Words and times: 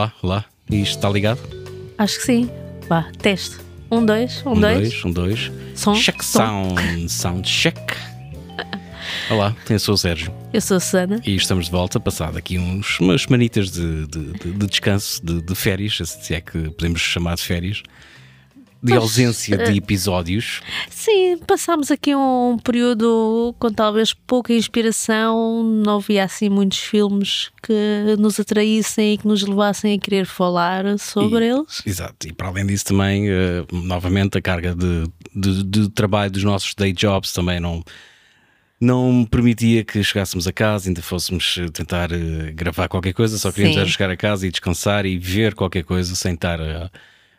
Olá, 0.00 0.14
olá. 0.22 0.44
E 0.70 0.80
isto 0.80 0.96
está 0.96 1.10
ligado? 1.10 1.38
Acho 1.98 2.16
que 2.20 2.24
sim. 2.24 2.50
Vá, 2.88 3.10
teste. 3.18 3.58
Um, 3.90 4.02
dois, 4.06 4.42
um, 4.46 4.52
Um, 4.52 4.60
dois. 4.62 4.78
dois, 4.88 5.04
um, 5.04 5.12
dois. 5.12 5.52
Som, 5.74 5.94
Check 5.94 6.22
som. 6.22 6.70
sound, 6.74 7.12
sound 7.12 7.46
check. 7.46 7.76
Olá, 9.30 9.54
eu 9.68 9.78
sou 9.78 9.94
o 9.94 9.98
Sérgio 9.98 10.32
Eu 10.54 10.60
sou 10.62 10.78
a 10.78 10.80
Susana. 10.80 11.20
e 11.26 11.34
estamos 11.36 11.66
de 11.66 11.70
volta, 11.70 12.00
passado 12.00 12.38
aqui 12.38 12.58
uns, 12.58 12.98
umas 12.98 13.20
semanitas 13.24 13.70
de, 13.70 14.06
de, 14.06 14.32
de- 14.32 14.52
de 14.52 14.66
descanso, 14.68 15.20
de, 15.22 15.42
de 15.42 15.54
férias, 15.54 15.98
se 16.06 16.34
é 16.34 16.40
que 16.40 16.70
podemos 16.70 17.02
chamar 17.02 17.34
de 17.36 17.42
férias, 17.42 17.82
de 18.82 18.94
ausência 18.94 19.54
eh, 19.54 19.70
de 19.70 19.78
episódios. 19.78 20.60
Sim, 20.88 21.38
passámos 21.46 21.90
aqui 21.90 22.14
um 22.14 22.58
período 22.62 23.54
com 23.58 23.70
talvez 23.70 24.12
pouca 24.12 24.52
inspiração, 24.52 25.62
não 25.62 25.96
havia 25.96 26.24
assim 26.24 26.48
muitos 26.48 26.78
filmes 26.78 27.50
que 27.62 28.16
nos 28.18 28.40
atraíssem 28.40 29.14
e 29.14 29.18
que 29.18 29.28
nos 29.28 29.42
levassem 29.42 29.94
a 29.94 29.98
querer 29.98 30.26
falar 30.26 30.98
sobre 30.98 31.46
eles. 31.46 31.82
Exato, 31.86 32.26
e 32.26 32.32
para 32.32 32.48
além 32.48 32.66
disso 32.66 32.86
também, 32.86 33.28
eh, 33.28 33.64
novamente, 33.70 34.38
a 34.38 34.42
carga 34.42 34.74
de, 34.74 35.04
de, 35.34 35.62
de 35.64 35.88
trabalho 35.90 36.30
dos 36.30 36.44
nossos 36.44 36.74
day 36.74 36.92
jobs 36.92 37.32
também 37.32 37.60
não, 37.60 37.84
não 38.80 39.26
permitia 39.30 39.84
que 39.84 40.02
chegássemos 40.02 40.46
a 40.46 40.52
casa, 40.52 40.88
ainda 40.88 41.02
fôssemos 41.02 41.58
eh, 41.58 41.68
tentar 41.70 42.10
eh, 42.12 42.52
gravar 42.52 42.88
qualquer 42.88 43.12
coisa, 43.12 43.36
só 43.36 43.52
queríamos 43.52 43.74
Sim. 43.74 43.80
era 43.80 43.90
chegar 43.90 44.10
a 44.10 44.16
casa 44.16 44.46
e 44.46 44.50
descansar 44.50 45.04
e 45.04 45.18
ver 45.18 45.54
qualquer 45.54 45.84
coisa 45.84 46.14
sem 46.14 46.32
estar 46.32 46.60
a, 46.60 46.90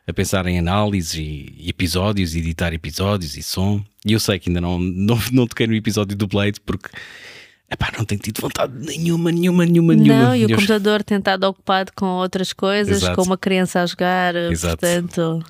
a 0.08 0.14
pensar 0.14 0.46
em 0.48 0.58
análise 0.60 1.22
e, 1.22 1.70
episódios, 1.70 2.36
e 2.36 2.40
editar 2.40 2.74
episódios 2.74 3.38
e 3.38 3.44
som. 3.44 3.84
E 4.06 4.14
eu 4.14 4.20
sei 4.20 4.40
que 4.40 4.50
ainda 4.50 4.60
não, 4.62 4.80
não, 4.80 5.18
não 5.32 5.48
toquei 5.48 5.68
no 5.68 5.76
episódio 5.76 6.16
do 6.18 6.28
Blade 6.28 6.60
porque 6.62 6.90
epá, 7.70 7.92
não 7.98 8.04
tenho 8.04 8.20
tido 8.20 8.42
vontade 8.42 8.74
nenhuma, 8.78 9.32
nenhuma, 9.32 9.66
nenhuma, 9.66 9.96
nenhuma. 9.96 10.24
Não, 10.24 10.36
e 10.36 10.46
o 10.46 10.50
Eu- 10.50 10.56
computador 10.58 11.04
tem 11.04 11.18
estado 11.20 11.44
ocupado 11.46 11.92
com 11.96 12.06
outras 12.06 12.52
coisas, 12.52 12.98
Exato. 12.98 13.16
com 13.16 13.22
uma 13.24 13.38
criança 13.38 13.82
a 13.82 13.86
jogar, 13.86 14.36
Exato. 14.36 14.78
portanto. 14.78 15.44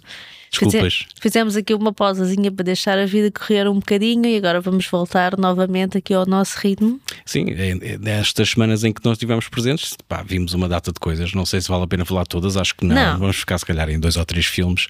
Desculpas. 0.52 0.94
fize- 0.94 1.05
Fizemos 1.21 1.55
aqui 1.55 1.73
uma 1.73 1.94
pausazinha 1.94 2.52
para 2.52 2.66
deixar 2.66 2.97
a 2.99 3.05
vida 3.05 3.31
correr 3.31 3.67
um 3.69 3.75
bocadinho 3.75 4.25
e 4.25 4.35
agora 4.35 4.59
vamos 4.59 4.85
voltar 4.85 5.38
novamente 5.38 5.97
aqui 5.97 6.13
ao 6.13 6.25
nosso 6.25 6.57
ritmo. 6.59 6.99
Sim, 7.25 7.45
é- 7.52 7.94
é 7.94 7.97
nestas 7.97 8.49
semanas 8.49 8.83
em 8.83 8.91
que 8.91 9.03
nós 9.05 9.13
estivemos 9.13 9.47
presentes, 9.47 9.95
pá, 10.09 10.22
vimos 10.22 10.53
uma 10.53 10.67
data 10.67 10.91
de 10.91 10.99
coisas. 10.99 11.33
Não 11.33 11.45
sei 11.45 11.61
se 11.61 11.69
vale 11.69 11.83
a 11.83 11.88
pena 11.88 12.03
falar 12.03 12.25
todas, 12.25 12.57
acho 12.57 12.75
que 12.75 12.85
não. 12.85 12.95
Não. 12.95 13.19
Vamos 13.19 13.38
ficar, 13.38 13.57
se 13.57 13.66
calhar, 13.66 13.89
em 13.89 13.99
dois 13.99 14.17
ou 14.17 14.25
três 14.25 14.45
filmes. 14.45 14.88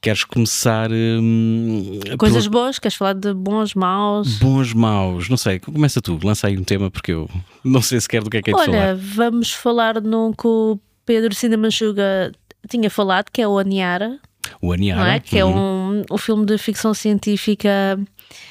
Queres 0.00 0.22
começar. 0.22 0.88
hum, 0.92 1.98
Coisas 2.16 2.44
pelo- 2.44 2.52
boas, 2.52 2.78
queres 2.78 2.94
falar 2.96 3.14
de 3.14 3.34
bons, 3.34 3.74
maus? 3.74 4.38
Bons, 4.38 4.72
maus, 4.72 5.28
não 5.28 5.36
sei. 5.36 5.58
Começa 5.58 6.00
tu, 6.00 6.20
lança 6.22 6.46
aí 6.46 6.56
um 6.56 6.62
tema, 6.62 6.88
porque 6.88 7.10
eu 7.12 7.28
não 7.64 7.82
sei 7.82 8.00
sequer 8.00 8.22
do 8.22 8.30
que 8.30 8.36
é 8.36 8.42
que 8.42 8.50
é 8.50 8.54
de 8.54 8.60
Olha, 8.60 8.72
falar. 8.72 8.94
vamos 8.96 9.52
falar 9.52 10.00
num 10.00 10.32
que 10.32 10.46
o 10.46 10.78
Pedro 11.04 11.34
Cinemanchuga 11.34 12.30
tinha 12.70 12.88
falado, 12.88 13.26
que 13.32 13.42
é 13.42 13.48
o 13.48 13.58
Aniara, 13.58 14.20
O 14.60 14.72
Aniara. 14.72 15.00
não 15.00 15.06
é? 15.10 15.20
Que 15.20 15.38
é 15.38 15.44
um, 15.44 16.02
um 16.10 16.18
filme 16.18 16.44
de 16.46 16.58
ficção 16.58 16.92
científica 16.94 17.98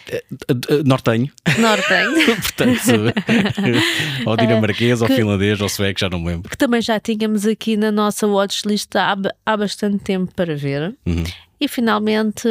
Uh, 0.09 0.53
uh, 0.53 0.83
Nortenho, 0.85 1.29
nortenho, 1.59 2.25
portanto, 2.41 3.13
ou 4.25 4.35
dinamarquês, 4.35 5.01
ou 5.03 5.07
que- 5.07 5.15
finlandês, 5.15 5.61
ou 5.61 5.69
sueco, 5.69 5.99
já 5.99 6.09
não 6.09 6.19
me 6.19 6.27
lembro. 6.29 6.49
que 6.49 6.57
também 6.57 6.81
já 6.81 6.99
tínhamos 6.99 7.45
aqui 7.45 7.77
na 7.77 7.91
nossa 7.91 8.25
watchlist 8.25 8.95
há, 8.95 9.15
há 9.45 9.57
bastante 9.57 9.99
tempo 9.99 10.33
para 10.33 10.55
ver. 10.55 10.95
Uhum. 11.05 11.23
E 11.59 11.67
finalmente 11.67 12.47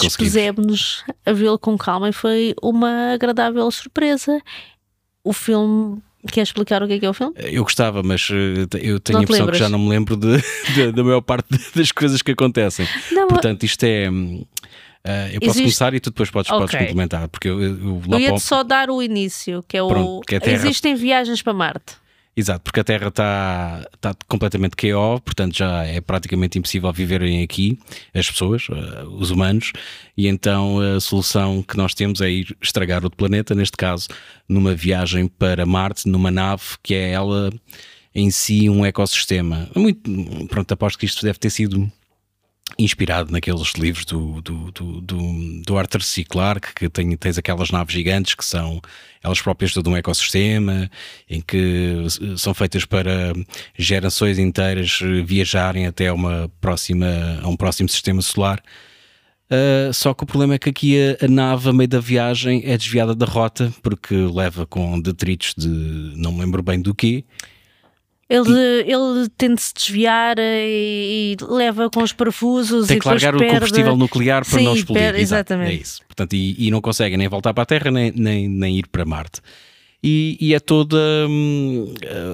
dispusemos-nos 0.00 1.04
a 1.24 1.32
vê-lo 1.32 1.58
com 1.58 1.76
calma 1.78 2.08
e 2.08 2.12
foi 2.12 2.54
uma 2.62 3.12
agradável 3.14 3.70
surpresa. 3.70 4.40
O 5.24 5.32
filme. 5.32 6.02
Quer 6.30 6.42
explicar 6.42 6.82
o 6.82 6.86
que 6.86 6.92
é 6.94 6.98
que 7.00 7.06
é 7.06 7.10
o 7.10 7.12
filme? 7.14 7.34
Eu 7.36 7.64
gostava, 7.64 8.02
mas 8.02 8.30
uh, 8.30 8.34
eu 8.80 9.00
tenho 9.00 9.18
a 9.18 9.22
impressão 9.22 9.46
que 9.48 9.58
já 9.58 9.68
não 9.68 9.78
me 9.78 9.88
lembro 9.88 10.16
de- 10.16 10.40
de- 10.74 10.92
da 10.92 11.02
maior 11.02 11.20
parte 11.20 11.48
das 11.74 11.90
coisas 11.90 12.22
que 12.22 12.30
acontecem. 12.30 12.86
Não, 13.10 13.26
Portanto, 13.26 13.64
isto 13.64 13.82
é. 13.84 14.06
ah, 15.04 15.28
eu 15.32 15.40
posso 15.40 15.50
Existe- 15.58 15.62
começar 15.62 15.94
e 15.94 16.00
tu 16.00 16.10
depois 16.10 16.30
podes, 16.30 16.48
podes 16.50 16.66
Ok. 16.74 16.78
complementar, 16.78 17.28
porque 17.28 17.48
eu, 17.48 17.60
eu, 17.60 17.70
eu 17.76 18.02
lá 18.06 18.16
eu 18.16 18.20
ia 18.20 18.28
para 18.28 18.38
só 18.38 18.62
dar 18.62 18.88
o 18.88 19.02
início, 19.02 19.64
que 19.66 19.76
é 19.76 19.82
o. 19.82 19.88
Pronto, 19.88 20.20
que 20.26 20.36
é. 20.36 20.40
Existem 20.52 20.94
viagens 20.94 21.42
para 21.42 21.52
Marte. 21.52 21.94
Exato, 22.34 22.62
porque 22.64 22.80
a 22.80 22.84
Terra 22.84 23.08
está 23.08 23.86
está 23.92 24.14
completamente 24.26 24.74
KO, 24.74 25.20
portanto 25.20 25.54
já 25.54 25.84
é 25.84 26.00
praticamente 26.00 26.58
impossível 26.58 26.90
viverem 26.90 27.42
aqui 27.42 27.78
as 28.14 28.30
pessoas, 28.30 28.66
ah, 28.70 29.04
os 29.04 29.30
humanos, 29.30 29.72
e 30.16 30.26
então 30.26 30.78
a 30.80 30.98
solução 30.98 31.62
que 31.62 31.76
nós 31.76 31.92
temos 31.94 32.22
é 32.22 32.30
ir 32.30 32.56
estragar 32.62 33.04
outro 33.04 33.18
planeta, 33.18 33.54
neste 33.54 33.76
caso, 33.76 34.08
numa 34.48 34.74
viagem 34.74 35.28
para 35.28 35.66
Marte, 35.66 36.08
numa 36.08 36.30
nave 36.30 36.62
que 36.82 36.94
é 36.94 37.10
ela 37.10 37.52
em 38.14 38.30
si 38.30 38.68
um 38.68 38.84
ecossistema. 38.84 39.68
Muito, 39.76 40.10
pronto, 40.48 40.72
aposto 40.72 40.98
que 40.98 41.06
isto 41.06 41.22
deve 41.24 41.38
ter 41.38 41.50
sido 41.50 41.90
inspirado 42.78 43.30
naqueles 43.30 43.72
livros 43.72 44.04
do, 44.04 44.40
do, 44.40 44.70
do, 44.70 45.00
do, 45.00 45.62
do 45.62 45.78
Arthur 45.78 46.02
C. 46.02 46.24
Clarke, 46.24 46.74
que 46.74 46.88
tem, 46.88 47.16
tens 47.16 47.38
aquelas 47.38 47.70
naves 47.70 47.94
gigantes 47.94 48.34
que 48.34 48.44
são 48.44 48.80
elas 49.22 49.40
próprias 49.40 49.72
todo 49.72 49.88
um 49.88 49.96
ecossistema, 49.96 50.90
em 51.30 51.40
que 51.40 52.06
eh, 52.06 52.36
são 52.36 52.52
feitas 52.52 52.84
para 52.84 53.32
gerações 53.78 54.38
inteiras 54.38 54.98
eh, 55.02 55.22
viajarem 55.22 55.86
até 55.86 56.12
uma 56.12 56.50
próxima, 56.60 57.06
a 57.42 57.48
um 57.48 57.56
próximo 57.56 57.88
sistema 57.88 58.20
solar. 58.20 58.62
Uh, 59.52 59.92
só 59.92 60.14
que 60.14 60.24
o 60.24 60.26
problema 60.26 60.54
é 60.54 60.58
que 60.58 60.70
aqui 60.70 60.96
a, 60.98 61.26
a 61.26 61.28
nave, 61.28 61.68
a 61.68 61.72
meio 61.74 61.86
da 61.86 62.00
viagem, 62.00 62.62
é 62.64 62.76
desviada 62.76 63.14
da 63.14 63.26
rota 63.26 63.70
porque 63.82 64.14
leva 64.14 64.64
com 64.64 64.98
detritos 64.98 65.54
de 65.54 65.68
não 66.16 66.32
me 66.32 66.40
lembro 66.40 66.62
bem 66.62 66.80
do 66.80 66.94
quê. 66.94 67.22
Ele, 68.34 68.90
ele 68.90 69.28
tenta 69.36 69.60
se 69.60 69.74
desviar 69.74 70.38
eh, 70.38 70.66
e, 70.66 71.36
e 71.40 71.44
leva 71.44 71.90
com 71.90 72.02
os 72.02 72.12
parafusos 72.12 72.86
Tem 72.86 72.96
e 72.96 73.00
que 73.00 73.06
largar 73.06 73.34
o 73.36 73.46
combustível 73.46 73.96
nuclear 73.96 74.44
para 74.48 74.58
Sim, 74.58 74.64
não 74.64 74.74
explodir. 74.74 75.02
perde- 75.02 75.20
Exato, 75.20 75.52
exatamente. 75.52 75.70
É 75.70 75.74
isso. 75.82 76.00
Portanto, 76.06 76.32
e, 76.34 76.54
e 76.66 76.70
não 76.70 76.80
conseguem 76.80 77.18
nem 77.18 77.28
voltar 77.28 77.52
para 77.52 77.62
a 77.62 77.66
Terra 77.66 77.90
nem, 77.90 78.10
nem, 78.12 78.48
nem 78.48 78.78
ir 78.78 78.86
para 78.88 79.04
Marte. 79.04 79.40
E, 80.04 80.36
e 80.40 80.52
é 80.54 80.58
toda 80.58 80.96
hum, 81.28 81.92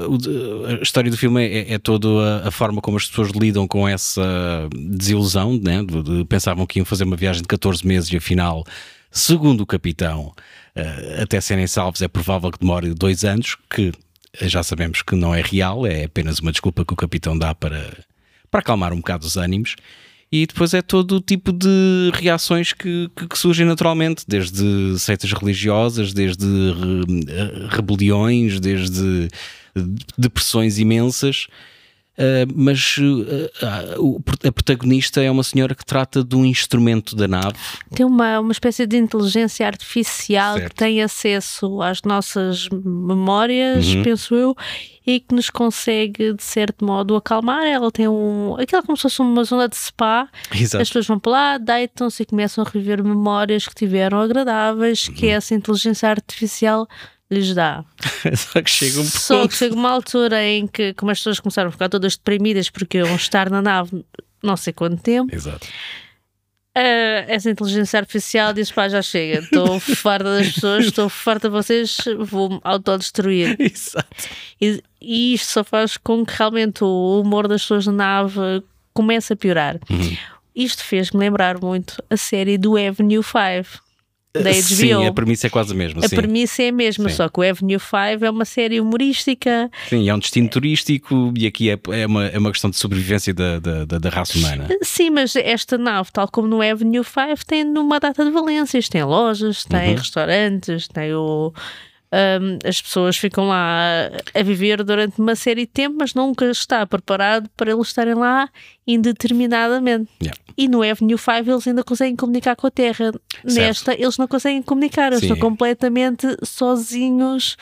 o- 0.08 0.66
a 0.66 0.82
história 0.82 1.10
do 1.10 1.16
filme 1.18 1.44
é, 1.46 1.74
é 1.74 1.78
toda 1.78 2.08
a, 2.44 2.48
a 2.48 2.50
forma 2.50 2.80
como 2.80 2.96
as 2.96 3.06
pessoas 3.06 3.30
lidam 3.30 3.66
com 3.68 3.86
essa 3.86 4.68
desilusão, 4.74 5.58
né? 5.62 5.82
de, 5.82 6.02
de- 6.02 6.24
pensavam 6.24 6.66
que 6.66 6.78
iam 6.78 6.86
fazer 6.86 7.04
uma 7.04 7.16
viagem 7.16 7.42
de 7.42 7.48
14 7.48 7.86
meses 7.86 8.10
e 8.12 8.16
afinal, 8.16 8.64
segundo 9.10 9.62
o 9.62 9.66
capitão, 9.66 10.32
uh, 10.76 11.22
até 11.22 11.40
serem 11.40 11.66
salvos 11.66 12.00
é 12.02 12.08
provável 12.08 12.50
que 12.50 12.58
demore 12.60 12.94
dois 12.94 13.24
anos, 13.24 13.56
que 13.68 13.92
já 14.42 14.62
sabemos 14.62 15.02
que 15.02 15.14
não 15.16 15.34
é 15.34 15.40
real, 15.42 15.86
é 15.86 16.04
apenas 16.04 16.38
uma 16.38 16.52
desculpa 16.52 16.84
que 16.84 16.92
o 16.92 16.96
capitão 16.96 17.36
dá 17.36 17.54
para, 17.54 17.96
para 18.50 18.60
acalmar 18.60 18.92
um 18.92 18.96
bocado 18.98 19.26
os 19.26 19.36
ânimos. 19.36 19.74
E 20.30 20.46
depois 20.46 20.74
é 20.74 20.82
todo 20.82 21.12
o 21.16 21.20
tipo 21.22 21.50
de 21.52 22.10
reações 22.12 22.74
que, 22.74 23.10
que- 23.16 23.26
que 23.26 23.38
surgem 23.38 23.64
naturalmente, 23.64 24.24
desde 24.28 24.98
seitas 24.98 25.32
religiosas, 25.32 26.12
desde 26.12 26.44
re- 26.44 27.66
rebeliões, 27.70 28.60
desde 28.60 29.28
depressões 30.18 30.78
imensas. 30.78 31.46
Uh, 32.18 32.52
mas 32.52 32.96
ah, 33.62 33.94
o- 33.98 34.20
a 34.44 34.50
protagonista 34.50 35.22
é 35.22 35.30
uma 35.30 35.44
senhora 35.44 35.72
que 35.72 35.84
trata 35.86 36.24
de 36.24 36.34
um 36.34 36.44
instrumento 36.44 37.14
da 37.14 37.28
nave. 37.28 37.54
Tem 37.94 38.04
uma, 38.04 38.40
uma 38.40 38.50
espécie 38.50 38.86
de 38.88 38.96
inteligência 38.96 39.64
artificial 39.64 40.54
Certo. 40.56 40.68
que 40.70 40.74
tem 40.74 41.00
acesso 41.00 41.80
às 41.80 42.02
nossas 42.02 42.68
memórias, 42.72 43.86
Uhum. 43.94 44.02
penso 44.02 44.34
eu, 44.34 44.56
e 45.06 45.20
que 45.20 45.32
nos 45.34 45.48
consegue, 45.48 46.32
de 46.34 46.42
certo 46.42 46.84
modo, 46.84 47.14
acalmar. 47.16 47.64
Ela 47.64 47.90
tem 47.92 48.08
um. 48.08 48.56
aquilo 48.58 48.82
como 48.82 48.96
se 48.96 49.02
fosse 49.02 49.20
uma 49.22 49.44
zona 49.44 49.68
de 49.68 49.76
spa. 49.76 50.28
Exato. 50.52 50.82
As 50.82 50.88
pessoas 50.88 51.06
vão 51.06 51.18
para 51.20 51.32
lá, 51.32 51.58
deitam-se 51.58 52.24
e 52.24 52.26
começam 52.26 52.64
a 52.64 52.68
reviver 52.68 53.02
memórias 53.02 53.66
que 53.68 53.74
tiveram 53.74 54.20
agradáveis, 54.20 55.08
que 55.08 55.26
Uhum. 55.26 55.32
essa 55.32 55.54
inteligência 55.54 56.08
artificial 56.10 56.86
lhes 57.30 57.54
dá. 57.54 57.84
Só 58.36 58.62
que 58.62 58.70
chega 58.70 59.00
um 59.00 59.04
Só 59.04 59.40
ponto. 59.40 59.50
que 59.50 59.56
chega 59.56 59.74
uma 59.74 59.90
altura 59.90 60.42
em 60.44 60.66
que, 60.66 60.94
como 60.94 61.10
as 61.10 61.18
pessoas 61.18 61.40
começaram 61.40 61.68
a 61.68 61.72
ficar 61.72 61.88
todas 61.88 62.16
deprimidas 62.16 62.70
porque 62.70 62.98
iam 62.98 63.14
estar 63.14 63.50
na 63.50 63.60
nave 63.62 64.04
não 64.42 64.56
sei 64.56 64.72
quanto 64.72 65.02
tempo, 65.02 65.34
Exato. 65.34 65.66
ah, 66.74 67.24
essa 67.26 67.50
inteligência 67.50 67.98
artificial 67.98 68.52
diz: 68.52 68.70
pá, 68.70 68.88
já 68.88 69.02
chega, 69.02 69.40
estou 69.40 69.78
farta 69.80 70.24
das 70.38 70.52
pessoas, 70.52 70.86
estou 70.86 71.08
farta 71.08 71.48
de 71.48 71.52
vocês, 71.52 71.96
vou-me 72.20 72.60
autodestruir. 72.62 73.56
Exato. 73.60 74.28
E, 74.60 74.82
e 75.00 75.34
isto 75.34 75.50
só 75.50 75.64
faz 75.64 75.96
com 75.96 76.24
que 76.24 76.34
realmente 76.36 76.84
o 76.84 77.20
humor 77.20 77.48
das 77.48 77.62
pessoas 77.62 77.86
na 77.86 77.92
nave 77.92 78.62
comece 78.94 79.32
a 79.32 79.36
piorar. 79.36 79.78
Uhum. 79.90 80.16
Isto 80.54 80.84
fez-me 80.84 81.20
lembrar 81.20 81.60
muito 81.60 82.02
a 82.10 82.16
série 82.16 82.58
do 82.58 82.76
Avenue 82.76 83.22
5 83.22 83.87
da 84.34 84.50
HBO. 84.50 84.62
Sim, 84.62 85.06
a 85.06 85.12
premissa 85.12 85.46
é 85.46 85.50
quase 85.50 85.72
a 85.72 85.76
mesma. 85.76 86.04
A 86.04 86.08
sim. 86.08 86.16
premissa 86.16 86.62
é 86.62 86.68
a 86.68 86.72
mesma, 86.72 87.08
Sim. 87.08 87.16
só 87.16 87.28
que 87.28 87.40
o 87.40 87.42
Avenue 87.42 87.78
5 87.78 88.24
é 88.24 88.30
uma 88.30 88.44
série 88.44 88.80
humorística. 88.80 89.70
Sim, 89.88 90.08
é 90.08 90.14
um 90.14 90.18
destino 90.18 90.48
turístico 90.48 91.32
e 91.36 91.46
aqui 91.46 91.70
é, 91.70 91.78
é, 91.90 92.06
uma, 92.06 92.26
é 92.26 92.38
uma 92.38 92.50
questão 92.50 92.70
de 92.70 92.76
sobrevivência 92.76 93.32
da, 93.32 93.58
da, 93.58 93.84
da, 93.84 94.08
raça 94.08 94.38
humana. 94.38 94.68
Sim, 94.82 95.10
mas 95.10 95.34
esta 95.34 95.78
nave, 95.78 96.10
tal 96.12 96.28
como 96.28 96.46
no 96.46 96.60
Avenue 96.62 97.04
5, 97.04 97.46
tem 97.46 97.64
uma 97.64 97.98
data 97.98 98.24
de 98.24 98.30
valências. 98.30 98.88
Tem 98.88 99.02
lojas, 99.02 99.64
tem 99.64 99.90
Uhum. 99.90 99.96
restaurantes, 99.96 100.88
tem 100.88 101.14
o, 101.14 101.52
Um, 102.10 102.58
as 102.66 102.80
pessoas 102.80 103.16
ficam 103.18 103.48
lá 103.48 104.10
a, 104.34 104.42
viver 104.42 104.82
durante 104.82 105.18
uma 105.20 105.36
série 105.36 105.62
de 105.66 105.72
tempo, 105.72 105.96
mas 106.00 106.14
nunca 106.14 106.46
está 106.50 106.86
preparado 106.86 107.50
para 107.56 107.70
eles 107.70 107.88
estarem 107.88 108.14
lá 108.14 108.48
indeterminadamente. 108.86 110.10
Yeah. 110.22 110.40
E 110.56 110.68
no 110.68 110.82
Avenue 110.82 111.18
5 111.18 111.50
eles 111.50 111.66
ainda 111.68 111.84
conseguem 111.84 112.16
comunicar 112.16 112.56
com 112.56 112.66
a 112.66 112.70
Terra. 112.70 113.12
Nesta, 113.44 113.92
eles 113.94 114.16
não 114.16 114.26
conseguem 114.26 114.62
comunicar, 114.62 115.08
eles 115.08 115.20
Sim. 115.20 115.26
estão 115.26 115.38
completamente 115.38 116.26
sozinhos 116.42 117.56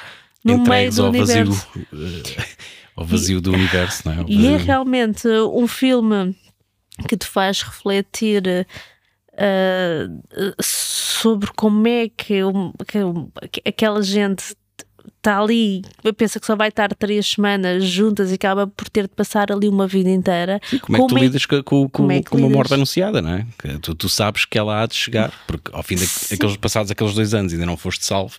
no 0.44 0.58
meio 0.58 0.62
Entregues 0.62 0.96
do 0.96 1.06
ao 1.06 1.12
vazio, 1.12 1.36
universo. 1.42 1.68
eh, 1.76 2.44
ao 2.96 3.04
vazio 3.04 3.40
do 3.40 3.52
universo, 3.52 4.02
não 4.06 4.12
é? 4.12 4.24
E 4.28 4.46
é 4.46 4.50
vazio. 4.52 4.66
realmente 4.66 5.28
um 5.28 5.66
filme 5.66 6.36
que 7.08 7.16
te 7.16 7.26
faz 7.26 7.62
refletir 7.62 8.66
eh, 9.36 10.06
sobre 10.60 11.50
como 11.56 11.86
é 11.86 12.08
que, 12.08 12.42
um- 12.44 12.72
que 12.86 12.98
um- 12.98 13.30
que 13.50 13.62
aquela 13.64 14.02
gente 14.02 14.54
está 15.18 15.40
ali, 15.40 15.82
pensa 16.16 16.38
que 16.38 16.46
só 16.46 16.54
vai 16.54 16.68
estar 16.68 16.94
três 16.94 17.26
semanas 17.26 17.84
juntas 17.84 18.30
e 18.30 18.34
acaba 18.34 18.66
por 18.66 18.88
ter 18.88 19.02
de 19.02 19.08
passar 19.14 19.50
ali 19.50 19.68
uma 19.68 19.86
vida 19.86 20.08
inteira. 20.10 20.60
Sim, 20.70 20.78
como 20.78 20.96
é 20.96 21.00
que 21.00 21.06
tu 21.06 21.08
Como 21.08 21.18
é- 21.18 21.22
lidas 21.22 21.46
com, 21.46 21.62
com, 21.62 21.88
como 21.88 22.12
é 22.12 22.22
com 22.22 22.36
uma 22.38 22.48
morte 22.48 22.74
anunciada, 22.74 23.20
não 23.20 23.30
é? 23.34 23.46
Tu, 23.82 23.94
tu 23.94 24.08
sabes 24.08 24.44
que 24.44 24.56
ela 24.58 24.82
há 24.82 24.86
de 24.86 24.94
chegar, 24.94 25.32
porque 25.46 25.70
ao 25.72 25.82
fim 25.82 25.96
daqueles 26.30 26.56
passados 26.56 26.90
aqueles 26.90 27.14
dois 27.14 27.34
anos 27.34 27.52
ainda 27.52 27.66
não 27.66 27.76
foste 27.76 28.04
salvo 28.04 28.36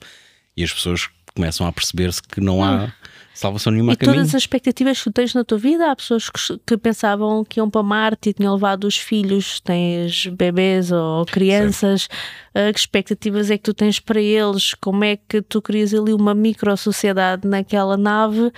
e 0.55 0.63
as 0.63 0.71
pessoas 0.71 1.09
começam 1.35 1.67
a 1.67 1.71
perceber-se 1.71 2.21
que 2.23 2.39
não 2.41 2.63
há 2.63 2.91
salvação 3.37 3.71
nenhuma 3.71 3.91
E 3.91 3.93
a 3.93 3.97
caminho. 3.97 4.15
todas 4.17 4.35
as 4.35 4.41
expectativas 4.41 4.97
que 4.97 5.03
tu 5.05 5.11
tens 5.11 5.33
na 5.33 5.43
tua 5.43 5.57
vida, 5.57 5.91
há 5.91 5.95
pessoas 5.95 6.29
que, 6.29 6.59
que 6.65 6.77
pensavam 6.77 7.43
que 7.45 7.59
iam 7.59 7.69
para 7.69 7.83
Marte 7.83 8.29
e 8.29 8.33
tinham 8.33 8.53
levado 8.53 8.85
os 8.85 8.97
filhos, 8.97 9.59
tens 9.59 10.27
bebês 10.27 10.91
ou 10.91 11.25
crianças, 11.25 12.07
ah, 12.53 12.71
que 12.73 12.79
expectativas 12.79 13.51
é 13.51 13.57
que 13.57 13.63
tu 13.63 13.73
tens 13.73 13.99
para 13.99 14.19
eles, 14.19 14.73
como 14.73 15.03
é 15.03 15.17
que 15.17 15.41
tu 15.41 15.61
crias 15.61 15.93
ali 15.93 16.13
uma 16.13 16.33
micro-sociedade 16.33 17.47
naquela 17.47 17.95
nave 17.95 18.51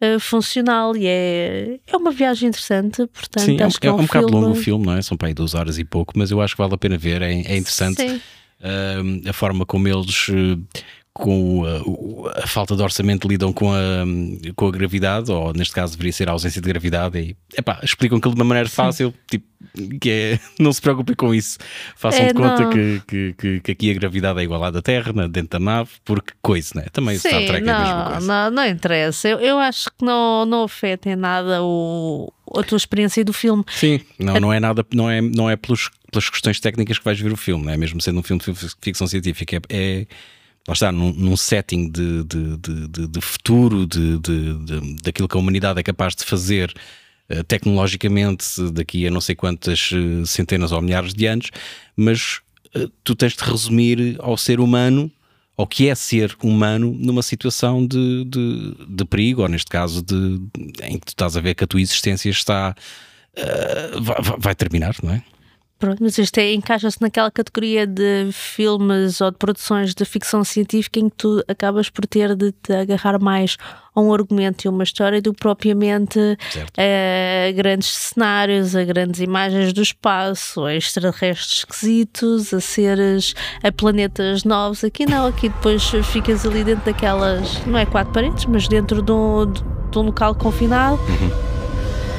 ah, 0.00 0.18
funcional 0.20 0.96
e 0.96 1.06
é, 1.06 1.80
é 1.86 1.96
uma 1.96 2.10
viagem 2.10 2.48
interessante, 2.48 3.06
portanto 3.06 3.44
Sim, 3.44 3.56
é 3.58 3.64
um, 3.64 3.66
acho 3.66 3.80
que 3.80 3.86
é 3.86 3.90
é 3.90 3.92
um, 3.92 3.96
bocado 4.02 4.28
filme... 4.28 4.44
longo 4.44 4.58
o 4.58 4.62
filme, 4.62 4.86
não 4.86 4.92
é? 4.92 5.02
São 5.02 5.16
para 5.16 5.28
aí 5.28 5.34
duas 5.34 5.54
horas 5.54 5.78
e 5.78 5.84
pouco, 5.84 6.12
mas 6.16 6.30
eu 6.30 6.40
acho 6.40 6.54
que 6.54 6.62
vale 6.62 6.74
a 6.74 6.78
pena 6.78 6.98
ver, 6.98 7.22
é, 7.22 7.32
é 7.32 7.56
interessante 7.56 8.02
Sim. 8.02 8.20
Ahm, 8.62 9.20
a 9.28 9.34
forma 9.34 9.66
como 9.66 9.86
eles 9.86 10.28
eh, 10.30 10.80
com 11.18 11.64
a, 11.64 11.80
o- 11.88 12.28
a 12.34 12.46
falta 12.46 12.76
de 12.76 12.82
orçamento 12.82 13.26
lidam 13.26 13.52
com 13.52 13.72
a, 13.72 14.04
com 14.54 14.66
a 14.68 14.70
gravidade, 14.70 15.30
ou 15.32 15.52
neste 15.52 15.72
caso 15.74 15.92
deveria 15.94 16.12
ser 16.12 16.28
a 16.28 16.32
ausência 16.32 16.60
de 16.60 16.68
gravidade, 16.68 17.18
e 17.18 17.36
epá, 17.56 17.80
explicam 17.82 18.18
aquilo 18.18 18.34
de 18.34 18.40
uma 18.40 18.44
maneira 18.48 18.68
fácil, 18.68 19.14
tipo, 19.30 19.46
que 20.00 20.10
é 20.10 20.40
não 20.62 20.72
se 20.72 20.80
preocupem 20.80 21.16
com 21.16 21.34
isso, 21.34 21.58
façam 21.96 22.20
É, 22.22 22.28
de 22.28 22.34
conta 22.34 22.62
não. 22.62 22.70
que, 22.70 23.02
que, 23.08 23.34
que, 23.38 23.60
que 23.60 23.72
aqui 23.72 23.90
a 23.90 23.94
gravidade 23.94 24.40
é 24.40 24.42
igual 24.42 24.62
à 24.62 24.70
da 24.70 24.82
Terra, 24.82 25.12
dentro 25.28 25.58
da 25.58 25.64
nave, 25.64 25.90
porque 26.04 26.32
coisa, 26.42 26.72
né? 26.76 26.86
Também 26.92 27.18
Star 27.18 27.40
Sim, 27.40 27.46
Trek 27.46 27.66
é 27.68 27.72
a 27.72 27.78
mesma 27.80 27.96
não, 28.04 28.10
coisa. 28.12 28.26
não, 28.26 28.50
não 28.50 28.66
interessa. 28.66 29.28
Eu, 29.28 29.38
eu 29.40 29.58
acho 29.58 29.84
que 29.98 30.04
não, 30.04 30.44
não 30.44 30.64
afeta 30.64 31.08
em 31.10 31.16
nada 31.16 31.62
o, 31.62 32.30
a 32.54 32.62
tua 32.62 32.76
experiência 32.76 33.24
do 33.24 33.32
filme. 33.32 33.64
Sim, 33.70 34.00
não, 34.18 34.38
não 34.38 34.52
é 34.52 34.60
nada, 34.60 34.84
não 34.94 35.10
é, 35.10 35.20
não 35.22 35.48
é 35.48 35.56
pelos, 35.56 35.90
pelas 36.12 36.28
questões 36.28 36.60
técnicas 36.60 36.98
que 36.98 37.04
vais 37.04 37.18
ver 37.18 37.32
o 37.32 37.36
filme, 37.36 37.64
não 37.64 37.72
é? 37.72 37.76
mesmo 37.76 38.00
sendo 38.02 38.20
um 38.20 38.22
filme 38.22 38.42
de 38.42 38.52
fi- 38.54 38.74
ficção 38.82 39.06
científica, 39.06 39.56
é, 39.56 39.60
é 39.70 40.06
lá 40.66 40.72
está, 40.74 40.90
num, 40.92 41.12
num 41.12 41.36
setting 41.36 41.90
de, 41.90 42.24
de, 42.24 42.56
de, 42.56 43.08
de- 43.08 43.20
futuro, 43.20 43.86
de, 43.86 44.18
daquilo 45.02 45.28
que 45.28 45.36
a 45.36 45.40
humanidade 45.40 45.78
é 45.78 45.82
capaz 45.82 46.14
de 46.14 46.24
fazer 46.24 46.74
eh, 47.28 47.42
tecnologicamente 47.42 48.44
daqui 48.72 49.06
a 49.06 49.10
não 49.10 49.20
sei 49.20 49.34
quantas 49.34 49.90
eh, 49.92 50.24
centenas 50.26 50.72
ou 50.72 50.80
milhares 50.82 51.14
de 51.14 51.26
anos, 51.26 51.50
mas 51.96 52.40
eh, 52.74 52.88
tu 53.04 53.14
tens 53.14 53.34
de 53.34 53.44
resumir 53.44 54.16
ao 54.20 54.36
ser 54.36 54.60
humano. 54.60 55.10
Ao 55.58 55.66
que 55.66 55.88
é 55.88 55.94
ser 55.94 56.36
humano 56.42 56.94
numa 56.98 57.22
situação 57.22 57.86
de, 57.86 58.24
de, 58.26 58.74
perigo, 59.06 59.40
ou 59.40 59.48
neste 59.48 59.70
caso 59.70 60.02
de, 60.02 60.38
em 60.82 60.98
que 60.98 61.06
tu 61.06 61.08
estás 61.08 61.34
a 61.34 61.40
ver 61.40 61.54
que 61.54 61.64
a 61.64 61.66
tua 61.66 61.80
existência 61.80 62.28
está 62.30 62.74
Uh, 63.38 64.00
vai- 64.00 64.16
vai 64.38 64.54
terminar, 64.54 64.96
não 65.02 65.12
é? 65.12 65.22
Pronto, 65.78 66.02
mas 66.02 66.16
isto 66.16 66.38
é, 66.38 66.54
encaixa-se 66.54 67.02
naquela 67.02 67.30
categoria 67.30 67.86
de 67.86 68.30
filmes 68.32 69.20
ou 69.20 69.30
de 69.30 69.36
produções 69.36 69.94
de 69.94 70.06
ficção 70.06 70.42
científica 70.42 70.98
em 70.98 71.10
que 71.10 71.16
tu 71.16 71.44
acabas 71.46 71.90
por 71.90 72.06
ter 72.06 72.34
de 72.34 72.50
te 72.50 72.72
agarrar 72.72 73.20
mais 73.20 73.58
a 73.94 74.00
um 74.00 74.12
argumento 74.12 74.64
e 74.64 74.68
uma 74.70 74.84
história 74.84 75.20
do 75.20 75.34
que 75.34 75.40
propriamente 75.40 76.18
a 76.78 77.52
grandes 77.52 77.88
cenários, 77.88 78.74
a 78.74 78.84
grandes 78.84 79.20
imagens 79.20 79.74
do 79.74 79.82
espaço, 79.82 80.64
a 80.64 80.74
extraterrestres 80.74 81.58
esquisitos, 81.58 82.54
a 82.54 82.60
seres, 82.60 83.34
a 83.62 83.70
planetas 83.70 84.44
novos. 84.44 84.82
Aqui 84.82 85.04
não, 85.04 85.26
aqui 85.26 85.50
depois 85.50 85.82
ficas 86.10 86.46
ali 86.46 86.64
dentro 86.64 86.86
daquelas, 86.86 87.64
não 87.66 87.78
é 87.78 87.84
quatro 87.84 88.14
paredes, 88.14 88.46
mas 88.46 88.66
dentro 88.66 89.02
de 89.02 89.12
um, 89.12 89.52
de 89.52 89.98
um 89.98 90.02
local 90.02 90.34
confinado. 90.34 90.98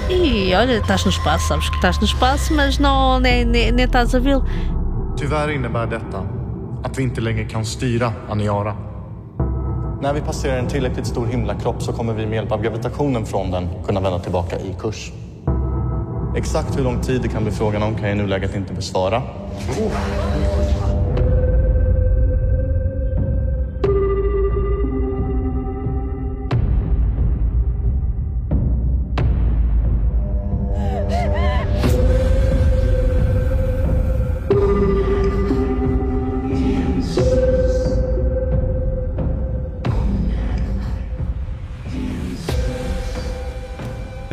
E 0.10 0.56
olha, 0.56 0.78
estás 0.78 1.04
no 1.04 1.12
espaço, 1.12 1.48
sabes 1.48 1.70
que 1.70 1.76
estás 1.76 2.00
no 2.00 2.06
espaço, 2.06 2.54
mas 2.54 2.80
não, 2.80 3.20
nem, 3.20 3.44
nem, 3.44 3.72
nem 3.72 3.86
estás 3.86 4.16
a 4.16 4.20
vê-lo. 4.20 4.46
Tyvärr 5.18 5.50
innebär 5.50 5.88
detta 5.88 6.24
att 6.84 6.98
vi 6.98 7.04
inte 7.04 7.22
längre 7.22 7.44
kan 7.44 7.66
styra 7.66 8.14
Aniara. 8.30 8.76
När 10.02 10.14
vi 10.14 10.22
passerar 10.22 10.58
en 10.58 10.68
tillräckligt 10.68 11.08
stor 11.08 11.26
himlakropp 11.26 11.82
så 11.82 11.94
kommer 11.94 12.14
vi 12.14 12.26
med 12.26 12.36
hjälp 12.36 12.52
av 12.52 12.62
gravitationen 12.62 13.26
från 13.26 13.52
den 13.52 13.70
kunna 13.86 14.00
vända 14.00 14.20
tillbaka 14.20 14.60
i 14.60 14.76
kurs. 14.80 15.12
Exakt 16.38 16.78
hur 16.78 16.84
lång 16.84 17.02
tid 17.02 17.22
det 17.22 17.28
kan 17.28 17.44
bli 17.44 17.52
frågan 17.52 17.84
om 17.84 17.96
kan 17.96 18.10
jag 18.10 18.18
i 18.18 18.22
nuläget 18.22 18.56
inte 18.56 18.74
besvara. 18.74 19.22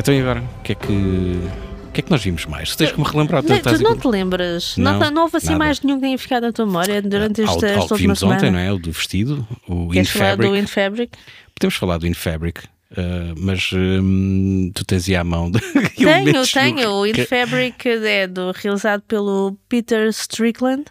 Então 0.05 0.13
e 0.13 0.21
agora? 0.21 0.43
O 0.59 0.61
que 0.61 0.73
é 0.73 0.75
que, 0.75 0.91
o 0.91 1.91
que, 1.91 1.99
é 1.99 2.03
que 2.03 2.11
nós 2.11 2.23
vimos 2.23 2.45
mais? 2.45 2.69
Tu 2.69 2.77
tens 2.77 2.91
que 2.91 2.99
me 2.99 3.07
relembrar. 3.07 3.41
tu 3.41 3.49
Não, 3.49 3.59
tu 3.59 3.81
não 3.81 3.97
te 3.97 4.07
lembras? 4.07 4.77
Não, 4.77 4.99
Não, 4.99 5.09
não 5.09 5.21
houve 5.23 5.37
assim 5.37 5.47
nada. 5.47 5.57
mais 5.57 5.81
nenhum 5.81 5.97
que 5.97 6.05
tenha 6.05 6.17
ficado 6.19 6.43
na 6.43 6.51
tua 6.51 6.67
memória 6.67 7.01
durante 7.01 7.41
esta, 7.41 7.53
há 7.53 7.55
o 7.55 7.65
esta 7.71 7.79
última 7.81 7.97
vimos 7.97 8.21
ontem, 8.21 8.51
não 8.51 8.59
semana? 8.59 8.61
é? 8.61 8.71
O 8.71 8.77
do 8.77 8.91
vestido, 8.91 9.47
o 9.67 9.89
Queres 9.89 10.11
falar 10.11 10.29
Fabric. 10.29 10.51
do 10.51 10.57
In 10.57 10.67
Fabric? 10.67 11.17
Podemos 11.55 11.75
falar 11.75 11.97
do 11.97 12.05
In 12.05 12.13
Fabric, 12.13 12.59
uh, 12.91 13.33
mas 13.35 13.71
hum, 13.73 14.71
tu 14.75 14.85
tens 14.85 15.09
aí 15.09 15.15
à 15.15 15.23
mão. 15.23 15.51
Tenho, 15.97 16.45
tenho. 16.45 16.91
O 16.91 17.07
In 17.07 17.25
Fabric 17.25 17.89
é 17.89 18.27
do, 18.27 18.51
realizado 18.51 19.01
pelo 19.07 19.57
Peter 19.67 20.07
Strickland. 20.09 20.85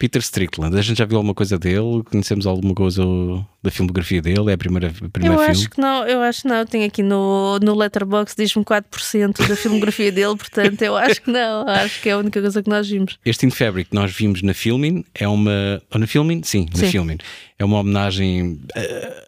Peter 0.00 0.22
Strickland, 0.22 0.74
a 0.78 0.80
gente 0.80 0.96
já 0.96 1.04
viu 1.04 1.18
alguma 1.18 1.34
coisa 1.34 1.58
dele? 1.58 2.02
Conhecemos 2.10 2.46
alguma 2.46 2.74
coisa 2.74 3.02
da 3.62 3.70
filmografia 3.70 4.22
dele? 4.22 4.50
É 4.50 4.54
a 4.54 4.58
primeira, 4.58 4.88
o 5.02 5.10
primeiro 5.10 5.34
Eu 5.34 5.38
filme? 5.40 5.52
acho 5.52 5.68
que 5.68 5.78
não, 5.78 6.06
eu 6.06 6.22
acho 6.22 6.40
que 6.42 6.48
não. 6.48 6.64
Tenho 6.64 6.86
aqui 6.86 7.02
no, 7.02 7.58
no 7.60 7.74
Letterboxd, 7.76 8.42
diz-me 8.42 8.64
4% 8.64 9.46
da 9.46 9.54
filmografia 9.54 10.10
dele, 10.10 10.34
portanto 10.36 10.80
eu 10.80 10.96
acho 10.96 11.20
que 11.20 11.30
não. 11.30 11.68
Acho 11.68 12.00
que 12.00 12.08
é 12.08 12.12
a 12.12 12.18
única 12.18 12.40
coisa 12.40 12.62
que 12.62 12.70
nós 12.70 12.88
vimos. 12.88 13.18
Este 13.26 13.44
In 13.44 13.50
Fabric 13.50 13.90
que 13.90 13.94
nós 13.94 14.10
vimos 14.10 14.40
na 14.40 14.54
Filmin 14.54 15.04
é 15.14 15.28
uma. 15.28 15.82
Ou 15.92 16.00
na 16.00 16.06
Filmin? 16.06 16.40
Sim, 16.42 16.66
na 16.72 16.78
Sim. 16.78 16.90
Filmin. 16.90 17.18
É 17.58 17.64
uma 17.64 17.78
homenagem. 17.80 18.58
eh, 18.74 19.26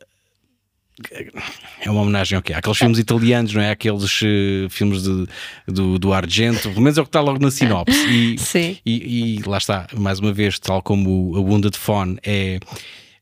é 1.80 1.90
uma 1.90 2.02
homenagem 2.02 2.36
ao 2.36 2.42
quê? 2.42 2.52
Àqueles 2.52 2.78
filmes 2.78 2.98
italianos, 2.98 3.52
não 3.54 3.62
é? 3.62 3.70
Aqueles 3.70 4.20
eh, 4.22 4.68
filmes 4.68 5.02
de, 5.02 5.26
do, 5.66 5.98
do 5.98 6.12
Argento, 6.12 6.68
pelo 6.70 6.80
menos 6.80 6.98
é 6.98 7.00
o 7.00 7.04
que 7.04 7.08
está 7.08 7.20
logo 7.20 7.38
na 7.38 7.50
sinopse. 7.50 8.06
E, 8.08 8.38
Sim. 8.40 8.76
e, 8.84 9.36
e 9.38 9.42
lá 9.42 9.58
está, 9.58 9.86
mais 9.94 10.18
uma 10.18 10.32
vez, 10.32 10.58
tal 10.58 10.82
como 10.82 11.36
a 11.36 11.40
Wounded 11.40 11.76
Fawn 11.76 12.16
é, 12.22 12.58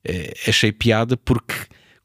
é, 0.05 0.35
achei 0.47 0.73
piada 0.73 1.17
porque 1.17 1.55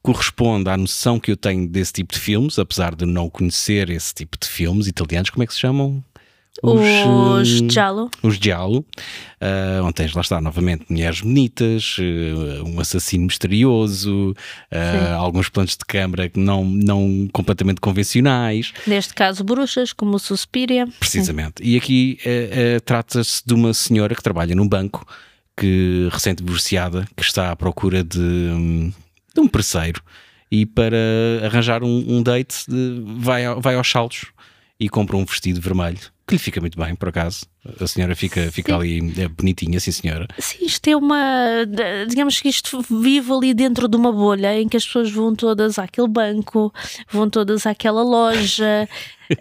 corresponde 0.01 0.69
à 0.69 0.77
noção 0.77 1.19
que 1.19 1.31
eu 1.31 1.37
tenho 1.37 1.67
desse 1.67 1.93
tipo 1.93 2.13
de 2.13 2.19
filmes, 2.19 2.59
apesar 2.59 2.93
de 2.93 3.05
não 3.05 3.27
conhecer 3.29 3.89
esse 3.89 4.13
tipo 4.13 4.37
de 4.39 4.47
filmes 4.47 4.87
italianos, 4.87 5.31
como 5.31 5.43
é 5.43 5.47
que 5.47 5.53
se 5.53 5.59
chamam? 5.59 6.03
Os 6.63 6.81
eh, 7.61 7.69
Giallo. 7.69 8.09
os 8.23 8.35
Giallo, 8.35 8.85
ah, 9.41 9.81
onde 9.83 9.93
tens, 9.93 10.13
lá 10.13 10.21
está, 10.21 10.39
novamente, 10.39 10.85
mulheres 10.89 11.19
bonitas, 11.21 11.97
eh, 11.99 12.61
um 12.63 12.79
assassino 12.79 13.25
misterioso, 13.25 14.33
Sim. 14.71 15.13
alguns 15.17 15.49
planos 15.49 15.71
de 15.77 15.83
câmara 15.85 16.29
que 16.29 16.39
não, 16.39 16.63
não 16.63 17.27
completamente 17.33 17.81
convencionais, 17.81 18.71
Neste 18.87 19.13
caso, 19.13 19.43
bruxas, 19.43 19.91
como 19.91 20.15
o 20.15 20.19
Suspiria. 20.19 20.87
precisamente. 20.99 21.61
E 21.61 21.75
aqui 21.77 22.17
eh, 22.25 22.49
eh, 22.51 22.79
trata-se 22.79 23.41
de 23.45 23.53
uma 23.53 23.73
senhora 23.73 24.15
que 24.15 24.23
trabalha 24.23 24.55
num 24.55 24.67
banco, 24.67 25.05
que 25.57 26.07
recém-divorciada, 26.11 27.05
que 27.15 27.23
está 27.23 27.51
à 27.51 27.55
procura 27.55 28.03
de, 28.03 28.17
de 28.17 29.39
um 29.41 29.47
parceiro. 29.47 30.01
E 30.51 30.65
para 30.65 30.95
arranjar 31.43 31.83
um, 31.83 32.05
um 32.17 32.23
date, 32.23 32.65
de- 32.67 33.01
vai, 33.17 33.43
vai 33.59 33.75
aos 33.75 33.89
saltos 33.89 34.25
e 34.79 34.87
compra 34.89 35.17
um 35.17 35.25
vestido 35.25 35.59
vermelho 35.59 35.99
que 36.27 36.33
lhe 36.33 36.39
fica 36.39 36.59
muito 36.59 36.77
bem, 36.77 36.95
por 36.95 37.09
acaso. 37.09 37.45
A 37.79 37.85
senhora 37.85 38.15
fica, 38.15 38.51
fica 38.51 38.75
ali 38.75 39.13
é, 39.21 39.27
bonitinha, 39.27 39.79
sim 39.79 39.91
senhora. 39.91 40.27
Sim, 40.39 40.65
isto 40.65 40.87
é 40.87 40.95
uma. 40.95 41.65
Digamos 42.07 42.41
que 42.41 42.49
isto 42.49 42.81
vive 42.81 43.31
ali 43.31 43.53
dentro 43.53 43.87
de 43.87 43.95
uma 43.95 44.11
bolha 44.11 44.59
em 44.59 44.67
que 44.67 44.77
as 44.77 44.85
pessoas 44.85 45.11
vão 45.11 45.35
todas 45.35 45.77
àquele 45.77 46.07
banco, 46.07 46.73
vão 47.11 47.29
todas 47.29 47.65
àquela 47.67 48.03
loja. 48.03 48.89
uh, 49.31 49.37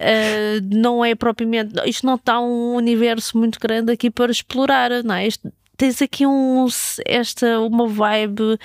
não 0.77 1.05
é 1.05 1.15
propriamente. 1.15 1.75
Isto 1.87 2.07
não 2.07 2.17
está 2.17 2.39
um 2.41 2.75
universo 2.75 3.39
muito 3.39 3.59
grande 3.59 3.91
aqui 3.91 4.11
para 4.11 4.31
explorar, 4.31 4.91
não 5.03 5.15
é? 5.15 5.27
Este, 5.27 5.51
tens 5.77 6.03
aqui 6.03 6.27
um, 6.27 6.67
esta, 7.07 7.61
uma 7.61 7.89
vibe 7.89 8.59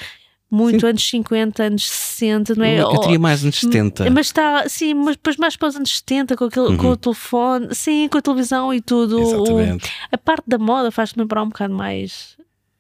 muito 0.52 0.82
sim. 0.82 0.88
anos 0.88 1.10
50, 1.10 1.64
anos 1.64 1.90
60, 1.90 2.56
não 2.56 2.66
é? 2.66 2.82
Eu, 2.82 2.92
eu 2.94 3.02
diria 3.02 3.20
mais 3.20 3.44
anos 3.44 3.60
70. 3.60 4.10
Mas 4.10 4.28
está, 4.28 4.68
sim, 4.68 4.94
mas 4.94 5.16
depois 5.16 5.38
mais 5.38 5.56
para 5.56 5.68
os 5.68 5.76
anos 5.76 5.98
70, 5.98 6.36
com, 6.36 6.46
aquele, 6.46 6.68
uhum. 6.68 6.78
com 6.78 6.88
o 6.88 6.98
telefone, 6.98 7.76
sim, 7.76 8.08
com 8.10 8.18
a 8.18 8.22
televisão 8.22 8.74
e 8.74 8.82
tudo. 8.82 9.20
Exatamente. 9.20 9.86
O, 9.86 9.90
a 10.12 10.18
parte 10.18 10.44
da 10.48 10.58
moda 10.58 10.92
faz-me 10.92 11.22
lembrar 11.22 11.44
um 11.44 11.50
bocado 11.50 11.74
mais 11.74 12.38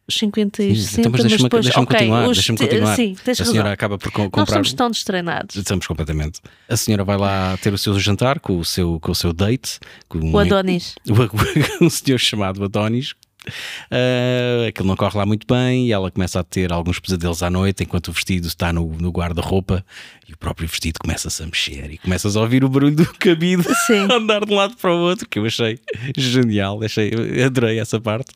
50 0.09 0.63
e 0.63 0.75
60, 0.75 0.99
então, 0.99 1.11
mas 1.11 1.21
deixa-me 1.21 1.43
depois, 1.43 1.65
deixa 1.65 1.79
okay, 1.79 1.97
continuar, 1.97 2.27
os, 2.27 2.37
deixa 2.37 2.55
continuar. 2.55 2.95
Sim, 2.95 3.15
a 3.27 3.35
senhora 3.35 3.57
razão. 3.59 3.71
acaba 3.71 3.97
por 3.97 4.11
comprar. 4.11 4.41
Nós 4.41 4.49
somos 4.49 4.73
tão 4.73 4.89
destreinados. 4.89 5.55
Estamos 5.55 5.85
completamente. 5.85 6.41
A 6.67 6.75
senhora 6.75 7.03
vai 7.03 7.17
lá 7.17 7.57
ter 7.57 7.73
o 7.73 7.77
seu 7.77 7.97
jantar 7.99 8.39
com 8.39 8.57
o 8.57 8.65
seu, 8.65 8.99
com 8.99 9.11
o 9.11 9.15
seu 9.15 9.31
date. 9.31 9.79
Com 10.07 10.31
o 10.31 10.37
Adonis. 10.37 10.95
Um, 11.09 11.85
um 11.85 11.89
senhor 11.89 12.17
chamado 12.17 12.63
Adonis, 12.63 13.13
Uh, 13.47 14.67
aquilo 14.67 14.87
não 14.87 14.95
corre 14.95 15.17
lá 15.17 15.25
muito 15.25 15.47
bem 15.47 15.87
e 15.87 15.91
ela 15.91 16.11
começa 16.11 16.39
a 16.39 16.43
ter 16.43 16.73
alguns 16.73 16.99
pesadelos 16.99 17.41
à 17.41 17.49
noite 17.49 17.83
enquanto 17.83 18.09
o 18.09 18.11
vestido 18.11 18.47
está 18.47 18.73
no, 18.73 18.85
no 18.99 19.09
guarda-roupa 19.11 19.83
e 20.27 20.33
o 20.33 20.37
próprio 20.37 20.67
vestido 20.67 20.99
começa-se 20.99 21.41
a 21.41 21.45
mexer 21.45 21.91
e 21.91 21.97
começas 21.97 22.35
a 22.35 22.41
ouvir 22.41 22.63
o 22.63 22.69
barulho 22.69 22.97
do 22.97 23.13
cabide 23.13 23.63
a 24.09 24.13
andar 24.15 24.45
de 24.45 24.51
um 24.51 24.55
lado 24.55 24.75
para 24.75 24.93
o 24.93 24.99
outro, 24.99 25.27
que 25.27 25.39
eu 25.39 25.45
achei 25.45 25.79
genial, 26.17 26.83
achei, 26.83 27.11
adorei 27.43 27.79
essa 27.79 27.99
parte. 27.99 28.31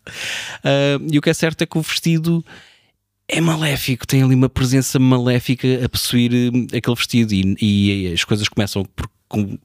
Uh, 0.60 1.06
e 1.12 1.20
o 1.20 1.22
que 1.22 1.30
é 1.30 1.34
certo 1.34 1.62
é 1.62 1.66
que 1.66 1.78
o 1.78 1.82
vestido 1.82 2.44
é 3.28 3.42
maléfico, 3.42 4.06
tem 4.06 4.22
ali 4.22 4.36
uma 4.36 4.50
presença 4.50 5.00
maléfica 5.00 5.84
a 5.84 5.90
possuir 5.90 6.32
hum, 6.34 6.68
aquele 6.76 6.96
vestido 6.96 7.34
e, 7.34 7.56
e 7.60 8.14
as 8.14 8.24
coisas 8.24 8.48
começam 8.48 8.84
por, 8.96 9.10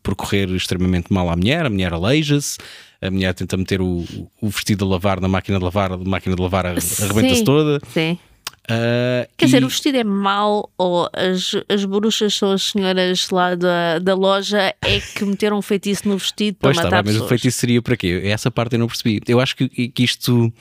por 0.02 0.14
correr 0.14 0.48
extremamente 0.50 1.12
mal 1.12 1.28
à 1.30 1.36
mulher, 1.36 1.66
a 1.66 1.70
mulher 1.70 1.92
aleija-se 1.92 2.58
a 3.00 3.10
mulher 3.10 3.32
tenta 3.34 3.56
meter 3.56 3.80
o, 3.80 4.04
o 4.40 4.48
vestido 4.48 4.84
a 4.84 4.88
lavar 4.88 5.20
na 5.20 5.28
máquina 5.28 5.58
de 5.58 5.64
lavar, 5.64 5.92
a 5.92 5.98
máquina 5.98 6.34
de 6.34 6.42
lavar 6.42 6.66
arrebenta-se 6.66 7.44
toda. 7.44 7.80
Sim. 7.92 8.18
Uh, 8.64 9.24
Quer 9.38 9.44
e... 9.44 9.46
dizer, 9.46 9.64
o 9.64 9.68
vestido 9.68 9.96
é 9.96 10.04
mau 10.04 10.70
ou 10.76 11.08
as, 11.14 11.52
as 11.70 11.84
bruxas 11.86 12.34
são 12.34 12.52
as 12.52 12.64
senhoras 12.64 13.30
lá 13.30 13.54
da, 13.54 13.98
da 13.98 14.14
loja 14.14 14.74
é 14.82 15.00
que 15.00 15.24
meteram 15.24 15.56
um 15.56 15.62
feitiço 15.62 16.06
no 16.06 16.18
vestido 16.18 16.56
para 16.56 16.68
pois 16.68 16.76
matar 16.76 16.88
está, 16.88 17.02
pessoas. 17.02 17.16
Mas 17.16 17.24
o 17.24 17.28
feitiço 17.28 17.58
seria 17.58 17.80
para 17.80 17.96
quê? 17.96 18.20
Essa 18.24 18.50
parte 18.50 18.74
eu 18.74 18.78
não 18.78 18.86
percebi. 18.86 19.22
Eu 19.26 19.40
acho 19.40 19.56
que, 19.56 19.88
que 19.88 20.02
isto 20.02 20.52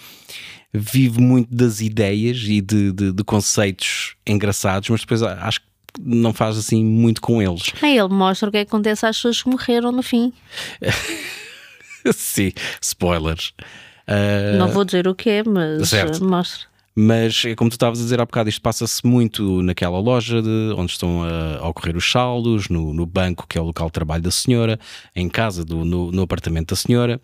vive 0.73 1.19
muito 1.19 1.53
das 1.53 1.81
ideias 1.81 2.43
e 2.43 2.61
de, 2.61 2.93
de, 2.93 3.11
de 3.11 3.23
conceitos 3.25 4.15
engraçados, 4.25 4.87
mas 4.89 5.01
depois 5.01 5.21
acho 5.21 5.59
que 5.59 5.67
não 5.99 6.33
faz 6.33 6.57
assim 6.57 6.83
muito 6.83 7.21
com 7.21 7.41
eles. 7.41 7.73
Aí 7.81 7.97
ele 7.97 8.13
mostra 8.13 8.49
o 8.49 8.51
que, 8.51 8.57
é 8.57 8.65
que 8.65 8.69
acontece 8.69 9.05
às 9.05 9.17
pessoas 9.17 9.41
que 9.41 9.49
morreram 9.49 9.91
no 9.91 10.03
fim. 10.03 10.33
Sim, 12.13 12.51
spoilers. 12.81 13.53
Uh, 14.07 14.57
não 14.57 14.69
vou 14.69 14.85
dizer 14.85 15.07
o 15.07 15.13
que 15.13 15.29
é, 15.29 15.43
mas 15.43 15.89
certo. 15.89 16.23
mostra. 16.23 16.67
Mas, 16.99 17.45
é 17.45 17.53
como 17.53 17.69
tu 17.69 17.73
estavas 17.73 17.99
a 17.99 18.03
dizer 18.03 18.19
há 18.19 18.25
bocado, 18.25 18.49
isto 18.49 18.59
passa-se 18.59 19.05
muito 19.05 19.61
naquela 19.61 19.99
loja 19.99 20.41
de, 20.41 20.73
onde 20.75 20.93
estão 20.93 21.21
a, 21.21 21.59
a 21.59 21.67
ocorrer 21.67 21.95
os 21.95 22.09
saldos, 22.09 22.69
no, 22.69 22.91
no, 22.91 23.05
banco, 23.05 23.45
que 23.47 23.55
é 23.55 23.61
o 23.61 23.65
local 23.65 23.85
de 23.85 23.93
trabalho 23.93 24.23
da 24.23 24.31
senhora, 24.31 24.79
em 25.15 25.29
casa, 25.29 25.63
do, 25.63 25.85
no, 25.85 26.11
no 26.11 26.23
apartamento 26.23 26.69
da 26.69 26.75
senhora. 26.75 27.21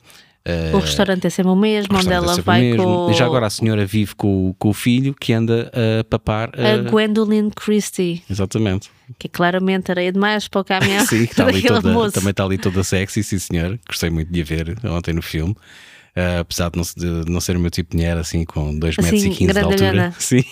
O 0.73 0.79
restaurante 0.79 1.25
é 1.25 1.29
sempre 1.29 1.51
o 1.51 1.55
mesmo, 1.55 1.95
o 1.95 1.99
onde 1.99 2.11
ela 2.11 2.37
é 2.37 2.41
vai 2.41 2.75
com. 2.75 3.09
E 3.09 3.13
já 3.13 3.25
agora 3.25 3.45
a 3.45 3.49
senhora 3.49 3.85
vive 3.85 4.13
com, 4.13 4.53
com 4.59 4.69
o 4.69 4.73
filho 4.73 5.13
que 5.13 5.31
anda 5.31 5.71
a 5.99 6.03
papar. 6.03 6.51
A, 6.57 6.73
a 6.73 6.77
Gwendolyn 6.89 7.49
Christie. 7.49 8.21
Não 8.29 8.79
Que 9.17 9.27
é 9.27 9.29
claramente 9.29 9.89
areia 9.89 10.11
demais 10.11 10.49
para 10.49 10.59
o 10.59 10.63
caminhão. 10.65 11.05
sim, 11.07 11.23
está 11.23 11.47
ali 11.47 11.61
toda, 11.61 12.11
também 12.11 12.31
está 12.31 12.43
ali 12.43 12.57
toda 12.57 12.83
sexy, 12.83 13.23
sim 13.23 13.39
senhor. 13.39 13.79
Gostei 13.87 14.09
muito 14.09 14.31
de 14.31 14.41
a 14.41 14.43
ver 14.43 14.77
ontem 14.85 15.13
no 15.13 15.21
filme. 15.21 15.55
Uh, 16.15 16.41
apesar 16.41 16.69
de 16.69 16.77
não, 16.77 16.83
de 17.23 17.31
não, 17.31 17.41
ser 17.41 17.55
o 17.55 17.59
meu 17.59 17.71
tipo 17.71 17.91
de 17.91 17.97
mulher, 17.97 18.17
assim, 18.17 18.45
com 18.45 18.77
2 18.77 18.99
assim, 18.99 19.01
metros 19.01 19.23
e 19.23 19.29
15 19.31 19.53
de 19.53 19.59
altura. 19.59 20.13
Sim. 20.19 20.43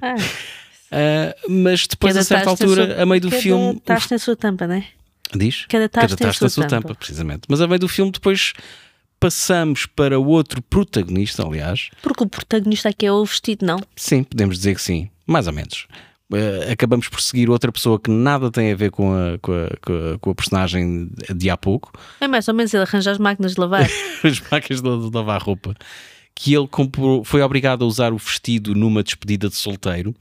Ah. 0.00 0.16
Uh, 0.16 1.52
mas 1.52 1.86
depois, 1.86 2.16
a 2.16 2.24
certa 2.24 2.50
altura, 2.50 2.86
sua, 2.86 3.02
a 3.02 3.06
meio 3.06 3.20
do 3.20 3.30
filme. 3.30 3.76
Estás 3.76 4.10
na 4.10 4.18
sua 4.18 4.34
tampa, 4.34 4.66
não 4.66 4.74
é? 4.74 4.84
Diz? 5.34 5.66
Cada 5.68 5.88
taxa 5.88 6.16
tem 6.16 6.28
a 6.28 6.32
sua, 6.32 6.48
sua 6.48 6.64
tampa. 6.64 6.88
tampa. 6.88 6.94
Precisamente. 6.94 7.42
Mas 7.48 7.60
a 7.60 7.66
meio 7.66 7.80
do 7.80 7.88
filme, 7.88 8.10
depois 8.10 8.52
passamos 9.22 9.86
para 9.86 10.18
o 10.18 10.26
outro 10.26 10.60
protagonista, 10.62 11.46
aliás. 11.46 11.90
Porque 12.02 12.24
o 12.24 12.26
protagonista 12.26 12.88
aqui 12.88 13.06
é 13.06 13.12
o 13.12 13.24
vestido, 13.24 13.64
não? 13.64 13.78
Sim, 13.94 14.24
podemos 14.24 14.56
dizer 14.56 14.74
que 14.74 14.82
sim. 14.82 15.08
Mais 15.26 15.46
ou 15.46 15.52
menos. 15.52 15.86
Uh, 16.32 16.72
acabamos 16.72 17.08
por 17.08 17.20
seguir 17.20 17.50
outra 17.50 17.70
pessoa 17.70 18.00
que 18.00 18.10
nada 18.10 18.50
tem 18.50 18.72
a 18.72 18.74
ver 18.74 18.90
com 18.90 19.12
a, 19.12 19.38
com 19.38 19.52
a, 19.52 20.18
com 20.18 20.30
a, 20.30 20.34
personagem 20.34 21.10
de 21.34 21.50
há 21.50 21.56
pouco. 21.56 21.92
É 22.20 22.26
mais 22.26 22.48
ou 22.48 22.54
menos 22.54 22.72
ele 22.74 22.82
arranja 22.82 23.10
as 23.10 23.18
máquinas 23.18 23.54
de 23.54 23.60
lavar. 23.60 23.86
as 24.24 24.40
máquinas 24.50 24.82
de, 24.82 25.10
de 25.10 25.14
lavar 25.14 25.40
roupa. 25.40 25.76
Que 26.34 26.54
ele 26.54 26.66
comprou, 26.66 27.22
foi 27.22 27.42
obrigado 27.42 27.84
a 27.84 27.86
usar 27.86 28.12
o 28.12 28.18
vestido 28.18 28.74
numa 28.74 29.02
despedida 29.02 29.48
de 29.48 29.54
solteiro 29.54 30.14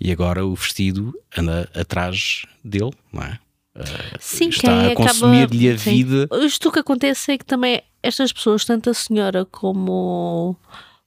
e 0.00 0.10
agora 0.10 0.44
o 0.44 0.54
vestido 0.54 1.14
anda 1.36 1.70
atrás 1.74 2.46
dele, 2.64 2.92
não 3.12 3.22
é? 3.22 3.38
Sim, 4.18 4.48
está 4.48 4.88
a 4.88 4.94
consumir-lhe 4.94 5.70
a 5.70 5.78
sim. 5.78 5.90
vida. 5.90 6.28
Isto 6.44 6.72
que 6.72 6.80
acontece 6.80 7.32
é 7.32 7.38
que 7.38 7.44
também 7.44 7.82
estas 8.02 8.32
pessoas, 8.32 8.64
tanto 8.64 8.90
a 8.90 8.94
senhora 8.94 9.44
como 9.44 10.56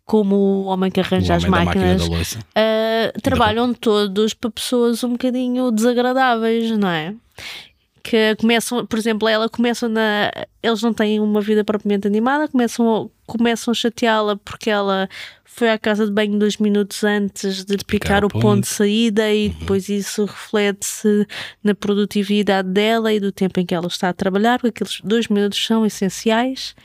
como 0.05 0.35
o 0.35 0.63
homem 0.65 0.91
que 0.91 0.99
arranja 0.99 1.35
as 1.35 1.45
máquinas, 1.45 2.07
máquina 2.07 2.43
uh, 2.57 3.21
trabalham 3.21 3.73
todos 3.73 4.33
para 4.33 4.51
pessoas 4.51 5.03
um 5.03 5.11
bocadinho 5.11 5.71
desagradáveis, 5.71 6.71
não 6.77 6.89
é? 6.89 7.15
Que 8.03 8.35
começam, 8.35 8.85
por 8.85 8.99
exemplo, 8.99 9.27
ela 9.27 9.47
começa 9.47 9.87
na. 9.87 10.29
Eles 10.61 10.81
não 10.81 10.93
têm 10.93 11.21
uma 11.21 11.39
vida 11.39 11.63
propriamente 11.63 12.05
animada, 12.05 12.49
começam, 12.49 13.09
começam 13.25 13.71
a 13.71 13.75
chateá-la 13.75 14.35
porque 14.37 14.69
ela 14.69 15.09
foi 15.45 15.69
à 15.69 15.77
casa 15.77 16.05
de 16.05 16.11
banho 16.11 16.39
dois 16.39 16.57
minutos 16.57 17.03
antes 17.03 17.63
de, 17.63 17.77
de 17.77 17.85
picar, 17.85 18.21
picar, 18.21 18.25
o 18.25 18.29
ponto. 18.29 18.41
ponto 18.41 18.61
de 18.61 18.67
saída 18.67 19.31
e 19.31 19.47
uhum. 19.47 19.55
depois 19.59 19.87
isso 19.87 20.25
reflete-se 20.25 21.27
na 21.63 21.75
produtividade 21.75 22.69
dela 22.69 23.13
e 23.13 23.19
do 23.19 23.31
tempo 23.31 23.59
em 23.59 23.65
que 23.65 23.75
ela 23.75 23.87
está 23.87 24.09
a 24.09 24.13
trabalhar, 24.13 24.59
porque 24.59 24.83
aqueles 24.83 24.99
dois 25.03 25.27
minutos 25.27 25.63
são 25.63 25.85
essenciais. 25.85 26.75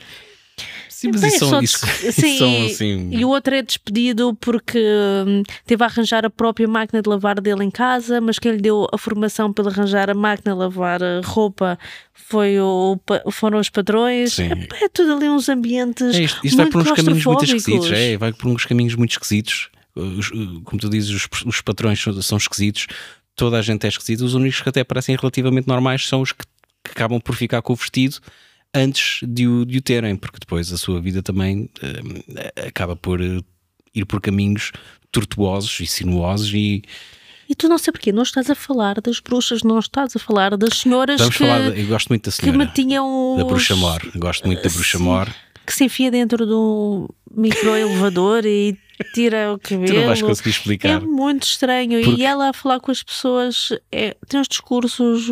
Sim, 0.89 1.11
mas 1.13 1.23
isso, 1.23 1.45
são, 1.47 1.61
isso, 1.61 1.77
sim, 2.11 2.37
são 2.37 2.65
assim... 2.65 3.09
E 3.11 3.23
o 3.23 3.29
outro 3.29 3.55
é 3.55 3.61
despedido 3.61 4.35
porque 4.35 4.79
hum, 5.25 5.43
teve 5.65 5.83
a 5.83 5.87
arranjar 5.87 6.25
a 6.25 6.29
própria 6.29 6.67
máquina 6.67 7.01
de 7.01 7.09
lavar 7.09 7.39
dele 7.39 7.63
em 7.63 7.71
casa, 7.71 8.19
mas 8.19 8.37
quem 8.37 8.51
lhe 8.53 8.61
deu 8.61 8.87
a 8.91 8.97
formação 8.97 9.53
para 9.53 9.69
arranjar 9.69 10.09
a 10.09 10.13
máquina 10.13 10.53
de 10.53 10.59
lavar 10.59 10.99
roupa 11.23 11.79
foi 12.13 12.59
o, 12.59 12.99
foram 13.31 13.59
os 13.59 13.69
padrões. 13.69 14.37
É, 14.39 14.51
é, 14.81 14.89
tudo 14.89 15.13
ali 15.13 15.29
uns 15.29 15.47
ambientes. 15.47 16.15
É 16.15 16.23
isto, 16.23 16.45
isto 16.45 16.57
vai 16.57 16.65
por 16.67 16.81
uns 16.81 16.91
caminhos 16.91 17.25
muito 17.25 17.45
esquisitos. 17.45 17.91
É, 17.91 18.17
vai 18.17 18.33
por 18.33 18.47
uns 18.47 18.65
caminhos 18.65 18.95
muito 18.95 19.11
esquisitos. 19.11 19.69
Os, 19.95 20.29
como 20.63 20.79
tu 20.79 20.89
dizes, 20.89 21.09
os, 21.09 21.27
os 21.45 21.61
patrões 21.61 22.01
são, 22.01 22.21
são 22.21 22.37
esquisitos 22.37 22.87
toda 23.39 23.57
a 23.57 23.61
gente 23.61 23.85
é 23.85 23.87
esquisita, 23.87 24.25
os 24.25 24.33
únicos 24.33 24.61
que 24.61 24.67
até 24.67 24.83
parecem 24.83 25.15
relativamente 25.15 25.65
normais 25.65 26.05
são 26.05 26.21
os 26.21 26.33
que, 26.33 26.43
que 26.83 26.91
acabam 26.91 27.21
por 27.21 27.35
ficar 27.35 27.61
com 27.61 27.71
o 27.71 27.75
vestido 27.75 28.17
antes 28.73 29.19
de 29.27 29.47
o, 29.47 29.65
de 29.65 29.77
o 29.77 29.81
terem, 29.81 30.15
porque 30.15 30.37
depois 30.39 30.71
a 30.71 30.77
sua 30.77 31.01
vida 31.01 31.21
também 31.23 31.69
uh, 31.81 32.67
acaba 32.67 32.95
por 32.95 33.19
uh, 33.21 33.43
ir 33.93 34.05
por 34.05 34.21
caminhos 34.21 34.71
tortuosos 35.11 35.79
e 35.79 35.87
sinuosos 35.87 36.53
e 36.53 36.83
e 37.49 37.55
tu 37.55 37.67
não 37.67 37.79
sei 37.79 37.91
porquê, 37.91 38.11
não 38.11 38.21
estás 38.21 38.47
a 38.47 38.53
falar 38.53 39.01
das 39.01 39.19
bruxas, 39.19 39.63
não 39.63 39.79
estás 39.79 40.15
a 40.15 40.19
falar 40.19 40.55
das 40.55 40.77
senhoras 40.77 41.19
Vamos 41.19 41.35
que, 41.35 41.43
falar, 41.43 41.75
eu 41.75 41.87
gosto 41.87 42.09
muito 42.09 42.25
da 42.25 42.31
senhora, 42.31 42.67
que 42.67 42.73
tinham 42.75 43.37
da 43.37 43.43
bruxa 43.43 43.75
mor, 43.75 43.99
gosto 44.15 44.45
muito 44.45 44.61
da 44.61 44.69
bruxa 44.69 44.99
mor. 44.99 45.33
Que 45.65 45.73
se 45.73 45.83
enfia 45.83 46.11
dentro 46.11 46.45
de 46.45 46.53
um 46.53 47.07
microelevador 47.35 48.45
e 48.45 48.77
tira 49.15 49.53
o 49.53 49.59
cabelo. 49.59 49.85
Tu 49.89 49.93
não 49.93 50.05
vais 50.05 50.21
conseguir 50.21 50.49
explicar. 50.51 50.89
É 50.89 50.99
muito 50.99 51.43
estranho. 51.43 52.03
Porque... 52.03 52.21
E 52.21 52.25
ela 52.25 52.49
a 52.49 52.53
falar 52.53 52.79
com 52.79 52.91
as 52.91 53.01
pessoas 53.01 53.69
é, 53.91 54.15
tem 54.27 54.39
uns 54.39 54.47
discursos 54.47 55.27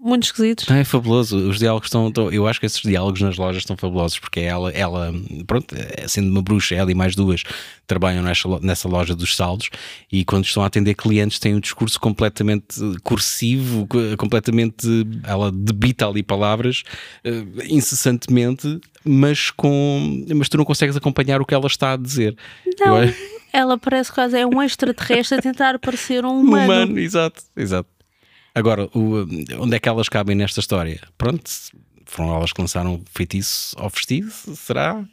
muito 0.00 0.24
esquisitos. 0.24 0.68
é 0.70 0.82
fabuloso. 0.82 1.36
Os 1.48 1.58
diálogos 1.58 1.88
estão, 1.88 2.10
Eu 2.32 2.46
acho 2.46 2.58
que 2.58 2.66
esses 2.66 2.80
diálogos 2.80 3.20
nas 3.20 3.36
lojas 3.36 3.62
estão 3.62 3.76
fabulosos 3.76 4.18
porque 4.18 4.40
ela, 4.40 4.70
ela 4.70 5.12
pronto, 5.46 5.74
é, 5.76 6.08
sendo 6.08 6.30
uma 6.30 6.40
bruxa, 6.40 6.74
ela 6.74 6.90
e 6.90 6.94
mais 6.94 7.14
duas 7.14 7.42
trabalham 7.86 8.22
nessa, 8.22 8.48
nessa 8.60 8.88
loja 8.88 9.14
dos 9.14 9.36
saldos 9.36 9.68
e 10.10 10.24
quando 10.24 10.44
estão 10.44 10.62
a 10.62 10.66
atender 10.66 10.94
clientes 10.94 11.38
têm 11.38 11.54
um 11.54 11.60
discurso 11.60 12.00
completamente 12.00 12.78
cursivo, 13.02 13.86
completamente. 14.16 14.86
Ela 15.24 15.52
debita 15.52 16.06
ali 16.06 16.22
palavras 16.22 16.82
uh, 17.24 17.62
incessantemente, 17.68 18.80
mas 19.04 19.50
com. 19.50 20.24
Mas 20.34 20.48
tu 20.48 20.56
não 20.56 20.64
consegues 20.64 20.96
acompanhar 20.96 21.40
o 21.40 21.44
que 21.44 21.54
ela 21.54 21.66
está 21.66 21.92
a 21.92 21.96
dizer. 21.96 22.36
Não. 22.78 23.02
Eu... 23.02 23.14
Ela 23.52 23.76
parece 23.76 24.12
quase 24.12 24.38
é 24.38 24.46
um 24.46 24.62
extraterrestre 24.62 25.38
a 25.38 25.42
tentar 25.42 25.78
parecer 25.78 26.24
um 26.24 26.38
humano. 26.40 26.62
Um 26.62 26.64
humano, 26.64 26.98
exato, 26.98 27.42
exato. 27.56 27.88
Agora, 28.54 28.88
o, 28.94 29.26
onde 29.60 29.76
é 29.76 29.78
que 29.78 29.88
elas 29.88 30.08
cabem 30.08 30.36
nesta 30.36 30.60
história? 30.60 31.00
Pronto, 31.16 31.50
foram 32.06 32.34
elas 32.34 32.52
que 32.52 32.60
lançaram 32.60 32.94
o 32.94 33.02
feitiço 33.12 33.76
ao 33.78 33.88
vestido, 33.88 34.30
será? 34.30 35.04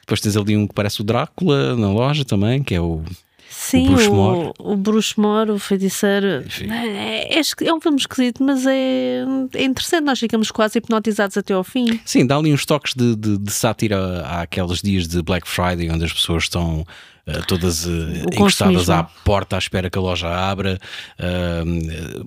Depois 0.00 0.20
tens 0.20 0.36
ali 0.36 0.56
um 0.56 0.66
que 0.66 0.74
parece 0.74 1.00
o 1.00 1.04
Drácula 1.04 1.76
na 1.76 1.90
loja 1.92 2.24
também, 2.24 2.62
que 2.62 2.74
é 2.74 2.80
o. 2.80 3.04
Sim, 3.50 3.88
o, 3.88 4.14
Moore. 4.14 4.52
o 4.58 4.76
Bruce 4.76 5.18
Moore, 5.18 5.50
o 5.50 5.58
feiticeiro. 5.58 6.44
É, 6.70 7.38
é, 7.38 7.42
é 7.64 7.74
um 7.74 7.80
filme 7.80 7.98
esquisito, 7.98 8.42
mas 8.42 8.66
é, 8.66 9.24
é 9.54 9.64
interessante. 9.64 10.04
Nós 10.04 10.18
ficamos 10.18 10.50
quase 10.50 10.78
hipnotizados 10.78 11.36
até 11.36 11.54
ao 11.54 11.64
fim. 11.64 12.00
Sim, 12.04 12.26
dá 12.26 12.36
ali 12.36 12.52
uns 12.52 12.64
toques 12.64 12.94
de, 12.94 13.16
de, 13.16 13.38
de 13.38 13.52
sátira 13.52 14.26
àqueles 14.26 14.80
dias 14.82 15.08
de 15.08 15.22
Black 15.22 15.48
Friday, 15.48 15.90
onde 15.90 16.04
as 16.04 16.12
pessoas 16.12 16.44
estão 16.44 16.84
eh, 17.28 17.42
todas 17.46 17.86
eh, 17.86 18.24
encostadas 18.32 18.88
à 18.88 19.04
porta 19.04 19.56
à 19.56 19.58
espera 19.58 19.90
que 19.90 19.98
a 19.98 20.00
loja 20.00 20.28
abra. 20.28 20.78
Ah, 21.18 21.62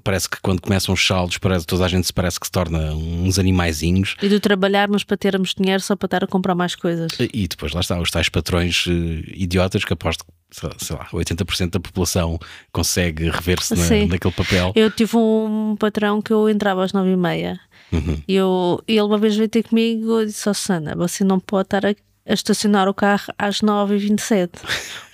parece 0.03 0.29
que 0.29 0.37
quando 0.41 0.61
começam 0.61 0.93
os 0.93 1.05
saldos, 1.05 1.39
parece, 1.39 1.65
toda 1.65 1.85
a 1.85 1.87
gente 1.87 2.05
se 2.05 2.13
parece 2.13 2.39
que 2.39 2.45
se 2.45 2.51
torna 2.51 2.93
uns 2.93 3.39
animaizinhos. 3.39 4.15
E 4.21 4.29
do 4.29 4.39
trabalharmos 4.39 5.03
para 5.03 5.17
termos 5.17 5.55
dinheiro 5.55 5.81
só 5.81 5.95
para 5.95 6.05
estar 6.05 6.23
a 6.23 6.27
comprar 6.27 6.53
mais 6.53 6.75
coisas. 6.75 7.11
E 7.19 7.47
depois 7.47 7.73
lá 7.73 7.81
está, 7.81 7.99
os 7.99 8.11
tais 8.11 8.29
patrões 8.29 8.85
eh, 8.87 9.33
idiotas 9.35 9.83
que 9.83 9.93
aposto 9.93 10.23
que, 10.23 10.31
sei 10.51 10.70
lá- 10.70 10.75
sei 10.77 10.96
lá, 10.96 11.08
80% 11.13 11.72
da 11.72 11.79
população 11.79 12.38
consegue 12.72 13.29
rever-se 13.29 13.74
na- 13.75 14.05
naquele 14.08 14.34
papel. 14.34 14.72
Eu 14.75 14.91
tive 14.91 15.15
um 15.17 15.75
patrão 15.79 16.22
que 16.22 16.31
eu 16.34 16.50
entrava 16.50 16.84
às 16.84 16.93
nove 16.93 17.12
e 17.12 17.17
meia 17.17 17.60
Uhum. 17.91 18.22
e 18.27 18.36
eu, 18.36 18.81
ele 18.88 19.01
uma 19.01 19.17
vez 19.17 19.36
veio 19.36 19.50
ter 19.50 19.63
comigo 19.63 20.22
e 20.22 20.25
disse: 20.27 20.48
oh, 20.50 20.53
Susana, 20.53 20.96
você 20.96 21.24
não 21.24 21.39
pode 21.39 21.67
estar 21.67 21.86
a, 21.86 21.89
a 21.89 22.34
estacionar 22.34 22.88
o 22.88 22.93
carro 22.93 23.34
às 23.38 23.62
nove 23.62 23.96
e 23.96 24.00
vinte 24.00 24.20
e 24.20 24.24
sete 24.24 24.60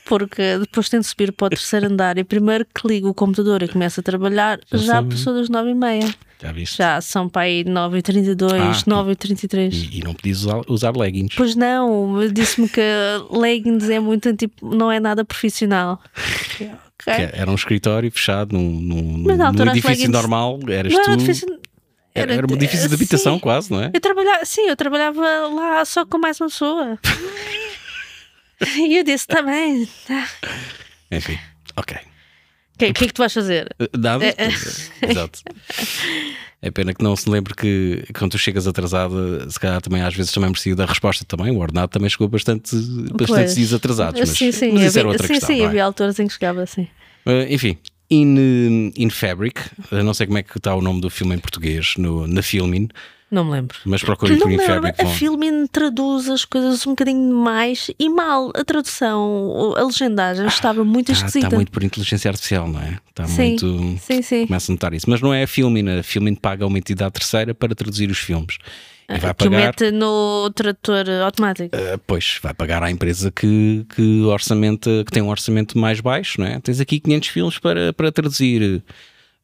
porque 0.06 0.58
depois 0.60 0.88
tem 0.88 1.00
de 1.02 1.06
subir 1.08 1.32
para 1.34 1.48
o 1.48 1.50
terceiro 1.50 1.88
andar 1.88 2.18
e 2.18 2.24
primeiro 2.24 2.66
que 2.66 2.88
ligo 2.88 3.10
o 3.10 3.14
computador 3.14 3.62
e 3.62 3.68
começo 3.68 4.00
a 4.00 4.04
trabalhar, 4.04 4.60
já 4.72 5.02
sim. 5.02 5.10
passou 5.10 5.34
das 5.34 5.50
nove 5.50 5.72
e 5.72 5.76
meia. 5.76 6.08
Já 6.42 6.52
viste? 6.52 6.78
Já 6.78 7.02
são 7.02 7.28
para 7.28 7.44
aí 7.44 7.64
9h32, 7.64 8.52
Ah, 8.54 8.72
9h33. 8.90 9.74
E, 9.74 10.00
e 10.00 10.04
não 10.04 10.14
podias 10.14 10.44
usar, 10.44 10.62
usar 10.68 10.96
leggings. 10.96 11.36
Pois 11.36 11.56
não, 11.56 12.16
disse-me 12.32 12.70
que 12.70 12.82
leggings 13.32 13.90
é 13.90 14.00
muito 14.00 14.34
tipo, 14.36 14.74
não 14.76 14.92
é 14.92 15.00
nada 15.00 15.24
profissional. 15.26 16.02
Ok. 17.00 17.14
Que 17.14 17.38
era 17.40 17.50
um 17.50 17.54
escritório 17.54 18.12
fechado 18.12 18.54
num, 18.54 18.82
num, 18.82 19.18
num 19.20 19.44
as 19.44 19.50
edifício 19.52 19.88
leggings- 19.90 20.10
normal, 20.10 20.60
eras 20.68 20.92
Não 20.92 21.04
tu. 21.04 21.10
era 21.12 21.18
difícil. 21.18 21.60
Era, 22.16 22.34
era 22.34 22.48
um 22.52 22.56
edifício 22.56 22.90
de 22.90 22.96
habitação, 22.96 23.36
sim. 23.36 23.40
quase, 23.40 23.72
não 23.72 23.80
é? 23.82 23.92
Eu 23.94 24.02
trabalhava, 24.02 24.44
sim, 24.44 24.62
eu 24.68 24.76
trabalhava 24.76 25.22
lá 25.48 25.86
só 25.86 26.04
com 26.08 26.18
mais 26.18 26.42
uma 26.42 26.48
pessoa. 26.50 26.98
e 28.78 28.98
eu 28.98 29.04
disse, 29.04 29.28
tá 29.28 29.44
bem. 29.44 29.88
tá. 30.08 30.28
Enfim, 31.12 31.38
ok. 31.76 31.98
O 32.78 32.86
que, 32.86 32.94
que 32.94 33.04
é 33.06 33.08
que 33.08 33.14
tu 33.14 33.20
vais 33.20 33.34
fazer? 33.34 33.76
Nada. 33.98 34.24
É, 34.24 34.36
é. 34.38 35.10
Exato. 35.10 35.40
É 36.62 36.70
pena 36.70 36.94
que 36.94 37.04
não 37.04 37.16
se 37.16 37.28
lembre 37.28 37.56
que 37.56 38.04
quando 38.18 38.32
tu 38.32 38.38
chegas 38.38 38.68
atrasada, 38.68 39.50
se 39.50 39.60
calhar 39.60 39.82
também 39.82 40.02
às 40.02 40.14
vezes 40.14 40.32
também 40.32 40.50
merecia 40.50 40.76
da 40.76 40.86
resposta 40.86 41.26
também. 41.26 41.52
O 41.52 41.58
ordenado 41.60 41.90
também 41.90 42.10
chegou 42.10 42.28
bastante, 42.28 42.76
bastantes 42.76 43.28
Pois. 43.28 43.56
dias 43.56 43.74
atrasados. 43.74 44.20
Mas, 44.20 44.30
sim, 44.30 44.52
sim, 44.52 44.72
mas 44.74 44.84
isso 44.84 45.00
era 45.00 45.08
havia, 45.08 45.14
outra 45.14 45.28
sim, 45.28 45.34
questão. 45.34 45.56
sim, 45.56 45.62
é? 45.62 45.66
havia 45.66 45.84
alturas 45.84 46.20
em 46.20 46.28
que 46.28 46.34
chegava 46.34 46.62
assim. 46.62 46.88
Uh, 47.26 47.46
enfim, 47.50 47.78
in, 48.10 48.92
in 48.96 49.10
Fabric, 49.10 49.60
não 49.92 50.14
sei 50.14 50.28
como 50.28 50.38
é 50.38 50.44
que 50.44 50.58
está 50.58 50.76
o 50.76 50.82
nome 50.82 51.02
do 51.02 51.10
filme 51.10 51.36
em 51.36 51.40
português 51.40 51.94
no, 51.98 52.28
na 52.28 52.42
Filmin, 52.42 52.90
Não 53.30 53.44
me 53.44 53.52
lembro. 53.52 53.78
mas 53.86 54.02
procurem 54.02 54.38
por 54.40 54.48
me 54.48 54.54
In 54.56 54.58
lembro, 54.58 54.74
Fabric. 54.76 55.02
a 55.02 55.06
Filmin 55.08 55.68
traduz 55.68 56.30
as 56.30 56.46
coisas 56.46 56.88
um 56.88 56.92
bocadinho 56.92 57.34
mais 57.36 57.92
e 58.00 58.08
mal. 58.10 58.52
A 58.56 58.64
tradução, 58.64 59.74
a 59.76 59.84
legendagem 59.84 60.46
estava 60.48 60.84
muito 60.86 61.12
Está, 61.12 61.26
esquisita. 61.28 61.48
está 61.48 61.56
muito 61.58 61.72
por 61.72 61.84
inteligência 61.84 62.30
artificial, 62.30 62.68
não 62.70 62.80
é? 62.80 63.00
Está 63.10 63.28
sim, 63.28 63.50
muito. 63.60 64.00
sim, 64.02 64.22
sim. 64.22 64.48
Começa 64.48 64.72
a 64.72 64.74
notar 64.74 64.94
isso. 64.94 65.10
Mas 65.10 65.20
não 65.22 65.34
é 65.34 65.44
a 65.44 65.48
Filmin, 65.48 66.00
a 66.00 66.04
Filmin 66.04 66.36
paga 66.36 66.66
uma 66.66 66.78
entidade 66.78 67.12
terceira 67.14 67.54
para 67.54 67.76
traduzir 67.76 68.10
os 68.10 68.18
filmes. 68.20 68.58
E 69.10 69.18
vai 69.20 69.32
Ah, 69.32 69.34
que 69.34 69.48
o 69.48 69.52
pagar. 69.52 69.66
mete 69.68 69.92
no 69.92 70.50
tradutor 70.54 71.06
automático. 71.26 71.76
Uh, 71.76 71.98
pois, 72.06 72.40
vai 72.42 72.54
pagar 72.54 72.84
à 72.84 72.92
empresa 72.92 73.32
que, 73.32 73.86
que, 73.96 74.22
orçamento, 74.24 74.90
que 75.06 75.12
tem 75.12 75.22
um 75.24 75.30
orçamento 75.30 75.78
mais 75.78 76.00
baixo, 76.02 76.40
não 76.42 76.48
é? 76.48 76.60
Tens 76.60 76.80
aqui 76.82 77.00
500 77.00 77.28
filmes 77.30 77.58
para, 77.60 77.94
para 77.94 78.12
traduzir, 78.12 78.84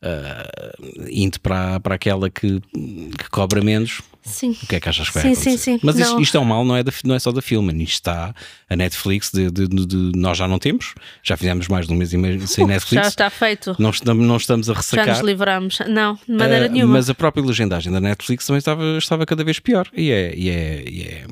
uh, 0.04 1.08
indo 1.10 1.40
para, 1.40 1.80
para 1.80 1.96
aquela 1.96 2.30
que, 2.30 2.60
que 2.62 3.30
cobra 3.32 3.62
menos. 3.62 4.02
Sim. 4.26 4.52
O 4.64 4.68
que 4.68 4.78
é 4.78 4.80
que 4.80 4.88
achas 4.88 5.10
que 5.10 5.16
vai 5.16 5.24
Sim, 5.24 5.32
acontecer? 5.34 5.58
sim, 5.58 5.74
sim. 5.74 5.80
Mas 5.84 6.00
isto, 6.00 6.22
isto 6.22 6.38
é 6.38 6.40
um 6.40 6.46
mal, 6.46 6.64
não 6.64 6.78
é, 6.78 6.82
da, 6.82 6.94
não 7.04 7.14
é 7.14 7.20
só 7.20 7.30
da 7.30 7.42
filme, 7.42 7.74
isto 7.84 7.96
está 7.96 8.34
a 8.70 8.76
Netflix, 8.78 9.30
de, 9.34 9.52
de- 9.52 9.68
de- 9.68 9.86
de- 9.86 10.12
nós 10.18 10.38
já 10.38 10.48
não 10.48 10.58
temos, 10.58 10.94
já 11.22 11.36
fizemos 11.36 11.68
mais 11.68 11.88
de 11.88 11.94
um 11.94 11.98
mês 11.98 12.14
e 12.14 12.18
meio 12.18 12.48
sem 12.48 12.64
Uh, 12.64 12.68
Netflix, 12.70 13.04
Já 13.04 13.10
está 13.10 13.30
feito. 13.30 13.76
não, 13.78 13.90
estamos, 13.90 14.26
não 14.26 14.38
estamos 14.38 14.70
a 14.70 14.74
Já 14.74 14.80
ressacar. 14.80 15.08
nos 15.10 15.20
livramos. 15.20 15.80
Não, 15.90 16.18
de 16.26 16.34
maneira 16.36 16.68
Uh, 16.68 16.72
nenhuma. 16.72 16.94
Mas 16.94 17.10
a 17.10 17.14
própria 17.14 17.44
legendagem 17.44 17.92
da 17.92 18.00
Netflix 18.00 18.46
também 18.48 18.60
estava, 18.60 18.98
estava 18.98 19.26
cada 19.26 19.44
vez 19.44 19.60
pior. 19.60 19.90
E 19.94 20.10
é, 20.10 20.34
e 20.34 20.50
é, 20.50 20.84
e 20.90 21.02
é, 21.04 21.26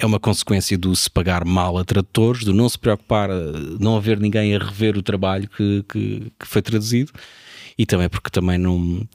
é 0.00 0.04
uma 0.04 0.18
consequência 0.18 0.76
do 0.76 0.96
se 0.96 1.08
pagar 1.08 1.44
mal 1.44 1.78
a 1.78 1.84
tradutores, 1.84 2.42
do 2.42 2.52
não 2.52 2.68
se 2.68 2.76
preocupar, 2.76 3.30
uh, 3.30 3.76
não 3.78 3.96
haver 3.96 4.18
ninguém 4.18 4.56
a 4.56 4.58
rever 4.58 4.96
o 4.98 5.02
trabalho 5.02 5.48
que, 5.48 5.84
que, 5.88 6.32
que 6.40 6.44
foi 6.48 6.60
traduzido. 6.60 7.12
E 7.80 7.86
também 7.86 8.10
porque 8.10 8.28
também 8.28 8.58
não, 8.58 9.08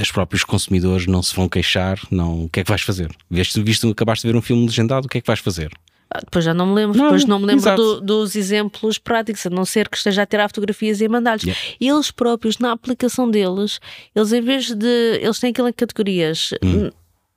os 0.00 0.10
próprios 0.10 0.42
consumidores 0.42 1.06
não 1.06 1.22
se 1.22 1.32
vão 1.36 1.48
queixar. 1.48 1.96
Não, 2.10 2.44
o 2.46 2.48
que 2.48 2.58
é 2.58 2.64
que 2.64 2.68
vais 2.68 2.82
fazer? 2.82 3.08
Viste, 3.30 3.62
visto, 3.62 3.88
acabaste 3.88 4.26
de 4.26 4.32
ver 4.32 4.36
um 4.38 4.42
filme 4.42 4.66
legendado, 4.66 5.06
o 5.06 5.08
que 5.08 5.18
é 5.18 5.20
que 5.20 5.26
vais 5.28 5.38
fazer? 5.38 5.70
Ah, 6.12 6.18
Depois 6.18 6.44
já 6.44 6.52
não 6.52 6.66
me 6.66 6.74
lembro, 6.74 6.98
Não, 6.98 7.04
depois 7.04 7.24
não 7.24 7.38
me 7.38 7.46
lembro 7.46 7.76
do- 7.76 8.00
dos 8.00 8.34
exemplos 8.34 8.98
práticos, 8.98 9.46
a 9.46 9.50
não 9.50 9.64
ser 9.64 9.88
que 9.88 9.96
esteja 9.96 10.22
a 10.22 10.26
tirar 10.26 10.48
fotografias 10.48 11.00
e 11.00 11.06
a 11.06 11.08
mandar-lhes. 11.08 11.44
Yeah. 11.44 11.62
Eles 11.80 12.10
próprios, 12.10 12.58
na 12.58 12.72
aplicação 12.72 13.30
deles, 13.30 13.78
eles 14.12 14.32
em 14.32 14.40
vez 14.40 14.74
de. 14.74 15.20
Eles 15.22 15.38
têm 15.38 15.50
aquelas 15.50 15.72
categorias. 15.76 16.50
Hum. 16.64 16.90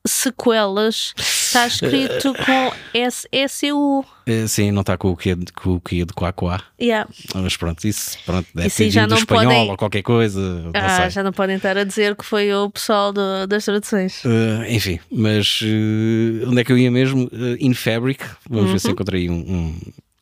Sequelas 0.08 1.14
está 1.54 1.68
escrito 1.68 2.34
com 2.34 2.72
SSU. 2.94 4.06
Uh, 4.28 4.48
sim, 4.48 4.72
não 4.72 4.82
está 4.82 4.98
com 4.98 5.10
o 5.12 5.18
que 5.18 5.36
com 5.54 5.76
o 5.76 5.82
que 5.82 6.04
de 6.06 6.14
quá 6.14 6.32
quá. 6.34 6.62
Yeah. 6.82 7.08
Mas 7.36 7.56
pronto, 7.58 7.86
isso 7.88 8.18
pronto, 8.26 8.48
deve 8.56 8.68
Isso 8.68 8.78
ter 8.78 8.90
já 8.90 9.06
não 9.06 9.18
espanhol 9.18 9.52
podem- 9.52 9.70
ou 9.72 9.78
qualquer 9.78 10.02
coisa. 10.02 10.40
Não 10.40 10.72
Ah, 10.74 11.02
sei. 11.02 11.10
já 11.12 11.24
não 11.24 11.32
podem 11.32 11.58
estar 11.58 11.78
a 11.78 11.84
dizer 11.84 12.16
que 12.16 12.26
foi 12.26 12.52
o 12.54 12.70
pessoal 12.70 13.12
do- 13.14 13.46
das 13.48 13.66
traduções. 13.66 14.24
Uh, 14.24 14.64
enfim, 14.70 15.00
mas 15.12 15.60
uh, 15.62 16.50
onde 16.50 16.62
é 16.62 16.64
que 16.64 16.72
eu 16.72 16.78
ia 16.78 16.90
mesmo? 16.90 17.26
Uh, 17.26 17.58
in 17.60 17.74
Fabric. 17.74 18.24
Vamos 18.50 18.72
ver 18.72 18.80
se 18.80 18.88
Uhum. 18.88 18.94
encontrei 18.94 19.30
um, 19.30 19.34
um, 19.34 19.76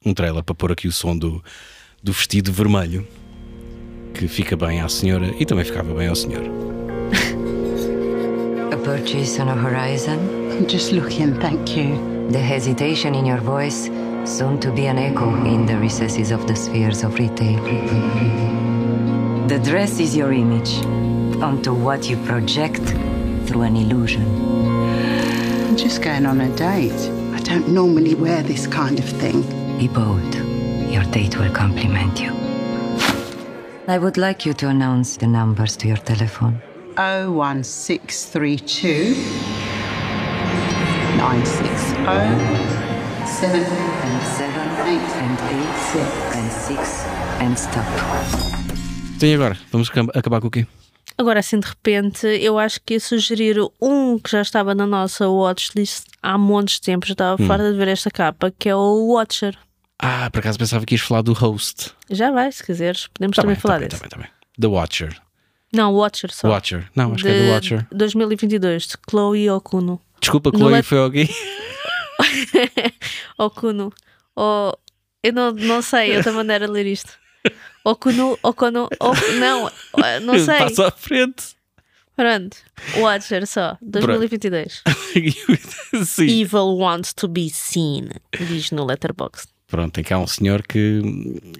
um 0.08 0.13
trailer 0.13 0.44
para 0.44 0.56
pôr 0.56 0.72
aqui 0.72 0.88
o 0.88 0.91
som 0.91 1.15
do, 1.17 1.41
do 2.04 2.12
vestido 2.12 2.52
vermelho 2.52 3.08
que 4.13 4.28
fica 4.28 4.58
bem 4.58 4.82
à 4.82 4.89
senhora 4.89 5.34
e 5.39 5.46
também 5.46 5.63
ficava 5.63 5.94
bem 5.94 6.08
ao 6.08 6.15
senhor. 6.15 6.44
A 8.74 8.78
purchase 8.78 9.39
on 9.41 9.50
a 9.50 9.54
horizon? 9.56 10.40
I'm 10.52 10.68
just 10.68 10.92
looking, 10.92 11.40
thank 11.40 11.78
you. 11.78 11.96
The 12.30 12.40
hesitation 12.40 13.16
in 13.16 13.26
your 13.26 13.40
voice, 13.40 13.90
soon 14.26 14.60
to 14.60 14.72
be 14.72 14.88
an 14.88 14.98
echo 14.98 15.34
in 15.46 15.66
the 15.66 15.78
recesses 15.78 16.32
of 16.32 16.46
the 16.46 16.56
spheres 16.56 17.04
of 17.04 17.18
retail. 17.18 17.64
The 19.48 19.60
dress 19.60 20.00
is 20.00 20.16
your 20.16 20.34
image, 20.34 20.84
onto 21.42 21.74
what 21.74 22.10
you 22.10 22.18
project 22.26 22.82
through 23.48 23.64
an 23.64 23.76
illusion. 23.76 24.26
I'm 25.68 25.78
just 25.78 26.02
going 26.02 26.26
on 26.26 26.42
a 26.42 26.50
date. 26.56 27.10
I 27.34 27.40
don't 27.40 27.70
normally 27.70 28.14
wear 28.14 28.44
this 28.44 28.68
kind 28.68 29.00
of 29.00 29.06
thing. 29.06 29.42
Be 29.80 29.88
bold. 29.88 30.36
Your 30.92 31.06
date 31.06 31.38
will 31.40 31.52
compliment 31.52 32.20
you. 32.20 32.34
I 33.88 33.98
would 33.98 34.18
like 34.18 34.46
you 34.46 34.54
to 34.54 34.68
announce 34.68 35.16
the 35.18 35.28
numbers 35.28 35.76
to 35.78 35.88
your 35.88 35.98
telephone. 35.98 36.62
01632 36.98 39.16
960 41.22 41.86
7 43.26 43.62
And 43.62 44.22
seven, 44.26 44.68
and 44.82 45.38
eight, 45.52 46.02
and 46.36 46.50
six, 46.50 47.06
and 47.40 47.54
stop. 47.56 47.86
Então 49.16 49.30
e 49.30 49.36
agora? 49.36 49.56
Vamos 49.72 49.90
acab- 49.92 50.10
acabar 50.16 50.42
com 50.42 50.48
o 50.48 50.52
quê? 50.52 50.66
Agora, 51.16 51.40
assim, 51.42 51.60
de 51.60 51.68
repente, 51.68 52.26
eu 52.26 52.58
acho 52.58 52.80
que 52.84 52.96
ia 52.96 53.00
sugerir 53.00 53.58
um 53.80 54.18
que 54.18 54.32
já 54.32 54.42
estava 54.42 54.74
na 54.74 54.88
nossa 54.88 55.30
watchlist 55.30 56.06
há 56.24 56.40
montes 56.40 56.76
de 56.76 56.82
tempo, 56.82 57.06
já 57.06 57.14
estava 57.14 57.40
Hum. 57.42 57.46
farta 57.48 57.72
de 57.72 57.78
ver 57.78 57.90
esta 57.90 58.10
capa, 58.10 58.52
que 58.58 58.68
é 58.68 58.76
o 58.76 59.14
Watcher. 59.14 59.56
Ah, 60.00 60.28
por 60.32 60.40
acaso 60.40 60.58
pensava 60.58 60.84
que 60.88 60.96
ias 60.96 61.02
falar 61.02 61.22
do 61.22 61.34
host. 61.34 61.92
Já 62.10 62.32
vai, 62.32 62.52
se 62.52 62.64
quiseres, 62.64 63.06
podemos 63.14 63.36
Tá 63.36 63.44
também 63.44 63.54
bem, 63.56 63.62
falar 63.62 63.76
tá 63.76 63.80
bem, 63.82 63.88
desse. 63.90 64.02
tá 64.02 64.08
bem, 64.18 64.24
tá 64.26 64.28
bem. 64.28 64.60
The 64.60 64.68
Watcher. 64.68 65.16
Não, 65.72 65.94
Watcher 65.94 66.34
só. 66.34 66.50
Watcher. 66.50 66.90
Não, 66.96 67.14
acho 67.14 67.24
que 67.24 67.30
é 67.30 67.34
The 67.46 67.52
Watcher. 67.52 67.88
2022, 67.92 68.88
de 68.88 68.96
Chloe 69.08 69.50
Okuno. 69.52 70.02
Desculpa, 70.22 70.52
Chloe, 70.56 70.72
let- 70.74 70.86
foi 70.86 71.00
alguém. 71.00 71.28
Okuno. 73.38 73.92
Oh, 74.36 74.72
eu 75.24 75.34
não, 75.34 75.52
não 75.52 75.82
sei 75.82 76.16
outra 76.18 76.32
maneira 76.32 76.68
de 76.68 76.72
ler 76.74 76.86
isto. 76.86 77.12
Okuno, 77.84 78.38
Okuno, 78.44 78.88
Ok- 79.00 79.40
não, 79.40 79.70
não 80.22 80.38
sei. 80.40 80.58
Passa 80.60 80.88
à 80.88 80.92
frente. 80.92 81.56
Pronto, 82.16 82.56
Watcher 82.98 83.48
só, 83.48 83.78
2022. 83.82 84.84
Sim. 86.06 86.42
Evil 86.42 86.78
wants 86.78 87.14
to 87.14 87.28
be 87.28 87.50
seen, 87.50 88.10
diz 88.38 88.70
no 88.72 88.86
Letterboxd. 88.86 89.48
Pronto, 89.68 89.94
tem 89.94 90.04
cá 90.04 90.20
um 90.20 90.28
senhor 90.28 90.62
que 90.62 91.02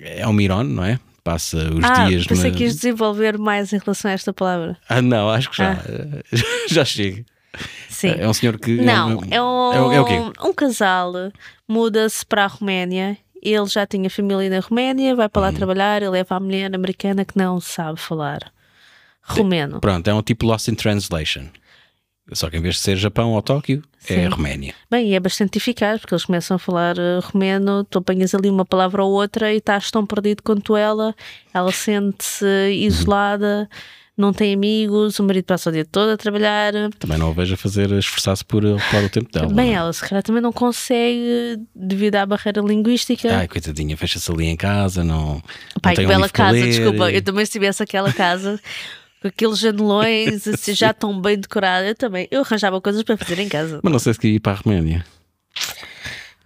é 0.02 0.28
um 0.28 0.34
Miron, 0.34 0.64
não 0.66 0.84
é? 0.86 1.00
Passa 1.24 1.58
os 1.58 1.84
Ah, 1.84 2.08
dias 2.08 2.28
pensei 2.28 2.52
na... 2.52 2.58
que 2.58 2.64
ias 2.64 2.76
desenvolver 2.76 3.38
mais 3.40 3.72
em 3.74 3.78
relação 3.80 4.12
a 4.12 4.14
esta 4.14 4.34
palavra. 4.34 4.78
Ah, 4.90 5.02
não, 5.02 5.30
acho 5.30 5.50
que 5.50 5.58
já. 5.58 5.78
Já 6.70 6.86
chega. 6.86 7.26
Sim. 7.90 8.16
É 8.18 8.28
um 8.28 8.34
senhor 8.34 8.58
que. 8.58 8.78
Não, 8.78 9.12
é 9.30 9.42
um, 9.42 9.74
é, 9.74 9.82
o- 9.82 9.92
é 9.92 10.02
o 10.02 10.06
quê? 10.06 10.20
um 10.48 10.54
casal 10.54 11.12
muda-se 11.68 12.26
para 12.26 12.46
a 12.46 12.48
Roménia. 12.48 13.18
Ele 13.42 13.66
já 13.66 13.86
tinha 13.88 14.10
família 14.10 14.50
na 14.50 14.60
Roménia, 14.60 15.16
vai 15.16 15.26
Uhum. 15.26 15.30
para 15.30 15.42
lá 15.42 15.52
trabalhar, 15.52 16.02
ele 16.02 16.12
leva 16.12 16.36
a 16.36 16.40
mulher 16.40 16.74
americana 16.76 17.26
que 17.26 17.36
não 17.38 17.60
sabe 17.60 18.00
falar 18.00 18.52
romeno. 19.24 19.80
Pronto, 19.80 20.08
é 20.08 20.14
um 20.14 20.22
tipo 20.22 20.46
Lost 20.46 20.68
in 20.68 20.76
Translation. 20.76 21.48
Só 22.34 22.50
que 22.50 22.58
em 22.58 22.62
vez 22.62 22.76
de 22.76 22.82
ser 22.82 22.96
Japão 22.98 23.32
ou 23.34 23.42
Tóquio, 23.42 23.84
é 24.08 24.14
Sim. 24.14 24.28
Roménia. 24.28 24.74
Bem, 24.90 25.10
e 25.10 25.16
é 25.16 25.20
bastante 25.20 25.58
eficaz, 25.58 26.00
porque 26.00 26.14
eles 26.14 26.24
começam 26.24 26.56
a 26.56 26.60
falar 26.60 26.98
eh, 26.98 27.20
romeno, 27.24 27.84
tu 27.84 27.98
apanhas 27.98 28.34
ali 28.34 28.50
uma 28.50 28.64
palavra 28.66 29.04
ou 29.04 29.12
outra 29.12 29.52
e 29.52 29.58
estás 29.58 29.90
tão 29.92 30.06
perdido 30.06 30.42
quanto 30.44 30.78
ela, 30.78 31.14
ela 31.54 31.72
sente-se 31.72 32.46
isolada, 32.74 33.68
não 34.22 34.32
tem 34.32 34.54
amigos, 34.54 35.20
o 35.20 35.24
marido 35.24 35.46
passa 35.46 35.70
o 35.70 35.74
dia 35.74 35.84
todo 35.84 36.10
a 36.12 36.18
trabalhar. 36.18 36.72
Também 37.00 37.18
não 37.18 37.30
a 37.30 37.34
vejo 37.34 37.56
a 37.56 37.58
fazer 37.58 37.92
a 37.92 37.98
esforçar-se 38.00 38.46
por 38.46 38.64
ocupar 38.64 39.04
o 39.04 39.10
tempo 39.10 39.32
dela. 39.32 39.52
Bem, 39.54 39.72
é? 39.72 39.74
ela 39.74 39.92
se 39.92 40.02
calhar 40.08 40.24
também 40.24 40.42
não 40.42 40.54
consegue 40.54 41.58
devido 41.76 42.16
à 42.16 42.26
barreira 42.26 42.62
linguística. 42.62 43.36
Ai, 43.36 43.48
coitadinha, 43.48 43.98
fecha-se 43.98 44.32
ali 44.32 44.46
em 44.46 44.56
casa, 44.56 45.04
não. 45.04 45.42
Pai, 45.82 45.92
não 45.92 45.96
tem 45.96 45.96
que 45.96 46.02
um 46.06 46.08
bela 46.08 46.30
casa, 46.30 46.52
ler. 46.54 46.70
desculpa. 46.70 47.12
Eu 47.12 47.22
também 47.22 47.46
se 47.46 47.52
tivesse 47.52 47.82
aquela 47.84 48.14
casa 48.14 48.60
com 49.22 49.28
aqueles 49.28 49.60
janelões 49.60 50.48
assim, 50.48 50.74
já 50.74 50.94
tão 50.94 51.20
bem 51.20 51.38
decorada, 51.40 51.88
eu 51.88 51.96
também. 51.96 52.28
Eu 52.32 52.42
arranjava 52.42 52.80
coisas 52.80 53.04
para 53.04 53.18
fazer 53.18 53.40
em 53.40 53.50
casa. 53.50 53.80
Mas 53.84 53.92
não 53.92 54.00
sei 54.00 54.14
se 54.14 54.20
queria 54.20 54.38
ir 54.38 54.40
para 54.40 54.54
a 54.54 54.56
Roménia. 54.56 55.06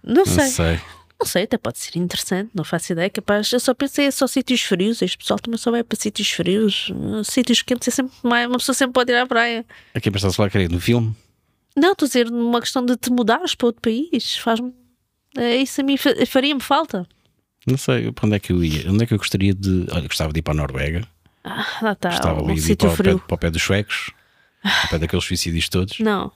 Não 0.02 0.16
Não 0.16 0.26
sei. 0.26 0.46
sei. 0.46 0.80
Não 1.18 1.26
sei, 1.26 1.44
até 1.44 1.56
pode 1.56 1.78
ser 1.78 1.96
interessante, 1.98 2.50
não 2.54 2.62
faço 2.62 2.92
ideia. 2.92 3.08
Capaz, 3.08 3.50
eu 3.52 3.58
só 3.58 3.72
pensei 3.72 4.06
é 4.06 4.10
só 4.10 4.26
sítios 4.26 4.60
frios. 4.62 5.00
Este 5.00 5.16
pessoal 5.16 5.38
também 5.38 5.56
só 5.58 5.70
vai 5.70 5.82
para 5.82 5.98
sítios 5.98 6.28
frios. 6.30 6.90
Uh, 6.90 7.24
Sítios 7.24 7.62
quentes 7.62 7.88
é 7.88 7.90
sempre 7.90 8.12
mais. 8.22 8.46
Uma 8.46 8.58
pessoa 8.58 8.74
sempre 8.74 8.92
pode 8.92 9.10
ir 9.12 9.16
à 9.16 9.26
praia. 9.26 9.64
Aqui 9.94 10.10
para 10.10 10.28
estar 10.28 10.44
a 10.44 10.50
querer 10.50 10.70
no 10.70 10.78
filme. 10.80 11.16
Não, 11.74 11.92
estou 11.92 12.04
a 12.06 12.08
dizer 12.08 12.30
numa 12.30 12.60
questão 12.60 12.84
de 12.84 12.96
te 12.96 13.10
mudares 13.10 13.54
para 13.54 13.66
outro 13.66 13.80
país. 13.80 14.36
Faz-me. 14.36 14.74
é, 15.38 15.56
Isso 15.56 15.80
a 15.80 15.84
mim 15.84 15.96
fa- 15.96 16.14
faria-me 16.26 16.60
falta. 16.60 17.06
Não 17.66 17.78
sei 17.78 18.12
para 18.12 18.26
onde 18.26 18.36
é 18.36 18.38
que 18.38 18.52
eu 18.52 18.62
ia. 18.62 18.90
Onde 18.90 19.04
é 19.04 19.06
que 19.06 19.14
eu 19.14 19.18
gostaria 19.18 19.54
de. 19.54 19.86
Olha, 19.90 20.06
gostava 20.06 20.32
de 20.32 20.38
ir 20.38 20.42
para 20.42 20.52
a 20.52 20.56
Noruega. 20.56 21.08
Ah, 21.44 21.66
lá 21.80 21.92
está, 21.92 22.10
Gostava 22.10 22.42
um 22.42 22.48
ali 22.50 22.60
de 22.60 22.72
ir 22.72 22.76
para, 22.76 22.88
o 22.90 22.96
pé, 22.96 23.14
para 23.16 23.34
o 23.34 23.38
pé 23.38 23.50
dos 23.50 23.62
suecos. 23.62 24.10
Ao 24.62 24.88
pé 24.90 24.98
daqueles 24.98 25.24
suicídios 25.24 25.68
todos. 25.68 25.98
Não, 25.98 26.30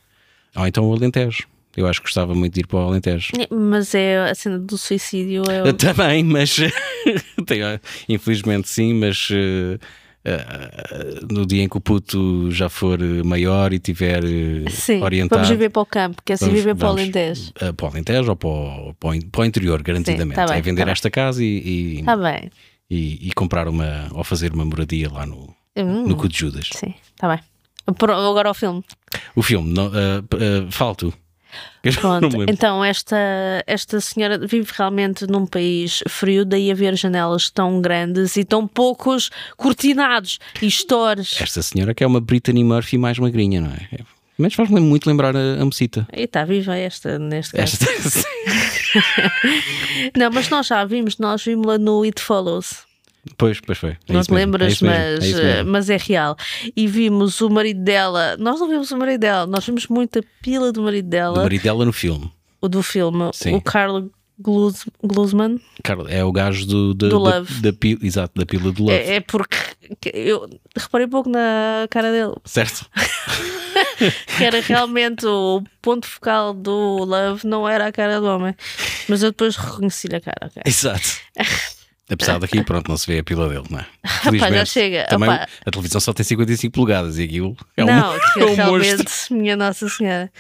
Ou 0.57 0.67
então 0.67 0.89
o 0.89 0.95
Alentejo. 0.95 1.47
Eu 1.77 1.87
acho 1.87 2.01
que 2.01 2.07
gostava 2.07 2.35
muito 2.35 2.55
de 2.55 2.61
ir 2.61 2.67
para 2.67 2.79
o 2.79 2.83
Alentejo. 2.83 3.29
mas 3.51 3.95
é 3.95 4.31
a 4.31 4.35
cena 4.35 4.59
do 4.59 4.77
suicídio. 4.77 5.43
É 5.51 5.63
o- 5.69 5.73
Também, 5.73 6.25
mas 6.25 6.57
infelizmente 8.09 8.69
sim, 8.69 8.95
mas 8.95 9.29
eh, 9.33 9.79
no 11.31 11.47
dia 11.47 11.63
em 11.63 11.69
que 11.69 11.77
o 11.77 11.81
puto 11.81 12.51
já 12.51 12.69
for 12.69 13.01
eh, 13.01 13.23
maior 13.23 13.73
e 13.73 13.79
tiver 13.79 14.23
eh, 14.25 14.69
Sim, 14.71 15.01
orientado. 15.03 15.41
vamos 15.41 15.49
viver 15.49 15.71
para 15.71 15.83
o 15.83 15.87
campo, 15.87 16.21
quer-se 16.25 16.45
vamos- 16.45 16.59
viver 16.61 16.75
para 16.75 16.89
o 16.89 16.91
Alentejo. 16.91 17.53
eh, 17.61 17.73
para 17.73 17.87
o 17.87 17.89
Alentejo 17.91 18.31
ou 18.31 18.37
para 18.37 18.49
o, 18.49 18.95
para 18.99 19.11
o 19.11 19.43
o 19.43 19.45
interior, 19.45 19.83
garantidamente. 19.83 20.35
tá 20.37 20.47
bem, 20.47 20.59
é 20.59 20.61
vender 20.63 20.83
tá 20.83 20.87
bem. 20.87 20.93
esta 20.93 21.11
casa 21.11 21.43
e, 21.43 21.99
e, 22.01 22.03
bem. 22.17 22.51
e- 22.91 23.29
e 23.29 23.33
comprar 23.33 23.67
uma 23.69 24.09
ou 24.13 24.23
fazer 24.25 24.53
uma 24.53 24.65
moradia 24.65 25.11
lá 25.11 25.25
no, 25.25 25.55
Hum, 25.77 26.07
no 26.09 26.17
cu 26.17 26.29
de 26.29 26.37
Judas. 26.37 26.69
Sim, 26.75 26.93
está 27.15 27.29
bem. 27.29 27.41
Agora 27.87 28.49
ao 28.49 28.55
filme. 28.55 28.85
O 29.35 29.43
filme, 29.43 29.73
não, 29.73 29.91
fala 30.71 30.95
tu. 30.95 31.15
Pronto, 32.01 32.29
então 32.49 32.85
esta, 32.85 33.17
esta 33.67 34.01
senhora 34.01 34.39
vive 34.39 34.71
realmente 34.77 35.27
num 35.27 35.47
país 35.47 36.03
frio, 36.09 36.45
daí 36.45 36.71
haver 36.71 36.95
janelas 36.97 37.49
tão 37.51 37.81
grandes 37.81 38.37
e 38.37 38.45
tão 38.45 38.67
poucos 38.67 39.31
cortinados 39.57 40.39
e 40.61 40.71
stores. 40.71 41.41
Esta 41.41 41.63
senhora 41.63 41.95
que 41.95 42.05
é 42.05 42.07
uma 42.07 42.21
Brittany 42.21 42.63
Murphy 42.63 42.99
mais 42.99 43.19
magrinha, 43.19 43.61
não 43.61 43.71
é? 43.71 43.89
É- 43.93 44.05
Mas 44.37 44.55
faz-me 44.55 44.81
muito 44.81 45.07
lembrar 45.07 45.35
a, 45.37 45.61
a 45.61 45.65
mocita. 45.65 46.07
E 46.13 46.23
está 46.23 46.45
viva 46.45 46.77
esta, 46.77 47.19
neste 47.19 47.53
caso. 47.57 47.79
Esta, 47.83 48.29
Não, 50.17 50.31
mas 50.33 50.49
nós 50.49 50.67
já 50.67 50.85
vimos, 50.85 51.19
nós 51.19 51.45
vimos-la 51.45 51.79
no 51.79 52.03
It 52.03 52.21
Follows. 52.21 52.90
Pois, 53.37 53.61
pois 53.61 53.79
foi. 53.79 53.91
É 54.09 54.13
não 54.13 54.23
te 54.23 54.31
é 54.31 54.35
lembras, 54.35 54.83
é 54.83 54.87
mas, 54.87 55.19
mesmo. 55.35 55.71
mas 55.71 55.91
é 55.91 55.97
real. 55.97 56.37
E 56.77 56.87
vimos 56.87 57.41
o 57.41 57.51
marido 57.51 57.83
dela. 57.83 58.37
Nós 58.39 58.59
não 58.61 58.69
vimos 58.69 58.91
o 58.91 58.97
marido 58.97 59.21
dela, 59.21 59.47
nós 59.47 59.65
vimos 59.65 59.87
muita 59.89 60.23
pila 60.43 60.73
do 60.73 60.83
marido 60.83 61.09
dela, 61.09 61.35
Do 61.35 61.43
marido 61.43 61.63
dela 61.63 61.85
no 61.85 61.93
filme. 61.93 62.31
o 62.61 62.69
do 62.69 62.83
filme, 62.83 63.31
Sim. 63.35 63.55
o 63.55 63.61
Carl 63.61 64.09
Gluz, 64.43 64.87
Glusman. 65.05 65.61
Carlos, 65.83 66.11
é 66.11 66.25
o 66.25 66.33
gajo 66.33 66.65
do, 66.67 66.95
da- 66.95 67.09
Do 67.09 67.23
da- 67.23 67.37
Love. 67.39 67.61
Da, 67.61 67.73
pila, 67.75 68.01
exato, 68.03 68.33
da 68.39 68.47
pila 68.47 68.73
do 68.73 68.85
Love. 68.85 68.95
É, 68.97 69.17
é 69.17 69.21
porque 69.21 69.57
que 70.01 70.09
eu 70.15 70.49
reparei 70.75 71.07
pouco 71.07 71.29
na 71.29 71.87
cara 71.91 72.11
dele, 72.11 72.33
Certo? 72.47 72.87
que 74.39 74.43
era 74.45 74.61
realmente 74.63 75.27
o 75.27 75.63
ponto 75.83 76.07
focal 76.07 76.55
do 76.55 77.05
Love, 77.05 77.47
não 77.47 77.69
era 77.69 77.87
a 77.89 77.93
cara 77.93 78.19
do 78.19 78.27
homem. 78.29 78.55
Mas 79.09 79.23
eu 79.23 79.31
depois 79.31 79.57
reconheci-lhe 79.57 80.17
a 80.17 80.21
cara. 80.23 80.39
ok. 80.47 80.63
Exato. 80.65 81.21
Apesar 82.11 82.39
daqui, 82.39 82.63
pronto, 82.65 82.89
não 82.89 82.97
se 82.97 83.07
vê 83.07 83.19
a 83.21 83.25
pila 83.25 83.49
dele, 83.49 83.65
não 83.71 83.79
é? 83.79 83.87
já 84.05 84.31
Felizmente, 84.31 84.71
chega. 84.71 85.07
Também 85.09 85.31
a 85.31 85.71
televisão 85.71 86.01
só 86.01 86.13
tem 86.13 86.25
55 86.25 86.73
polegadas 86.73 87.19
e 87.19 87.25
aquilo 87.25 87.57
é 87.77 87.85
um, 87.85 87.87
não, 87.87 88.19
que 88.35 88.41
é 88.41 88.47
um 88.47 88.55
realmente, 88.55 88.97
monstro. 88.99 89.37
minha 89.37 89.57
Nossa 89.57 89.89
Senhora. 89.89 90.31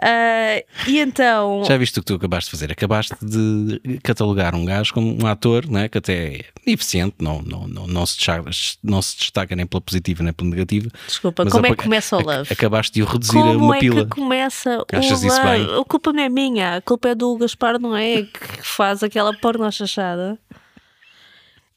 Ah, 0.00 0.62
e 0.86 1.00
então. 1.00 1.64
Já 1.66 1.76
viste 1.76 1.98
o 1.98 2.02
que 2.02 2.06
tu 2.06 2.14
acabaste 2.14 2.50
de 2.50 2.50
fazer? 2.56 2.70
Acabaste 2.72 3.16
de 3.20 3.98
catalogar 4.02 4.54
um 4.54 4.64
gajo 4.64 4.94
como 4.94 5.20
um 5.20 5.26
ator 5.26 5.68
né, 5.68 5.88
que 5.88 5.98
até 5.98 6.36
é 6.36 6.44
eficiente, 6.66 7.16
não, 7.20 7.42
não, 7.42 7.66
não, 7.66 7.86
não, 7.86 8.06
se 8.06 8.16
destaca, 8.16 8.48
não 8.82 9.02
se 9.02 9.16
destaca 9.18 9.56
nem 9.56 9.66
pela 9.66 9.80
positiva 9.80 10.22
nem 10.22 10.32
pela 10.32 10.50
negativa. 10.50 10.88
Desculpa, 11.06 11.44
como 11.46 11.66
é 11.66 11.70
que 11.70 11.82
começa 11.82 12.16
o 12.16 12.20
Love? 12.20 12.52
Acabaste 12.52 12.94
de 12.94 13.02
o 13.02 13.06
reduzir 13.06 13.38
a 13.38 13.42
Como 13.42 13.64
uma 13.64 13.76
é 13.76 13.80
pila. 13.80 14.04
que 14.04 14.10
começa 14.10 14.84
Achas 14.92 15.22
o 15.22 15.26
isso 15.26 15.36
Love? 15.42 15.48
bem? 15.66 15.80
A 15.80 15.84
culpa 15.84 16.12
não 16.12 16.22
é 16.22 16.28
minha, 16.28 16.76
a 16.76 16.80
culpa 16.80 17.08
é 17.08 17.14
do 17.16 17.36
Gaspar 17.36 17.80
Noé 17.80 18.22
que 18.22 18.62
faz 18.62 19.02
aquela 19.02 19.34
porno 19.34 19.70
chachada. 19.72 20.38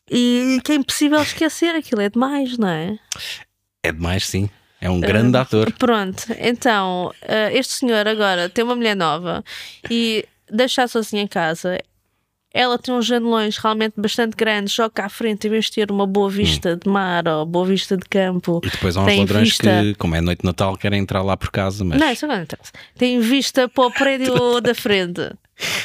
E 0.10 0.60
que 0.64 0.72
é 0.74 0.76
impossível 0.76 1.22
esquecer 1.22 1.76
aquilo, 1.76 2.02
é 2.02 2.10
demais, 2.10 2.58
não 2.58 2.68
é? 2.68 2.98
É 3.84 3.92
demais, 3.92 4.26
sim. 4.28 4.50
É 4.80 4.90
um 4.90 5.00
grande 5.00 5.38
ator. 5.38 5.72
Pronto, 5.74 6.26
então, 6.40 7.14
eh, 7.22 7.56
este 7.56 7.74
senhor 7.74 8.08
agora 8.08 8.50
tem 8.50 8.64
uma 8.64 8.76
mulher 8.76 8.96
nova 8.96 9.44
e 9.90 10.26
deixa 10.52 10.88
sozinha 10.88 11.22
em 11.22 11.28
casa. 11.28 11.78
Ela 12.54 12.78
tem 12.78 12.94
uns 12.94 13.06
janelões 13.06 13.56
realmente 13.58 13.94
bastante 13.96 14.36
grandes, 14.36 14.74
só 14.74 14.90
cá 14.90 15.06
à 15.06 15.10
frente, 15.10 15.48
em 15.48 15.52
vez 15.52 15.66
de 15.66 15.72
ter 15.74 15.90
uma 15.92 16.06
boa 16.06 16.30
vista 16.30 16.76
de 16.76 16.90
mar 16.90 17.26
ou 17.28 17.46
boa 17.46 17.66
vista 17.66 17.96
de 17.96 18.04
campo. 18.10 18.60
E 18.64 18.70
depois 18.70 18.98
há 18.98 19.02
uns 19.06 19.18
ladrões 19.18 19.48
vista- 19.50 19.64
que, 19.84 19.96
como 19.96 20.16
é 20.16 20.20
noite 20.20 20.40
de 20.42 20.46
Natal, 20.48 20.76
querem 20.76 21.00
entrar 21.00 21.22
lá 21.22 21.38
por 21.38 21.50
casa, 21.52 21.86
mas 21.86 21.98
Não, 22.00 22.12
isso 22.12 22.26
agora 22.26 22.40
não 22.40 22.44
interessa. 22.44 22.72
Tem 22.98 23.20
vista 23.22 23.70
para 23.70 23.86
o 23.86 23.92
prédio 23.92 24.34
da 24.60 24.76
frente. 24.76 25.32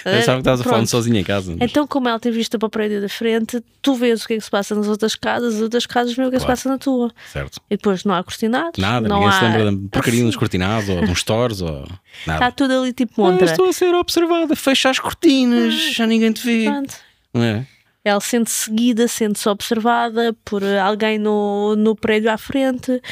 Eu 0.05 0.23
sabia 0.23 0.23
que 0.23 0.31
estavas 0.41 0.61
a 0.61 0.65
falar 0.65 0.87
sozinho 0.87 1.17
em 1.17 1.25
casa. 1.25 1.55
mas- 1.59 1.71
Então, 1.71 1.87
como 1.87 2.09
ela 2.09 2.19
tem 2.19 2.33
vista 2.33 2.59
para 2.59 2.67
o 2.67 2.71
prédio 2.71 3.01
da 3.01 3.09
frente, 3.09 3.63
tu 3.83 3.95
vês 3.95 4.25
o 4.25 4.27
que 4.27 4.35
é 4.35 4.37
que 4.39 4.45
se 4.45 4.51
passa 4.51 4.75
nas 4.75 4.89
outras 4.89 5.15
casas, 5.15 5.57
as 5.57 5.61
outras 5.63 5.87
casas 5.87 6.15
veem 6.15 6.29
o 6.29 6.31
que 6.31 6.37
é 6.37 6.39
que 6.39 6.43
se 6.43 6.47
Claro. 6.47 6.59
passa 6.59 6.69
na 6.69 6.79
tua. 6.79 7.11
Certo. 7.33 7.61
E 7.71 7.77
depois 7.77 8.05
não 8.05 8.15
há 8.15 8.23
cortinados. 8.25 8.79
Nada, 8.79 9.09
não 9.09 9.17
ninguém 9.21 9.29
há... 9.29 9.39
se 9.39 9.45
lembra 9.45 9.89
porcaria 9.91 10.19
Assim, 10.21 10.27
nos 10.27 10.37
cortinados 10.37 10.89
ou 10.89 11.01
nos 11.03 11.19
stores 11.21 11.61
ou 11.61 11.87
nada. 12.27 12.47
Está 12.47 12.51
tudo 12.51 12.73
ali 12.81 12.93
tipo 12.93 13.25
Ah, 13.25 13.31
montra. 13.31 13.47
estou 13.47 13.69
a 13.69 13.73
ser 13.73 13.95
observada, 13.95 14.55
fecha 14.57 14.91
as 14.91 14.99
cortinas, 14.99 15.75
já 15.95 16.07
ninguém 16.07 16.33
te 16.33 16.45
vê. 16.45 16.65
Pronto. 16.71 16.95
Não 17.35 17.43
é? 17.43 17.67
Ela 18.05 18.21
sente 18.21 18.53
seguida, 18.53 19.09
sente-se 19.09 19.49
observada 19.49 20.33
por 20.45 20.63
alguém 20.63 21.19
no, 21.19 21.75
no 21.75 21.97
prédio 21.97 22.31
à 22.31 22.39
frente 22.39 23.03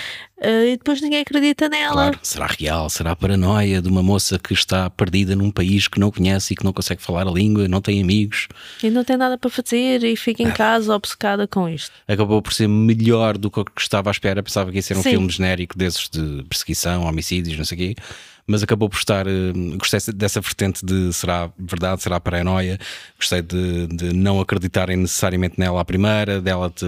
eh, 0.44 0.72
e 0.72 0.76
depois 0.76 1.00
ninguém 1.00 1.20
acredita 1.22 1.68
nela. 1.68 1.92
Claro, 1.94 2.18
será 2.22 2.46
real, 2.46 2.90
será 2.90 3.16
paranoia 3.16 3.80
de 3.80 3.88
uma 3.88 4.02
moça 4.02 4.38
que 4.38 4.52
está 4.52 4.88
perdida 4.90 5.34
num 5.34 5.50
país 5.50 5.88
que 5.88 5.98
não 5.98 6.10
conhece 6.10 6.52
e 6.52 6.56
que 6.56 6.64
não 6.64 6.72
consegue 6.72 7.02
falar 7.02 7.26
a 7.26 7.30
língua, 7.30 7.66
não 7.66 7.80
tem 7.80 8.00
amigos. 8.02 8.48
E 8.82 8.90
não 8.90 9.02
tem 9.04 9.16
nada 9.16 9.38
para 9.38 9.50
fazer 9.50 10.04
e 10.04 10.14
fica 10.16 10.42
em 10.42 10.50
casa 10.50 10.94
obcecada 10.94 11.46
com 11.48 11.68
isto. 11.68 11.92
Acabou 12.06 12.40
por 12.42 12.52
ser 12.52 12.68
melhor 12.68 13.36
do 13.38 13.50
que 13.50 13.60
o 13.60 13.64
que 13.64 13.80
estava 13.80 14.10
à 14.10 14.12
espera. 14.12 14.42
Pensava 14.42 14.70
que 14.70 14.76
ia 14.76 14.82
ser 14.82 14.96
um 14.96 15.02
Sim. 15.02 15.10
filme 15.10 15.30
genérico 15.30 15.76
desses 15.78 16.08
de 16.08 16.44
perseguição, 16.48 17.04
homicídios, 17.04 17.56
não 17.58 17.64
sei 17.64 17.76
o 17.76 17.78
quê. 17.80 17.94
Mas 18.46 18.62
acabou 18.62 18.90
por 18.90 18.98
estar. 18.98 19.26
eh, 19.26 19.52
Gostei 19.78 20.00
dessa 20.14 20.38
vertente 20.40 20.84
de 20.84 21.12
será 21.14 21.50
verdade, 21.58 22.02
será 22.02 22.20
paranoia. 22.20 22.78
Gostei 23.18 23.40
de, 23.40 23.86
de 23.86 24.12
não 24.12 24.38
acreditarem 24.38 24.98
necessariamente 24.98 25.54
nela 25.58 25.80
à 25.80 25.84
primeira, 25.84 26.42
dela 26.42 26.68
te, 26.68 26.84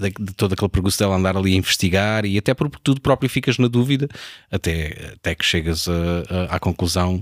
de, 0.00 0.10
de 0.24 0.32
todo 0.34 0.52
aquele 0.52 0.68
percurso 0.68 0.98
dela 0.98 1.16
andar 1.16 1.36
ali 1.36 1.54
a 1.54 1.56
investigar 1.56 2.24
e 2.24 2.38
até 2.38 2.54
porque 2.54 2.78
tu 2.82 3.00
próprio 3.00 3.28
ficas 3.28 3.58
na 3.58 3.68
dúvida 3.68 4.08
até, 4.50 5.12
até 5.14 5.34
que 5.34 5.44
chegas 5.44 5.86
a- 5.88 6.46
a- 6.52 6.56
à 6.56 6.58
conclusão 6.58 7.20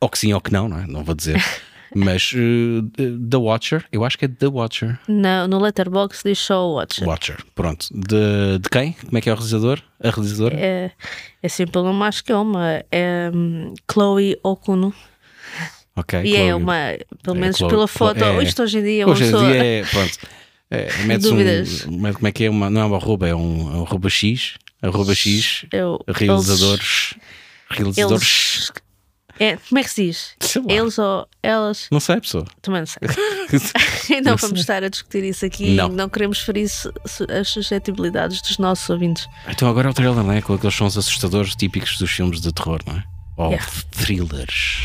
ou 0.00 0.08
que 0.08 0.18
sim 0.18 0.32
ou 0.32 0.40
que 0.40 0.52
não, 0.52 0.68
não 0.68 0.78
é? 0.78 0.86
Não 0.86 1.02
vou 1.04 1.14
dizer. 1.14 1.36
Mas 1.96 2.32
eh, 2.34 2.82
The 3.30 3.36
Watcher, 3.36 3.84
eu 3.92 4.04
acho 4.04 4.18
que 4.18 4.24
é 4.24 4.28
The 4.28 4.48
Watcher. 4.48 4.98
No, 5.06 5.46
no 5.46 5.60
Letterboxd 5.60 6.22
diz 6.28 6.40
só 6.40 6.66
o 6.68 6.74
Watcher. 6.74 7.06
Watcher, 7.06 7.36
pronto. 7.54 7.86
De, 7.92 8.58
de 8.58 8.68
quem? 8.68 8.94
Como 8.94 9.16
é 9.16 9.20
que 9.20 9.28
é 9.30 9.32
o 9.32 9.36
realizador? 9.36 9.80
A 10.02 10.10
realizadora? 10.10 10.56
É, 10.58 10.90
é 11.40 11.48
sempre 11.48 11.72
pelo 11.74 12.02
acho 12.02 12.24
que 12.24 12.32
é 12.32 12.36
uma. 12.36 12.84
É 12.90 13.30
hum, 13.32 13.72
Chloe 13.88 14.36
Okuno. 14.42 14.92
Ok. 15.96 16.20
e 16.24 16.34
é 16.34 16.48
Chloe. 16.48 16.52
uma, 16.54 16.74
pelo 17.22 17.36
É, 17.36 17.40
menos 17.40 17.56
Chloe- 17.58 17.70
pela 17.70 17.86
foto. 17.86 18.24
é. 18.24 18.42
Isto 18.42 18.64
hoje 18.64 18.78
em 18.78 18.82
dia 18.82 19.02
é 19.02 19.06
uma 19.06 19.12
Hoje 19.12 19.24
em 19.24 19.30
pessoa. 19.30 19.52
dia 19.52 19.64
é, 19.64 19.84
pronto. 19.84 20.18
É, 20.70 20.88
metes 21.04 21.28
Dúvidas. 21.28 21.86
um, 21.86 22.12
como 22.12 22.26
é 22.28 22.32
que 22.32 22.44
é? 22.44 22.50
Uma, 22.50 22.68
não 22.70 22.80
é 22.80 22.84
uma 22.84 22.96
arroba, 22.96 23.28
é 23.28 23.34
um, 23.34 23.72
é 23.72 23.76
um 23.78 23.82
arroba 23.84 24.08
X. 24.08 24.54
arroba 24.82 25.14
X, 25.14 25.66
Eu, 25.72 26.02
realizadores. 26.08 27.14
Realizadores. 27.70 28.70
Eles, 28.70 28.72
é, 29.40 29.56
como 29.68 29.80
é 29.80 29.82
que 29.82 29.90
se 29.90 30.04
diz? 30.06 30.36
Eles 30.68 30.96
ou 30.96 31.26
elas? 31.42 31.88
Não 31.90 31.98
sei, 31.98 32.20
pessoa. 32.20 32.46
Também 32.62 32.80
não 32.82 32.86
sei. 32.86 33.00
Não 34.22 34.32
Não 34.32 34.36
vamos 34.36 34.50
sei. 34.50 34.60
estar 34.60 34.84
a 34.84 34.88
discutir 34.88 35.24
isso 35.24 35.44
aqui. 35.44 35.70
Não. 35.70 35.88
Não, 35.88 36.08
queremos 36.08 36.38
ferir 36.38 36.66
as 37.40 37.48
suscetibilidades 37.48 38.40
dos 38.42 38.58
nossos 38.58 38.88
ouvintes. 38.90 39.26
Então 39.48 39.68
agora 39.68 39.88
é 39.88 39.90
o 39.90 39.94
trailer, 39.94 40.22
não 40.22 40.30
é? 40.32 40.40
Com 40.40 40.54
aqueles 40.54 40.74
sons 40.74 40.96
assustadores 40.96 41.56
típicos 41.56 41.98
dos 41.98 42.10
filmes 42.10 42.40
de 42.40 42.52
terror, 42.52 42.80
não 42.86 42.94
é? 42.96 43.04
Ou 43.36 43.46
Yeah. 43.50 43.66
thrillers. 43.90 44.84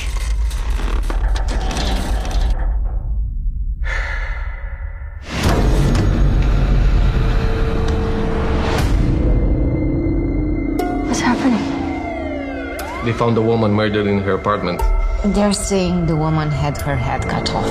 They 13.09 13.17
found 13.17 13.35
a 13.39 13.41
woman 13.41 13.71
murdered 13.73 14.05
in 14.05 14.19
her 14.19 14.33
apartment. 14.33 14.83
They're 15.25 15.51
saying 15.51 16.05
the 16.05 16.15
woman 16.15 16.51
had 16.51 16.77
her 16.77 16.95
head 16.95 17.27
cut 17.27 17.49
off. 17.55 17.65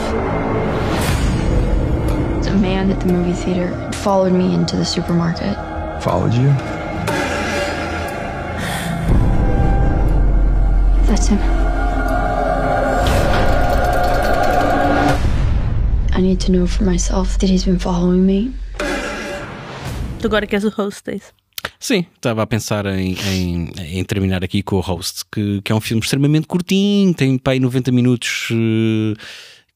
A 2.44 2.56
man 2.56 2.90
at 2.90 2.98
the 2.98 3.06
movie 3.06 3.34
theater 3.34 3.70
followed 3.92 4.32
me 4.32 4.52
into 4.52 4.74
the 4.74 4.84
supermarket. 4.84 5.54
Followed 6.02 6.34
you? 6.34 6.48
That's 11.06 11.28
him. 11.28 11.38
I 16.14 16.20
need 16.20 16.40
to 16.40 16.50
know 16.50 16.66
for 16.66 16.82
myself 16.82 17.38
that 17.38 17.48
he's 17.48 17.64
been 17.64 17.78
following 17.78 18.26
me. 18.26 18.54
Tu 20.18 20.26
agora 20.26 20.48
queres 20.48 20.64
o 20.64 20.70
host, 20.70 21.08
é 21.08 21.14
isso? 21.14 21.37
Sim, 21.80 22.04
estava 22.16 22.42
a 22.42 22.46
pensar 22.46 22.86
em, 22.86 23.14
em- 23.14 23.70
em 23.98 24.04
terminar 24.04 24.42
aqui 24.42 24.62
com 24.62 24.76
o 24.76 24.80
Host, 24.80 25.22
que, 25.30 25.62
que 25.62 25.70
é 25.70 25.74
um 25.74 25.80
filme 25.80 26.02
extremamente 26.02 26.46
curtinho, 26.46 27.14
tem 27.14 27.40
aí 27.46 27.60
90 27.60 27.92
minutos 27.92 28.48
eh, 28.50 29.14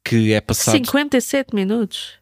que 0.04 0.32
é 0.32 0.40
passado. 0.40 0.74
57 0.74 1.54
minutos. 1.54 2.14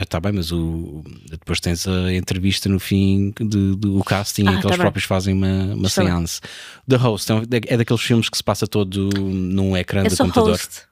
Está 0.00 0.18
bem, 0.18 0.32
mas 0.32 0.50
o, 0.50 1.04
depois 1.30 1.60
tens 1.60 1.86
a 1.86 2.12
entrevista 2.12 2.68
no 2.70 2.80
fim 2.80 3.32
de, 3.38 3.76
de- 3.76 3.86
o 3.88 4.02
casting 4.02 4.46
Ah, 4.48 4.52
em 4.52 4.56
que 4.56 4.62
tá 4.62 4.68
eles 4.68 4.78
bem. 4.78 4.84
próprios 4.84 5.04
fazem 5.04 5.34
uma, 5.34 5.74
uma 5.74 5.86
Está 5.86 6.02
bem. 6.02 6.10
seance. 6.10 6.40
The 6.88 6.96
Host 6.96 7.30
é, 7.30 7.34
um- 7.34 7.42
é 7.68 7.76
daqueles 7.76 8.02
filmes 8.02 8.28
que 8.30 8.36
se 8.36 8.42
passa 8.42 8.66
todo 8.66 9.10
num 9.20 9.76
ecrã 9.76 10.02
É 10.04 10.08
só 10.10 10.24
computador. 10.24 10.52
host. 10.52 10.82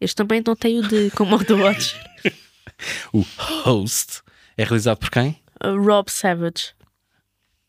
Este 0.00 0.16
também 0.16 0.42
não 0.46 0.54
tem 0.56 0.80
o 0.80 0.82
de 0.86 1.10
como 1.12 1.36
o 1.36 1.44
do 1.44 1.56
Watch. 1.58 1.94
O 3.12 3.24
Host 3.64 4.20
é 4.58 4.64
realizado 4.64 4.98
por 4.98 5.10
quem? 5.10 5.36
Uh, 5.64 5.80
Rob 5.82 6.10
Savage. 6.10 6.74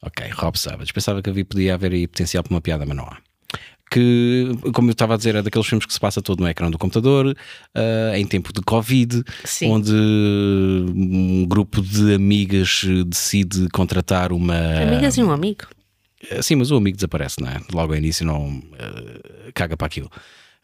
Ok, 0.08 0.28
Rob 0.34 0.58
Savage. 0.58 0.92
Pensava 0.94 1.22
que 1.22 1.30
havia, 1.30 1.46
podia 1.46 1.74
haver 1.76 1.92
aí 1.92 2.08
potencial 2.08 2.44
para 2.44 2.54
uma 2.54 2.62
piada, 2.62 2.86
mas 2.86 2.96
não 2.98 3.04
há. 3.06 3.18
Que, 3.90 4.46
como 4.74 4.90
eu 4.90 4.92
estava 4.92 5.14
a 5.14 5.18
dizer, 5.18 5.36
é 5.36 5.42
daqueles 5.42 5.66
filmes 5.66 5.86
que 5.86 5.94
se 5.94 6.00
passa 6.00 6.22
todo 6.22 6.42
no 6.42 6.48
ecrã 6.50 6.70
do 6.70 6.78
computador, 6.78 7.34
ah, 7.74 8.18
em 8.20 8.26
tempo 8.26 8.52
de 8.52 8.60
Covid, 8.62 9.24
Sim. 9.46 9.72
onde 9.72 9.94
um 9.94 11.46
grupo 11.48 11.82
de 11.82 12.14
amigas 12.14 12.82
decide 13.06 13.70
contratar 13.70 14.32
uma. 14.34 14.56
Amigas 14.82 15.18
e 15.18 15.24
um 15.24 15.32
amigo. 15.32 15.66
Eh, 16.30 16.42
Sim, 16.42 16.56
mas 16.56 16.70
o 16.72 16.76
amigo 16.76 16.98
desaparece, 16.98 17.38
não 17.40 17.48
é? 17.50 17.62
Logo 17.74 17.94
ao 17.94 17.98
início 17.98 18.26
não 18.26 18.62
eh, 18.78 19.52
caga 19.54 19.78
para 19.78 19.88
aquilo. 19.88 20.12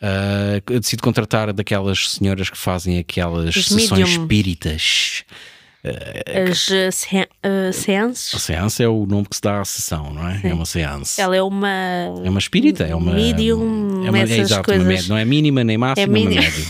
Ah, 0.02 0.62
decide 0.82 1.02
contratar 1.02 1.54
daquelas 1.54 2.10
senhoras 2.12 2.50
que 2.50 2.58
fazem 2.58 3.00
aquelas 3.00 3.56
As 3.56 3.66
sessões 3.68 3.90
medium. 3.92 4.22
espíritas. 4.22 5.24
As 6.50 6.68
uh, 6.70 6.92
se- 6.92 7.28
uh, 7.46 7.74
seances. 7.74 8.34
A 8.36 8.40
seance 8.40 8.82
é 8.82 8.88
o 8.88 9.06
nome 9.06 9.26
que 9.30 9.36
se 9.36 9.42
dá 9.42 9.60
à 9.60 9.66
sessão, 9.66 10.14
não 10.14 10.28
é? 10.30 10.40
É 10.44 10.54
uma 10.54 10.66
seance. 10.66 11.20
Ela 11.20 11.36
é 11.36 11.42
uma. 11.44 11.70
É 12.24 12.30
uma 12.30 12.40
espírita, 12.40 12.86
é 12.86 12.96
uma. 12.96 13.12
Medium, 13.14 14.06
é 14.06 14.10
uma, 14.10 14.20
é 14.20 14.24
exato, 14.24 14.54
uma 14.62 14.64
coisas. 14.64 14.88
média, 14.88 15.06
não 15.10 15.18
é 15.18 15.26
mínima 15.26 15.62
nem 15.64 15.78
máxima, 15.78 16.04
é 16.06 16.08
uma 16.08 16.14
medium. 16.30 16.42
média. 16.42 16.66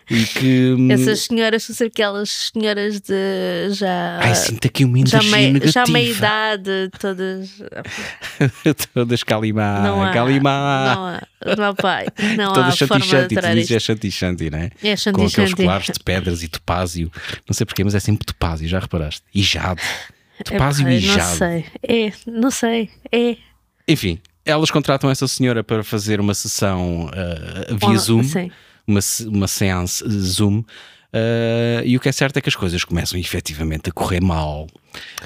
E 0.10 0.24
que. 0.24 0.74
hum, 0.76 0.90
Essas 0.90 1.20
senhoras, 1.20 1.62
são 1.64 1.86
aquelas 1.86 2.50
senhoras 2.52 2.98
de 3.00 3.68
já. 3.74 4.18
Ai, 4.22 4.34
sinto 4.34 4.66
aqui 4.66 4.82
uma 4.84 4.96
já, 5.06 5.18
energia 5.18 5.30
mei- 5.36 5.52
negativa. 5.52 5.72
já 5.86 5.92
meia 5.92 6.10
idade, 6.10 6.90
todas. 6.98 7.50
Todas 8.94 9.22
calimá, 9.22 9.80
Não 9.80 10.02
há. 10.02 10.10
calimá. 10.12 10.94
Não 10.94 11.06
há. 11.06 11.22
Não 11.56 11.64
há 11.64 11.74
pai. 11.74 12.06
Não 12.36 12.50
há 12.50 12.54
Todas 12.54 12.78
forma 12.78 13.04
de 13.26 13.54
dizes 13.54 13.70
é 13.70 13.78
chanti-chanti, 13.80 14.50
não 14.50 14.58
é? 14.58 14.70
É 14.82 15.12
Com 15.12 15.26
aqueles 15.26 15.54
colares 15.54 15.86
de 15.86 16.00
pedras 16.00 16.42
e 16.42 16.48
topázio. 16.48 17.10
Não 17.46 17.54
sei 17.54 17.64
porquê, 17.64 17.84
mas 17.84 17.94
é 17.94 18.00
sempre 18.00 18.24
topázio, 18.26 18.68
já 18.68 18.78
reparaste? 18.80 19.22
E 19.34 19.42
jade. 19.42 19.80
Topázio 20.44 20.82
Epá, 20.88 20.92
e 20.92 21.06
Não 21.06 21.14
jade. 21.14 21.36
sei. 21.36 21.64
É, 21.82 22.12
não 22.26 22.50
sei. 22.50 22.90
É. 23.12 23.36
Enfim, 23.86 24.18
elas 24.44 24.70
contratam 24.70 25.10
essa 25.10 25.26
senhora 25.28 25.62
para 25.64 25.82
fazer 25.84 26.20
uma 26.20 26.34
sessão 26.34 27.10
ah, 27.12 27.74
via 27.74 27.88
Oh, 27.90 27.96
Zoom, 27.98 28.22
sim. 28.24 28.50
uma, 28.86 29.00
uma 29.26 29.48
seance 29.48 30.04
eh, 30.04 30.08
Zoom. 30.08 30.62
ah, 31.12 31.82
e 31.84 31.96
o 31.96 32.00
que 32.00 32.08
é 32.08 32.12
certo 32.12 32.36
é 32.36 32.40
que 32.40 32.48
as 32.48 32.56
coisas 32.56 32.84
começam 32.84 33.18
efetivamente 33.18 33.90
a 33.90 33.92
correr 33.92 34.20
mal. 34.20 34.66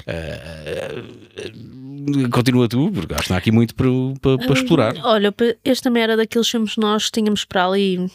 Ah, 0.07 2.27
continua 2.31 2.67
tu, 2.67 2.91
porque 2.91 3.13
acho 3.13 3.23
que 3.23 3.29
não 3.29 3.35
há 3.35 3.39
aqui 3.39 3.51
muito 3.51 3.75
para, 3.75 3.87
para, 4.21 4.37
para 4.37 4.53
explorar. 4.53 4.95
Olha, 5.05 5.31
pa- 5.31 5.55
este 5.63 5.83
também 5.83 6.03
era 6.03 6.17
daqueles 6.17 6.49
filmes 6.49 6.73
que 6.75 6.81
nós 6.81 7.09
tínhamos 7.09 7.45
para 7.45 7.65
ali 7.65 8.09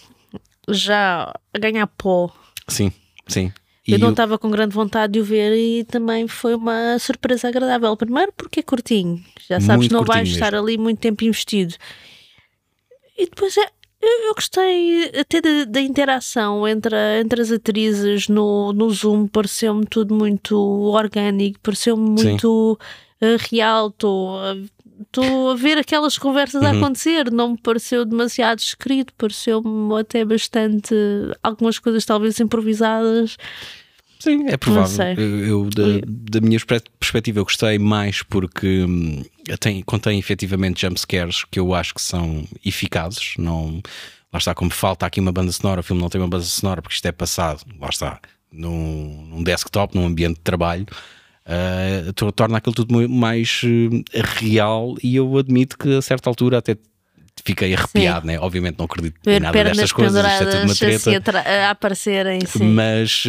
já 0.68 1.32
a 1.54 1.58
ganhar 1.58 1.86
pó. 1.86 2.30
Sim, 2.68 2.92
sim. 3.26 3.52
E 3.86 3.92
Eu 3.94 3.98
não 3.98 4.08
o- 4.08 4.10
estava 4.10 4.38
com 4.38 4.50
grande 4.50 4.74
vontade 4.74 5.14
de 5.14 5.20
o 5.20 5.24
ver 5.24 5.56
e 5.56 5.84
também 5.84 6.28
foi 6.28 6.54
uma 6.54 6.98
surpresa 6.98 7.48
agradável. 7.48 7.96
Primeiro 7.96 8.32
porque 8.36 8.60
é 8.60 8.62
curtinho, 8.62 9.24
já 9.48 9.58
sabes, 9.60 9.88
Muito 9.88 9.92
não 9.92 10.04
vais 10.04 10.28
curtinho 10.28 10.34
estar 10.44 10.54
ali 10.54 10.76
muito 10.76 10.98
tempo 11.00 11.24
investido. 11.24 11.74
E 13.16 13.24
depois 13.24 13.56
é, 13.56 13.66
eu, 14.00 14.28
eu 14.28 14.34
gostei 14.34 15.08
até 15.20 15.40
da, 15.40 15.64
da 15.64 15.80
interação 15.80 16.66
entre, 16.66 16.94
a- 16.94 17.20
entre 17.20 17.40
as 17.42 17.50
atrizes 17.50 18.28
no, 18.28 18.72
no 18.72 18.90
Zoom, 18.90 19.26
pareceu-me 19.26 19.86
tudo 19.86 20.14
muito 20.14 20.56
orgânico, 20.58 21.58
pareceu-me 21.62 22.08
muito 22.08 22.78
eh, 23.20 23.36
real. 23.50 23.88
Estou 23.88 24.38
a, 24.38 25.52
a 25.52 25.54
ver 25.56 25.78
aquelas 25.78 26.16
conversas 26.18 26.62
a 26.62 26.70
Uhum. 26.72 26.78
acontecer, 26.78 27.30
não 27.30 27.50
me 27.52 27.58
pareceu 27.58 28.04
demasiado 28.04 28.58
escrito, 28.60 29.12
pareceu-me 29.14 29.98
até 30.00 30.24
bastante 30.24 30.94
algumas 31.42 31.78
coisas 31.78 32.04
talvez 32.04 32.38
improvisadas. 32.40 33.36
Sim, 34.18 34.46
é 34.48 34.56
provável. 34.56 34.90
Eu, 35.16 35.46
eu, 35.46 35.70
da, 35.70 35.82
da 36.06 36.40
minha 36.40 36.58
perspe- 36.58 36.90
perspectiva, 36.98 37.38
eu 37.38 37.44
gostei 37.44 37.78
mais 37.78 38.22
porque 38.22 38.84
hum, 38.84 39.22
tem, 39.60 39.82
contém 39.82 40.18
efetivamente 40.18 40.80
jumpscares 40.82 41.44
que 41.44 41.60
eu 41.60 41.72
acho 41.74 41.94
que 41.94 42.02
são 42.02 42.44
eficazes. 42.64 43.34
Não, 43.38 43.80
lá 44.32 44.38
está, 44.38 44.54
como 44.54 44.70
falta 44.70 45.06
aqui 45.06 45.20
uma 45.20 45.30
banda 45.32 45.52
sonora, 45.52 45.80
o 45.80 45.84
filme 45.84 46.02
não 46.02 46.08
tem 46.08 46.20
uma 46.20 46.28
banda 46.28 46.44
sonora 46.44 46.82
porque 46.82 46.96
isto 46.96 47.06
é 47.06 47.12
passado, 47.12 47.62
lá 47.80 47.88
está, 47.88 48.20
num, 48.52 49.26
num 49.30 49.42
desktop, 49.42 49.94
num 49.96 50.06
ambiente 50.06 50.36
de 50.36 50.42
trabalho. 50.42 50.86
tor- 52.14 52.32
torna 52.32 52.58
aquilo 52.58 52.74
tudo 52.74 53.08
mais 53.08 53.60
hum, 53.64 54.02
real 54.40 54.96
e 55.02 55.16
eu 55.16 55.36
admito 55.38 55.78
que 55.78 55.96
a 55.96 56.02
certa 56.02 56.28
altura 56.28 56.58
até 56.58 56.76
fiquei 57.44 57.74
arrepiado, 57.74 58.26
né? 58.26 58.38
Obviamente 58.38 58.76
não 58.78 58.86
acredito 58.86 59.16
em 59.26 59.30
Ver 59.32 59.40
nada 59.40 59.52
pernas 59.52 59.76
destas 59.76 59.92
coisas, 59.92 60.24
isto 60.24 60.42
é 60.42 60.46
tudo 60.46 60.62
uma 60.62 60.72
assim 60.72 61.20
treta. 61.20 61.38
a, 61.40 61.70
aparecerem, 61.70 62.40
sim. 62.46 62.72
Mas, 62.72 63.24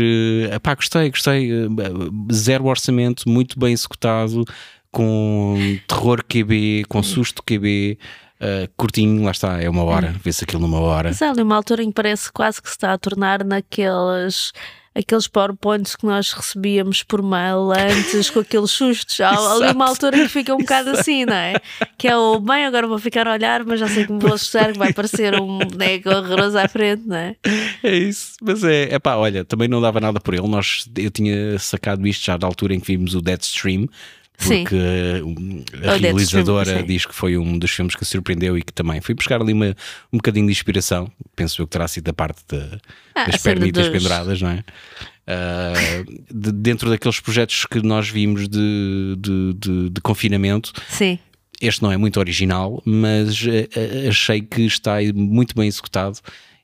eh, 0.51 0.59
pá, 0.59 0.75
gostei, 0.75 1.09
gostei. 1.09 1.51
eh, 1.51 2.33
Zero 2.33 2.65
orçamento, 2.65 3.27
muito 3.27 3.59
bem 3.59 3.73
executado, 3.73 4.43
com 4.91 5.77
terror 5.87 6.23
QB, 6.23 6.85
com 6.87 7.03
susto 7.03 7.43
QB, 7.43 7.97
eh, 8.39 8.69
curtinho, 8.77 9.23
lá 9.23 9.31
está, 9.31 9.61
é 9.61 9.69
uma 9.69 9.83
hora, 9.83 10.15
vê-se 10.23 10.43
aquilo 10.43 10.61
numa 10.61 10.79
hora. 10.79 11.09
Mas 11.09 11.21
há 11.21 11.29
ali 11.29 11.41
uma 11.41 11.55
altura 11.55 11.83
em 11.83 11.87
que 11.87 11.93
parece 11.93 12.31
quase 12.31 12.61
que 12.61 12.69
se 12.69 12.75
está 12.75 12.93
a 12.93 12.97
tornar 12.97 13.43
naqueles 13.43 14.51
aqueles 14.93 15.27
powerpoints 15.27 15.95
que 15.95 16.05
nós 16.05 16.31
recebíamos 16.31 17.03
por 17.03 17.21
mail 17.21 17.71
antes 17.71 18.29
com 18.29 18.39
aqueles 18.39 18.71
sustos. 18.71 19.19
Há 19.21 19.29
ali 19.29 19.71
uma 19.73 19.87
altura 19.87 20.17
que 20.17 20.27
fica 20.27 20.53
um 20.53 20.59
bocado 20.59 20.91
assim, 20.91 21.25
não 21.25 21.35
é? 21.35 21.55
Que 21.97 22.07
é 22.07 22.17
o 22.17 22.39
bem, 22.39 22.65
agora 22.65 22.87
vou 22.87 22.99
ficar 22.99 23.27
a 23.27 23.33
olhar, 23.33 23.63
mas 23.63 23.79
já 23.79 23.87
sei 23.87 24.05
que 24.05 24.11
me 24.11 24.19
vou 24.19 24.33
assustar, 24.33 24.71
que 24.71 24.79
vai 24.79 24.93
parecer 24.93 25.39
um 25.39 25.59
boneco 25.59 26.09
horroroso 26.09 26.57
à 26.57 26.67
frente, 26.67 27.03
não 27.05 27.17
é? 27.17 27.35
É 27.83 27.95
isso, 27.95 28.33
mas 28.41 28.63
é, 28.63 28.93
é 28.93 28.99
pá, 28.99 29.15
olha, 29.15 29.45
também 29.45 29.67
não 29.67 29.81
dava 29.81 29.99
nada 29.99 30.19
por 30.19 30.33
ele. 30.33 30.47
Nós, 30.47 30.89
eu 30.97 31.11
tinha 31.11 31.57
sacado 31.59 32.05
isto 32.07 32.25
já 32.25 32.37
da 32.37 32.47
altura 32.47 32.73
em 32.73 32.79
que 32.79 32.87
vimos 32.87 33.15
o 33.15 33.21
Deadstream. 33.21 33.81
Sim. 33.81 33.89
Porque 34.41 34.75
eh, 34.75 35.21
um, 35.23 35.63
a 35.73 35.95
O 35.95 35.99
Deadstream, 35.99 35.99
realizadora 36.01 36.79
sim. 36.79 36.85
diz 36.85 37.05
que 37.05 37.13
foi 37.13 37.37
um 37.37 37.57
dos 37.59 37.71
filmes 37.71 37.93
que 37.95 38.03
a 38.03 38.05
surpreendeu 38.05 38.57
e 38.57 38.61
que 38.63 38.71
também 38.71 39.01
foi 39.01 39.13
buscar 39.13 39.41
ali 39.41 39.51
uma, 39.51 39.75
um 40.13 40.17
bocadinho 40.17 40.45
de 40.45 40.51
inspiração. 40.53 41.11
Penso 41.35 41.61
eu 41.61 41.67
que 41.67 41.71
terá 41.71 41.87
sido 41.87 42.05
da 42.05 42.13
parte 42.13 42.41
de- 42.49 42.79
Ah, 43.13 43.25
das 43.25 43.41
pernitas 43.41 43.87
dos- 43.87 43.93
penduradas, 43.97 44.41
não 44.41 44.49
é? 44.51 44.63
Ah, 45.27 45.73
de- 46.33 46.51
dentro 46.53 46.89
daqueles 46.89 47.19
projetos 47.19 47.65
que 47.65 47.81
nós 47.81 48.09
vimos 48.09 48.47
de, 48.47 49.15
de, 49.17 49.53
de- 49.55 49.89
de 49.89 50.01
confinamento, 50.01 50.71
Sim. 50.87 51.19
este 51.61 51.83
não 51.83 51.91
é 51.91 51.97
muito 51.97 52.19
original, 52.19 52.81
mas 52.85 53.45
eh, 53.45 53.67
eh, 53.75 54.07
achei 54.07 54.41
que 54.41 54.61
está 54.61 54.95
muito 55.13 55.53
bem 55.55 55.67
executado 55.67 56.17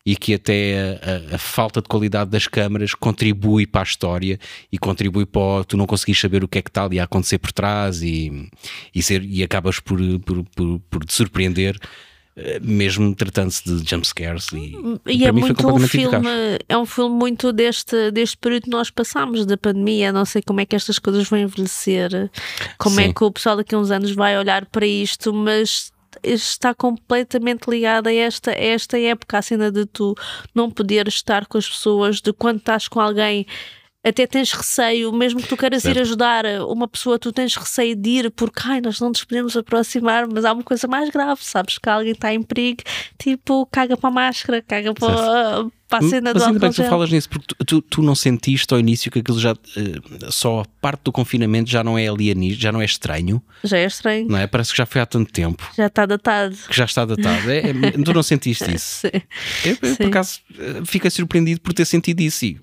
e 0.05 0.15
que 0.15 0.35
até 0.35 0.99
a, 1.31 1.35
a, 1.35 1.37
falta 1.37 1.81
de 1.81 1.87
qualidade 1.87 2.29
das 2.29 2.45
câmaras 2.47 2.93
contribui 2.93 3.65
para 3.65 3.81
a 3.81 3.83
história 3.83 4.39
e 4.71 4.77
contribui 4.77 5.25
para 5.25 5.41
o, 5.41 5.65
tu 5.65 5.75
não 5.75 5.87
conseguires 5.87 6.21
saber 6.21 6.43
o 6.43 6.47
que 6.47 6.59
é 6.59 6.61
que 6.61 6.69
está 6.69 6.83
ali 6.83 6.99
a 6.99 7.05
acontecer 7.05 7.39
por 7.39 7.51
trás 7.51 8.03
e, 8.03 8.49
e, 8.93 9.01
ser, 9.01 9.23
e 9.23 9.43
acabas 9.43 9.79
por, 9.79 9.99
por, 10.19 10.43
por, 10.55 10.79
por 10.89 11.05
te 11.05 11.13
surpreender 11.13 11.79
eh, 12.37 12.59
mesmo 12.61 13.15
tratando-se 13.15 13.63
de 13.63 13.89
jumpscares 13.89 14.47
e, 14.53 14.75
e 15.07 15.25
é 15.25 15.31
muito 15.31 15.67
um 15.67 15.79
filme 15.79 16.27
é 16.67 16.77
um 16.77 16.85
filme 16.85 17.15
muito 17.15 17.51
deste, 17.51 18.11
deste 18.11 18.37
período 18.37 18.63
que 18.63 18.69
nós 18.69 18.91
passamos 18.91 19.45
da 19.45 19.57
pandemia, 19.57 20.11
não 20.11 20.25
sei 20.25 20.41
como 20.41 20.59
é 20.59 20.65
que 20.65 20.75
estas 20.75 20.99
coisas 20.99 21.27
vão 21.27 21.39
envelhecer 21.39 22.29
como 22.77 22.99
é 22.99 23.03
Sim. 23.05 23.09
é 23.09 23.13
que 23.13 23.23
o 23.23 23.31
pessoal 23.31 23.55
daqui 23.55 23.73
a 23.73 23.79
uns 23.79 23.89
anos 23.89 24.11
vai 24.11 24.37
olhar 24.37 24.65
para 24.65 24.85
isto, 24.85 25.33
mas 25.33 25.94
está 26.23 26.73
completamente 26.73 27.69
ligada 27.69 28.09
a 28.09 28.13
esta, 28.13 28.51
a 28.51 28.53
esta 28.53 28.99
época, 28.99 29.37
a 29.37 29.41
cena 29.41 29.71
de 29.71 29.85
tu 29.85 30.15
não 30.53 30.69
poder 30.69 31.07
estar 31.07 31.45
com 31.45 31.57
as 31.57 31.67
pessoas, 31.67 32.21
de 32.21 32.33
quando 32.33 32.57
estás 32.57 32.87
com 32.87 32.99
alguém 32.99 33.45
até 34.05 34.27
tens 34.27 34.51
receio, 34.51 35.11
mesmo 35.11 35.41
que 35.41 35.47
tu 35.47 35.57
queiras 35.57 35.81
certo. 35.81 35.97
ir 35.97 36.01
ajudar 36.01 36.45
uma 36.67 36.87
pessoa, 36.87 37.17
tu 37.17 37.31
tens 37.31 37.55
receio 37.55 37.95
de 37.95 38.09
ir 38.09 38.31
porque 38.31 38.61
ai, 38.63 38.79
nós 38.79 38.99
não 38.99 39.09
nos 39.09 39.23
podemos 39.23 39.57
aproximar, 39.57 40.27
mas 40.27 40.45
há 40.45 40.53
uma 40.53 40.63
coisa 40.63 40.87
mais 40.87 41.09
grave, 41.09 41.43
sabes 41.43 41.79
que 41.79 41.89
alguém 41.89 42.11
está 42.11 42.31
em 42.31 42.43
perigo, 42.43 42.83
tipo, 43.17 43.67
caga 43.71 43.97
para 43.97 44.09
a 44.09 44.13
máscara, 44.13 44.61
caga 44.61 44.93
para, 44.93 45.65
para 45.89 46.05
a 46.05 46.09
cena 46.09 46.31
mas 46.35 46.43
ainda 46.43 46.59
bem 46.59 46.69
que 46.69 46.83
tu 46.83 46.87
falas 46.87 47.09
nisso, 47.09 47.27
porque 47.27 47.47
tu, 47.47 47.65
tu, 47.65 47.81
tu, 47.81 48.01
não 48.03 48.13
sentiste 48.13 48.71
ao 48.71 48.79
início 48.79 49.09
que 49.09 49.19
aquilo 49.19 49.39
já 49.39 49.53
uh, 49.53 50.31
só 50.31 50.59
a 50.59 50.65
parte 50.79 51.01
do 51.03 51.11
confinamento 51.11 51.71
já 51.71 51.83
não 51.83 51.97
é 51.97 52.07
alienígena, 52.07 52.61
já 52.61 52.71
não 52.71 52.81
é 52.81 52.85
estranho. 52.85 53.41
Já 53.63 53.79
é 53.79 53.85
estranho. 53.85 54.27
Não 54.27 54.37
é? 54.37 54.45
Parece 54.45 54.71
que 54.71 54.77
já 54.77 54.85
foi 54.85 55.01
há 55.01 55.05
tanto 55.07 55.31
tempo. 55.31 55.67
Já 55.75 55.87
está 55.87 56.05
datado. 56.05 56.55
Que 56.69 56.75
já 56.75 56.85
está 56.85 57.05
datado. 57.05 57.49
É, 57.49 57.57
é, 57.69 57.91
tu 58.03 58.13
não 58.13 58.21
sentiste 58.21 58.69
isso? 58.73 59.01
Sim. 59.01 59.21
Eu, 59.65 59.77
eu 59.81 59.95
por 59.95 60.05
acaso, 60.07 60.39
eh, 60.59 60.81
fiquei 60.85 61.09
surpreendido 61.09 61.59
por 61.61 61.73
ter 61.73 61.85
sentido 61.85 62.21
isso. 62.21 62.45
E, 62.45 62.59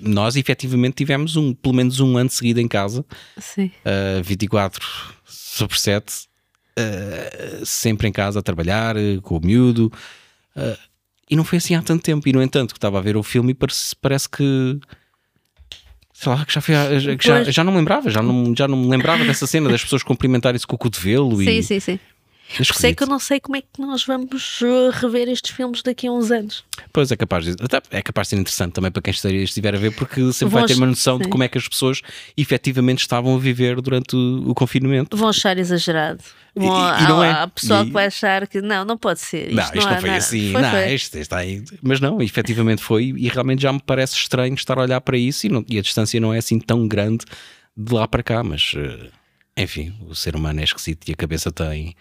nós 0.00 0.36
efetivamente 0.36 0.94
tivemos 0.94 1.36
um, 1.36 1.52
pelo 1.52 1.74
menos 1.74 2.00
um 2.00 2.16
ano 2.16 2.30
seguido 2.30 2.60
em 2.60 2.68
casa, 2.68 3.04
Sim. 3.38 3.70
Uh, 3.84 4.22
24 4.22 4.86
sobre 5.24 5.78
7, 5.78 6.26
uh, 6.78 7.66
sempre 7.66 8.08
em 8.08 8.12
casa 8.12 8.40
a 8.40 8.42
trabalhar, 8.42 8.96
uh, 8.96 9.20
com 9.22 9.36
o 9.36 9.40
miúdo. 9.40 9.92
Uh, 10.56 10.78
e 11.30 11.36
não 11.36 11.44
foi 11.44 11.58
assim 11.58 11.74
há 11.74 11.82
tanto 11.82 12.02
tempo. 12.02 12.28
E 12.28 12.32
no 12.32 12.42
entanto, 12.42 12.72
que 12.72 12.78
estava 12.78 12.98
a 12.98 13.02
ver 13.02 13.16
o 13.16 13.22
filme 13.22 13.52
e 13.52 13.54
parece, 13.54 13.94
parece 13.96 14.28
que. 14.28 14.78
Sei 16.12 16.32
lá, 16.32 16.44
que 16.44 16.54
já, 16.54 16.60
foi, 16.60 16.74
que 17.18 17.26
já, 17.26 17.42
já 17.42 17.64
não 17.64 17.72
me 17.72 17.78
lembrava, 17.78 18.08
já 18.08 18.22
não, 18.22 18.54
já 18.56 18.68
não 18.68 18.76
me 18.76 18.88
lembrava 18.88 19.24
dessa 19.24 19.48
cena 19.48 19.68
das 19.68 19.82
pessoas 19.82 20.02
cumprimentarem-se 20.02 20.66
com 20.66 20.76
o 20.76 20.78
cotovelo. 20.78 21.36
Sim, 21.38 21.58
e... 21.58 21.62
sim, 21.62 21.80
sim. 21.80 22.00
Isso 22.60 22.86
é 22.86 22.94
que 22.94 23.02
eu 23.02 23.06
não 23.06 23.18
sei 23.18 23.40
como 23.40 23.56
é 23.56 23.60
que 23.60 23.80
nós 23.80 24.04
vamos 24.04 24.60
uh, 24.60 24.90
rever 24.92 25.28
estes 25.28 25.50
filmes 25.50 25.82
daqui 25.82 26.06
a 26.06 26.12
uns 26.12 26.30
anos. 26.30 26.64
Pois 26.92 27.10
é 27.10 27.16
capaz 27.16 27.44
de, 27.44 27.54
é 27.90 28.02
capaz 28.02 28.26
de 28.26 28.30
ser 28.30 28.36
interessante 28.36 28.72
também 28.72 28.90
para 28.90 29.02
quem 29.02 29.12
estiver 29.12 29.74
a 29.74 29.78
ver, 29.78 29.92
porque 29.92 30.32
sempre 30.32 30.54
vai 30.54 30.66
ter 30.66 30.74
uma 30.74 30.86
noção 30.86 31.16
sim. 31.16 31.24
de 31.24 31.28
como 31.28 31.42
é 31.42 31.48
que 31.48 31.58
as 31.58 31.66
pessoas 31.66 32.00
efetivamente 32.36 33.00
estavam 33.00 33.34
a 33.34 33.38
viver 33.38 33.80
durante 33.80 34.14
o, 34.14 34.50
o 34.50 34.54
confinamento. 34.54 35.16
Vão 35.16 35.28
achar 35.28 35.58
exagerado. 35.58 36.22
Bom, 36.56 36.66
e, 36.66 37.02
e, 37.02 37.08
não 37.08 37.20
há, 37.20 37.26
é. 37.26 37.30
Há 37.32 37.48
pessoal 37.48 37.82
e... 37.82 37.86
que 37.86 37.92
vai 37.92 38.06
achar 38.06 38.46
que 38.46 38.62
não, 38.62 38.84
não 38.84 38.96
pode 38.96 39.20
ser. 39.20 39.48
Isto 39.48 39.54
não, 39.54 39.64
isto 39.64 39.76
não, 39.76 39.90
não 39.90 40.00
foi 40.00 40.10
nada. 40.10 40.18
assim. 40.18 40.52
Foi, 40.52 40.62
não, 40.62 40.70
foi. 40.70 40.94
Isto, 40.94 41.18
está 41.18 41.38
aí. 41.38 41.64
Mas 41.82 42.00
não, 42.00 42.22
efetivamente 42.22 42.82
foi 42.82 43.12
e 43.16 43.28
realmente 43.28 43.62
já 43.62 43.72
me 43.72 43.80
parece 43.84 44.14
estranho 44.14 44.54
estar 44.54 44.78
a 44.78 44.82
olhar 44.82 45.00
para 45.00 45.18
isso 45.18 45.46
e, 45.46 45.48
não, 45.48 45.64
e 45.68 45.78
a 45.78 45.82
distância 45.82 46.20
não 46.20 46.32
é 46.32 46.38
assim 46.38 46.60
tão 46.60 46.86
grande 46.86 47.24
de 47.76 47.92
lá 47.92 48.06
para 48.06 48.22
cá, 48.22 48.44
mas 48.44 48.72
uh, 48.74 49.10
enfim, 49.56 49.94
o 50.08 50.14
ser 50.14 50.36
humano 50.36 50.60
é 50.60 50.64
esquisito 50.64 51.08
e 51.08 51.12
a 51.12 51.16
cabeça 51.16 51.50
tem 51.50 51.96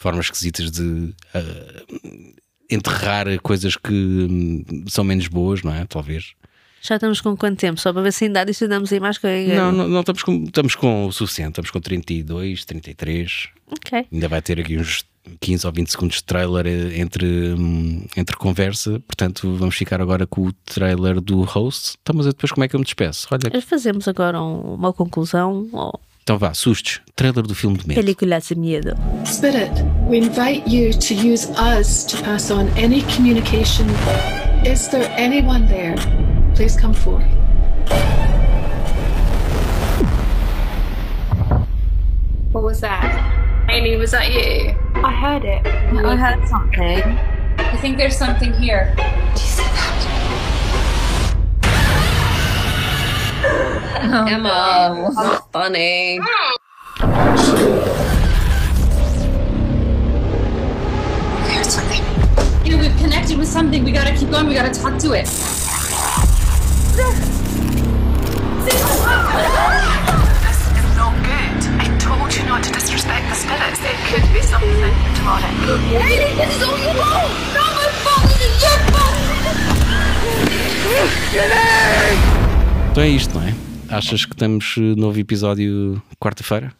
formas 0.00 0.26
esquisitas 0.26 0.70
de 0.70 0.82
uh, 0.82 2.34
enterrar 2.70 3.26
coisas 3.42 3.76
que 3.76 3.92
hum, 3.92 4.64
são 4.88 5.04
menos 5.04 5.28
boas, 5.28 5.62
não 5.62 5.74
é? 5.74 5.84
Talvez. 5.84 6.32
Já 6.80 6.94
estamos 6.94 7.20
com 7.20 7.36
quanto 7.36 7.58
tempo? 7.58 7.78
Só 7.78 7.92
para 7.92 8.00
ver 8.00 8.12
se 8.12 8.24
ainda 8.24 8.40
adicionamos 8.40 8.90
aí 8.90 8.98
mais 8.98 9.18
coisa. 9.18 9.54
Não, 9.54 9.70
não, 9.70 9.86
não 9.86 10.00
estamos, 10.00 10.22
com, 10.22 10.44
estamos 10.44 10.74
com 10.74 11.06
o 11.06 11.12
suficiente, 11.12 11.50
estamos 11.50 11.70
com 11.70 11.80
32, 11.80 12.64
33. 12.64 13.48
Ok. 13.66 14.06
Ainda 14.10 14.28
vai 14.28 14.40
ter 14.40 14.58
aqui 14.58 14.78
uns 14.78 15.04
15 15.38 15.66
ou 15.66 15.72
20 15.74 15.90
segundos 15.90 16.16
de 16.16 16.24
trailer 16.24 16.66
eh, 16.66 16.98
entre, 16.98 17.52
hum, 17.52 18.06
entre 18.16 18.34
conversa, 18.36 18.98
portanto 19.00 19.54
vamos 19.54 19.76
ficar 19.76 20.00
agora 20.00 20.26
com 20.26 20.46
o 20.46 20.52
trailer 20.64 21.20
do 21.20 21.42
host. 21.42 21.98
Então, 22.00 22.14
mas 22.16 22.24
depois 22.24 22.50
como 22.50 22.64
é 22.64 22.68
que 22.68 22.74
eu 22.74 22.80
me 22.80 22.86
despeço? 22.86 23.28
Olha. 23.30 23.60
Fazemos 23.60 24.08
agora 24.08 24.40
um, 24.40 24.76
uma 24.76 24.94
conclusão. 24.94 25.68
Ou 25.70 26.00
então 26.22 26.38
vá, 26.38 26.54
sustos. 26.54 27.00
Trailer 27.16 27.42
do 27.42 27.54
filme 27.54 27.76
de 27.76 27.88
medo. 27.88 28.00
Película 28.00 28.38
de 28.40 28.54
medo. 28.54 28.94
Spirit, 29.26 29.70
we 30.08 30.18
invite 30.18 30.62
you 30.66 30.92
to 30.92 31.14
use 31.14 31.48
us 31.58 32.04
to 32.04 32.16
pass 32.22 32.50
on 32.50 32.68
any 32.76 33.02
communication. 33.14 33.86
Is 34.64 34.88
there 34.88 35.10
anyone 35.18 35.66
there? 35.66 35.94
Please 36.54 36.78
come 36.78 36.94
forward. 36.94 37.26
What 42.52 42.64
was 42.64 42.80
that? 42.80 43.68
Amy, 43.70 43.96
was 43.96 44.10
that 44.10 44.30
you? 44.30 44.74
I 44.96 45.12
heard 45.12 45.44
it. 45.44 45.66
I 45.66 46.16
heard 46.16 46.46
something. 46.48 47.18
I 47.58 47.76
think 47.76 47.96
there's 47.96 48.16
something 48.16 48.52
here. 48.54 48.92
Do 48.96 49.02
you 49.02 49.38
see 49.38 49.62
that? 49.62 49.90
Oh, 53.92 54.26
Emma, 54.28 54.94
no. 54.94 55.40
funny. 55.52 56.20
There's 61.46 61.68
something. 61.68 62.02
Here, 62.64 62.78
we've 62.78 62.96
connected 62.98 63.36
with 63.38 63.48
something. 63.48 63.82
We 63.84 63.92
gotta 63.92 64.14
keep 64.14 64.30
going. 64.30 64.46
We 64.46 64.54
gotta 64.54 64.72
talk 64.72 64.98
to 65.00 65.12
it. 65.12 65.26
This 68.64 68.74
is 68.74 69.00
not 70.96 71.14
good. 71.24 71.58
I 71.80 71.96
told 71.98 72.34
you 72.34 72.44
not 72.44 72.62
to 72.64 72.72
disrespect 72.72 73.28
the 73.28 73.34
spirits. 73.34 73.80
It 73.82 73.96
could 74.08 74.32
be 74.32 74.42
something 74.42 74.70
demonic. 75.14 75.50
Hey, 75.98 76.34
this 76.36 76.56
is 76.56 76.62
all 76.62 76.78
your 76.78 76.94
fault! 76.94 77.30
Not 77.54 77.74
my 77.74 77.88
fault! 78.04 78.22
This 78.28 78.42
is 78.46 78.62
your 78.62 78.78
fault! 78.92 79.16
Então 82.92 83.02
é 83.04 83.08
isto, 83.08 83.38
não 83.38 83.46
é? 83.46 83.54
Achas 83.90 84.24
que 84.24 84.36
temos 84.36 84.76
eh, 84.78 84.94
novo 84.96 85.18
episódio 85.18 86.00
quarta-feira? 86.18 86.72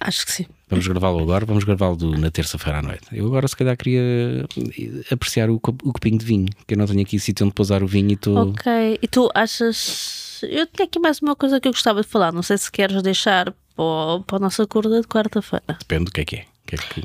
Acho 0.00 0.26
que 0.26 0.32
sim. 0.32 0.46
Vamos 0.68 0.86
gravá-lo 0.86 1.18
agora, 1.20 1.44
vamos 1.44 1.64
gravá-lo 1.64 2.18
na 2.18 2.30
terça-feira 2.30 2.78
à 2.78 2.82
noite. 2.82 3.06
Eu 3.12 3.26
agora, 3.26 3.48
se 3.48 3.56
calhar, 3.56 3.76
queria 3.76 4.00
eh, 4.00 5.04
apreciar 5.10 5.50
o, 5.50 5.56
o 5.56 5.60
copinho 5.60 6.18
de 6.18 6.24
vinho, 6.24 6.48
que 6.66 6.74
eu 6.74 6.78
não 6.78 6.86
tenho 6.86 7.00
aqui 7.00 7.18
sítio 7.18 7.44
onde 7.46 7.54
pousar 7.54 7.82
o 7.82 7.86
vinho 7.86 8.10
e 8.10 8.14
estou. 8.14 8.50
Ok, 8.50 8.98
e 9.02 9.08
tu 9.08 9.30
achas. 9.34 10.40
Eu 10.42 10.66
tenho 10.66 10.88
aqui 10.88 10.98
mais 10.98 11.20
uma 11.20 11.34
coisa 11.34 11.60
que 11.60 11.66
eu 11.66 11.72
gostava 11.72 12.02
de 12.02 12.08
falar, 12.08 12.32
não 12.32 12.42
sei 12.42 12.58
se 12.58 12.70
queres 12.70 13.02
deixar 13.02 13.52
para, 13.74 14.20
para 14.26 14.36
a 14.36 14.40
nossa 14.40 14.66
corda 14.66 15.00
de 15.00 15.06
quarta-feira. 15.08 15.76
Depende 15.78 16.04
do 16.04 16.10
que 16.12 16.20
é 16.20 16.24
que 16.24 16.36
é. 16.36 16.46
Que 16.66 16.74
é 16.74 16.78
que... 16.78 17.04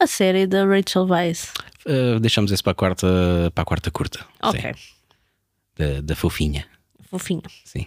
A 0.00 0.06
série 0.06 0.46
da 0.46 0.64
Rachel 0.64 1.06
Weisz. 1.06 1.52
Uh, 1.86 2.18
deixamos 2.20 2.50
esse 2.50 2.62
para 2.62 2.72
a 2.72 2.74
quarta, 2.74 3.06
para 3.54 3.62
a 3.62 3.64
quarta 3.64 3.90
curta. 3.90 4.24
Ok. 4.42 4.74
Da, 5.76 6.00
da 6.02 6.16
fofinha. 6.16 6.66
Fofinha. 7.10 7.42
Sim. 7.64 7.86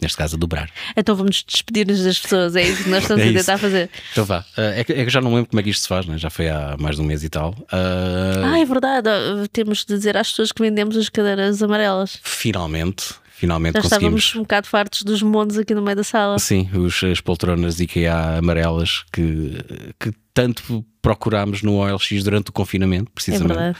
Neste 0.00 0.16
caso, 0.16 0.36
a 0.36 0.38
dobrar. 0.38 0.70
Então 0.96 1.14
vamos 1.14 1.44
despedir-nos 1.46 2.02
das 2.02 2.18
pessoas, 2.18 2.56
é 2.56 2.62
isso 2.62 2.84
que 2.84 2.90
nós 2.90 3.02
estamos 3.02 3.22
é 3.24 3.28
a 3.28 3.32
tentar 3.32 3.58
fazer. 3.58 3.90
Então 4.12 4.24
vá. 4.24 4.40
Uh, 4.56 4.60
é, 4.76 4.84
que, 4.84 4.92
é, 4.92 5.04
que, 5.04 5.10
já 5.10 5.20
não 5.20 5.34
lembro 5.34 5.50
como 5.50 5.60
é 5.60 5.62
que 5.62 5.70
isto 5.70 5.82
se 5.82 5.88
faz, 5.88 6.06
né? 6.06 6.16
já 6.18 6.30
foi 6.30 6.48
há 6.48 6.76
mais 6.78 6.96
de 6.96 7.02
um 7.02 7.04
mês 7.04 7.24
e 7.24 7.28
tal. 7.28 7.50
Uh... 7.50 8.44
Ah, 8.44 8.58
é 8.58 8.64
verdade. 8.64 9.08
Temos 9.52 9.84
de 9.84 9.94
dizer 9.94 10.16
às 10.16 10.30
pessoas 10.30 10.52
que 10.52 10.62
vendemos 10.62 10.96
as 10.96 11.08
cadeiras 11.08 11.62
amarelas. 11.62 12.18
Finalmente. 12.22 13.14
Finalmente 13.36 13.74
já 13.74 13.82
conseguimos. 13.82 14.22
estávamos 14.22 14.36
um 14.36 14.42
bocado 14.42 14.66
fartos 14.68 15.02
dos 15.02 15.20
montes 15.20 15.58
aqui 15.58 15.74
no 15.74 15.82
meio 15.82 15.96
da 15.96 16.04
sala. 16.04 16.38
Sim, 16.38 16.70
os, 16.72 17.02
as 17.02 17.20
poltronas 17.20 17.80
IKEA 17.80 18.38
amarelas 18.38 19.04
que, 19.12 19.58
que 19.98 20.12
tanto 20.32 20.84
procurámos 21.02 21.60
no 21.60 21.74
OLX 21.74 22.22
durante 22.22 22.50
o 22.50 22.52
confinamento, 22.52 23.10
precisamente. 23.10 23.52
É 23.52 23.54
verdade 23.54 23.78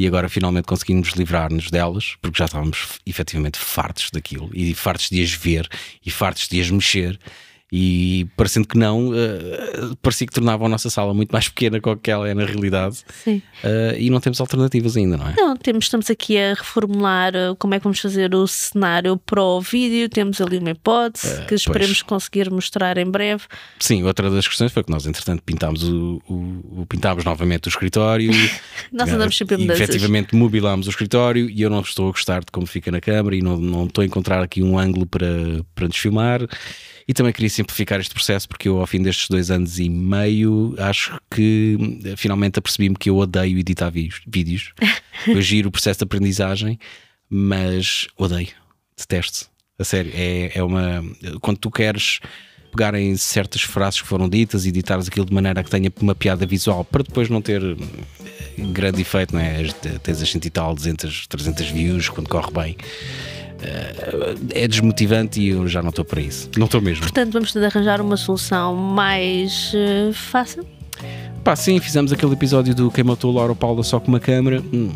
e 0.00 0.06
agora 0.06 0.30
finalmente 0.30 0.64
conseguimos 0.64 1.10
livrar-nos 1.10 1.70
delas, 1.70 2.16
porque 2.22 2.38
já 2.38 2.46
estávamos 2.46 2.98
efetivamente 3.04 3.58
fartos 3.58 4.10
daquilo 4.10 4.48
e 4.54 4.72
fartos 4.72 5.10
de 5.10 5.22
as 5.22 5.32
ver 5.32 5.68
e 6.02 6.10
fartos 6.10 6.48
de 6.48 6.58
as 6.58 6.70
mexer 6.70 7.20
e 7.72 8.26
parecendo 8.36 8.66
que 8.66 8.76
não, 8.76 9.10
uh, 9.10 9.96
parecia 10.02 10.26
que 10.26 10.32
tornava 10.32 10.66
a 10.66 10.68
nossa 10.68 10.90
sala 10.90 11.14
muito 11.14 11.30
mais 11.30 11.48
pequena 11.48 11.80
com 11.80 11.96
que 11.96 12.10
ela 12.10 12.28
é 12.28 12.34
na 12.34 12.44
realidade. 12.44 13.02
Sim. 13.22 13.40
Uh, 13.62 13.96
e 13.96 14.10
não 14.10 14.20
temos 14.20 14.40
alternativas 14.40 14.96
ainda, 14.96 15.16
não 15.16 15.28
é? 15.28 15.34
Não, 15.36 15.56
temos, 15.56 15.84
estamos 15.84 16.10
aqui 16.10 16.36
a 16.36 16.54
reformular 16.54 17.32
uh, 17.34 17.54
como 17.56 17.74
é 17.74 17.78
que 17.78 17.84
vamos 17.84 18.00
fazer 18.00 18.34
o 18.34 18.46
cenário 18.46 19.16
para 19.18 19.42
o 19.42 19.60
vídeo. 19.60 20.08
Temos 20.08 20.40
ali 20.40 20.58
uma 20.58 20.70
hipótese 20.70 21.44
que 21.46 21.54
esperemos 21.54 22.02
pois. 22.02 22.20
conseguir 22.20 22.50
mostrar 22.50 22.98
em 22.98 23.08
breve. 23.08 23.44
Sim, 23.78 24.02
outra 24.02 24.28
das 24.30 24.48
questões 24.48 24.72
foi 24.72 24.82
que 24.82 24.90
nós, 24.90 25.06
entretanto, 25.06 25.42
pintámos, 25.42 25.84
o, 25.84 26.20
o, 26.28 26.80
o 26.82 26.86
pintámos 26.86 27.24
novamente 27.24 27.68
o 27.68 27.70
escritório. 27.70 28.32
nós 28.92 29.08
andamos 29.08 29.36
sempre 29.36 29.54
a 29.54 29.74
efetivamente 29.74 30.34
mobilámos 30.34 30.88
o 30.88 30.90
escritório 30.90 31.48
e 31.48 31.62
eu 31.62 31.70
não 31.70 31.80
estou 31.80 32.08
a 32.08 32.10
gostar 32.10 32.40
de 32.40 32.50
como 32.50 32.66
fica 32.66 32.90
na 32.90 33.00
câmara 33.00 33.36
e 33.36 33.42
não, 33.42 33.56
não 33.56 33.84
estou 33.84 34.02
a 34.02 34.04
encontrar 34.04 34.42
aqui 34.42 34.60
um 34.60 34.76
ângulo 34.76 35.06
para, 35.06 35.28
para 35.74 35.86
nos 35.86 35.96
filmar. 35.96 36.40
E 37.10 37.12
também 37.12 37.32
queria 37.32 37.50
simplificar 37.50 37.98
este 37.98 38.14
processo 38.14 38.48
porque 38.48 38.68
eu, 38.68 38.78
ao 38.78 38.86
fim 38.86 39.02
destes 39.02 39.28
dois 39.28 39.50
anos 39.50 39.80
e 39.80 39.88
meio, 39.88 40.76
acho 40.78 41.20
que 41.28 41.76
eh, 42.04 42.14
finalmente 42.16 42.60
apercebi-me 42.60 42.94
que 42.94 43.10
eu 43.10 43.16
odeio 43.16 43.58
editar 43.58 43.90
vídeos. 43.90 44.72
eu 45.26 45.42
giro 45.42 45.70
o 45.70 45.72
processo 45.72 45.98
de 45.98 46.04
aprendizagem, 46.04 46.78
mas 47.28 48.06
odeio, 48.16 48.50
detesto. 48.96 49.50
A 49.76 49.82
sério, 49.82 50.12
é, 50.14 50.52
é 50.54 50.62
uma. 50.62 51.04
Quando 51.40 51.58
tu 51.58 51.68
queres 51.68 52.20
pegar 52.70 52.94
em 52.94 53.16
certas 53.16 53.62
frases 53.62 54.00
que 54.00 54.06
foram 54.06 54.28
ditas 54.28 54.64
e 54.64 54.68
editares 54.68 55.08
aquilo 55.08 55.26
de 55.26 55.34
maneira 55.34 55.64
que 55.64 55.70
tenha 55.70 55.92
uma 56.00 56.14
piada 56.14 56.46
visual 56.46 56.84
para 56.84 57.02
depois 57.02 57.28
não 57.28 57.42
ter 57.42 57.60
eh, 57.60 57.76
grande 58.72 59.00
efeito, 59.00 59.34
não 59.34 59.40
é? 59.40 59.64
Tens 60.00 60.22
as 60.22 60.30
100 60.30 60.42
e 60.44 60.50
tal, 60.50 60.76
200, 60.76 61.26
300 61.26 61.70
views 61.70 62.08
quando 62.08 62.28
corre 62.28 62.52
bem. 62.52 62.76
É 64.54 64.66
desmotivante 64.66 65.40
e 65.40 65.48
eu 65.50 65.68
já 65.68 65.82
não 65.82 65.90
estou 65.90 66.04
para 66.04 66.20
isso. 66.20 66.48
Não 66.56 66.66
estou 66.66 66.80
mesmo. 66.80 67.02
Portanto, 67.02 67.32
vamos 67.32 67.52
ter 67.52 67.60
de 67.60 67.66
arranjar 67.66 68.00
uma 68.00 68.16
solução 68.16 68.74
mais 68.74 69.72
eh, 69.74 70.10
fácil. 70.12 70.64
Pá, 71.44 71.56
sim, 71.56 71.78
fizemos 71.80 72.12
aquele 72.12 72.32
episódio 72.32 72.74
do 72.74 72.90
Quem 72.90 73.02
Matou 73.04 73.32
Laura 73.32 73.54
Paula 73.54 73.82
só 73.82 73.98
com 73.98 74.08
uma 74.08 74.20
câmera. 74.20 74.62
Hum, 74.72 74.90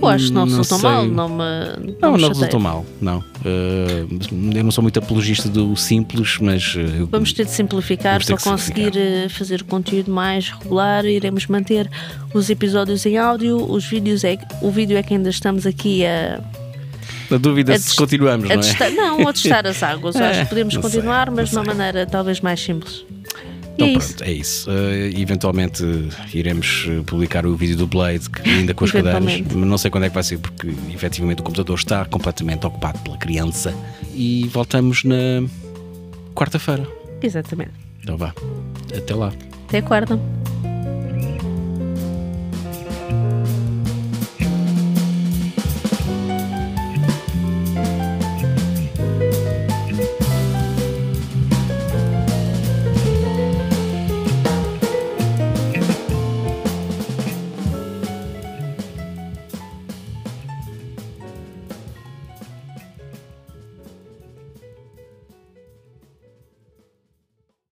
Eu 0.00 0.06
acho 0.08 0.26
que 0.26 0.32
não, 0.32 0.44
resultou 0.44 0.78
sei. 0.78 0.88
mal, 0.90 1.04
não 1.06 1.28
me. 1.28 1.36
Não, 1.38 1.82
me 1.84 1.98
não 2.00 2.10
chateia. 2.12 2.28
resultou 2.28 2.60
mal, 2.60 2.86
não. 3.00 3.24
Eh, 3.44 4.04
eu 4.56 4.64
não 4.64 4.70
sou 4.70 4.82
muito 4.82 4.98
apologista 4.98 5.48
do 5.48 5.74
simples, 5.76 6.38
mas 6.40 6.74
eu- 6.76 7.06
Vamos 7.08 7.32
ter 7.32 7.44
de 7.46 7.50
simplificar 7.50 8.24
para 8.24 8.36
conseguir 8.36 8.92
eh, 8.96 9.28
fazer 9.28 9.62
conteúdo 9.64 10.10
mais 10.12 10.50
regular. 10.50 11.04
Iremos 11.04 11.46
manter 11.48 11.90
os 12.32 12.48
episódios 12.50 13.04
em 13.06 13.16
áudio, 13.18 13.56
os 13.68 13.84
vídeos 13.84 14.22
é 14.24 14.38
o 14.60 14.70
vídeo 14.70 14.96
é 14.96 15.02
que 15.02 15.14
ainda 15.14 15.30
estamos 15.30 15.66
aqui 15.66 16.04
a, 16.06 16.40
na 17.32 17.38
dúvida 17.38 17.76
se 17.78 17.96
continuamos, 17.96 18.48
não 18.48 18.54
é? 18.54 18.58
testar, 18.58 18.90
não, 18.90 19.28
a 19.28 19.32
testar 19.32 19.66
as 19.66 19.82
águas. 19.82 20.16
É, 20.16 20.30
Acho 20.30 20.40
que 20.40 20.46
podemos 20.50 20.74
sei, 20.74 20.82
continuar, 20.82 21.30
mas 21.30 21.50
de 21.50 21.56
uma 21.56 21.64
maneira 21.64 22.06
talvez 22.06 22.40
mais 22.40 22.60
simples. 22.60 23.04
Então 23.74 23.86
é 23.86 23.90
isso. 23.92 24.08
pronto, 24.08 24.24
é 24.24 24.32
isso. 24.32 24.70
Eh, 24.70 25.20
eventualmente 25.20 25.82
eh, 25.82 26.36
iremos 26.36 26.86
eh, 26.88 27.02
publicar 27.06 27.46
o 27.46 27.56
vídeo 27.56 27.76
do 27.76 27.86
Blade, 27.86 28.28
que 28.28 28.48
ainda 28.48 28.74
com 28.74 28.84
as 28.84 28.90
cadeiras, 28.90 29.22
Eventualmente. 29.22 29.56
mas 29.56 29.68
não 29.68 29.78
sei 29.78 29.90
quando 29.90 30.04
é 30.04 30.08
que 30.08 30.14
vai 30.14 30.22
ser, 30.22 30.38
porque 30.38 30.68
efetivamente 30.92 31.40
o 31.40 31.42
computador 31.42 31.78
está 31.78 32.04
completamente 32.04 32.66
ocupado 32.66 32.98
pela 32.98 33.16
criança. 33.16 33.74
E 34.14 34.46
voltamos 34.52 35.04
na 35.04 35.42
quarta-feira. 36.34 36.86
Exatamente. 37.22 37.72
Então 38.02 38.16
vá. 38.16 38.34
Até 38.94 39.14
lá. 39.14 39.32
Até 39.68 39.80
quarta. 39.80 40.20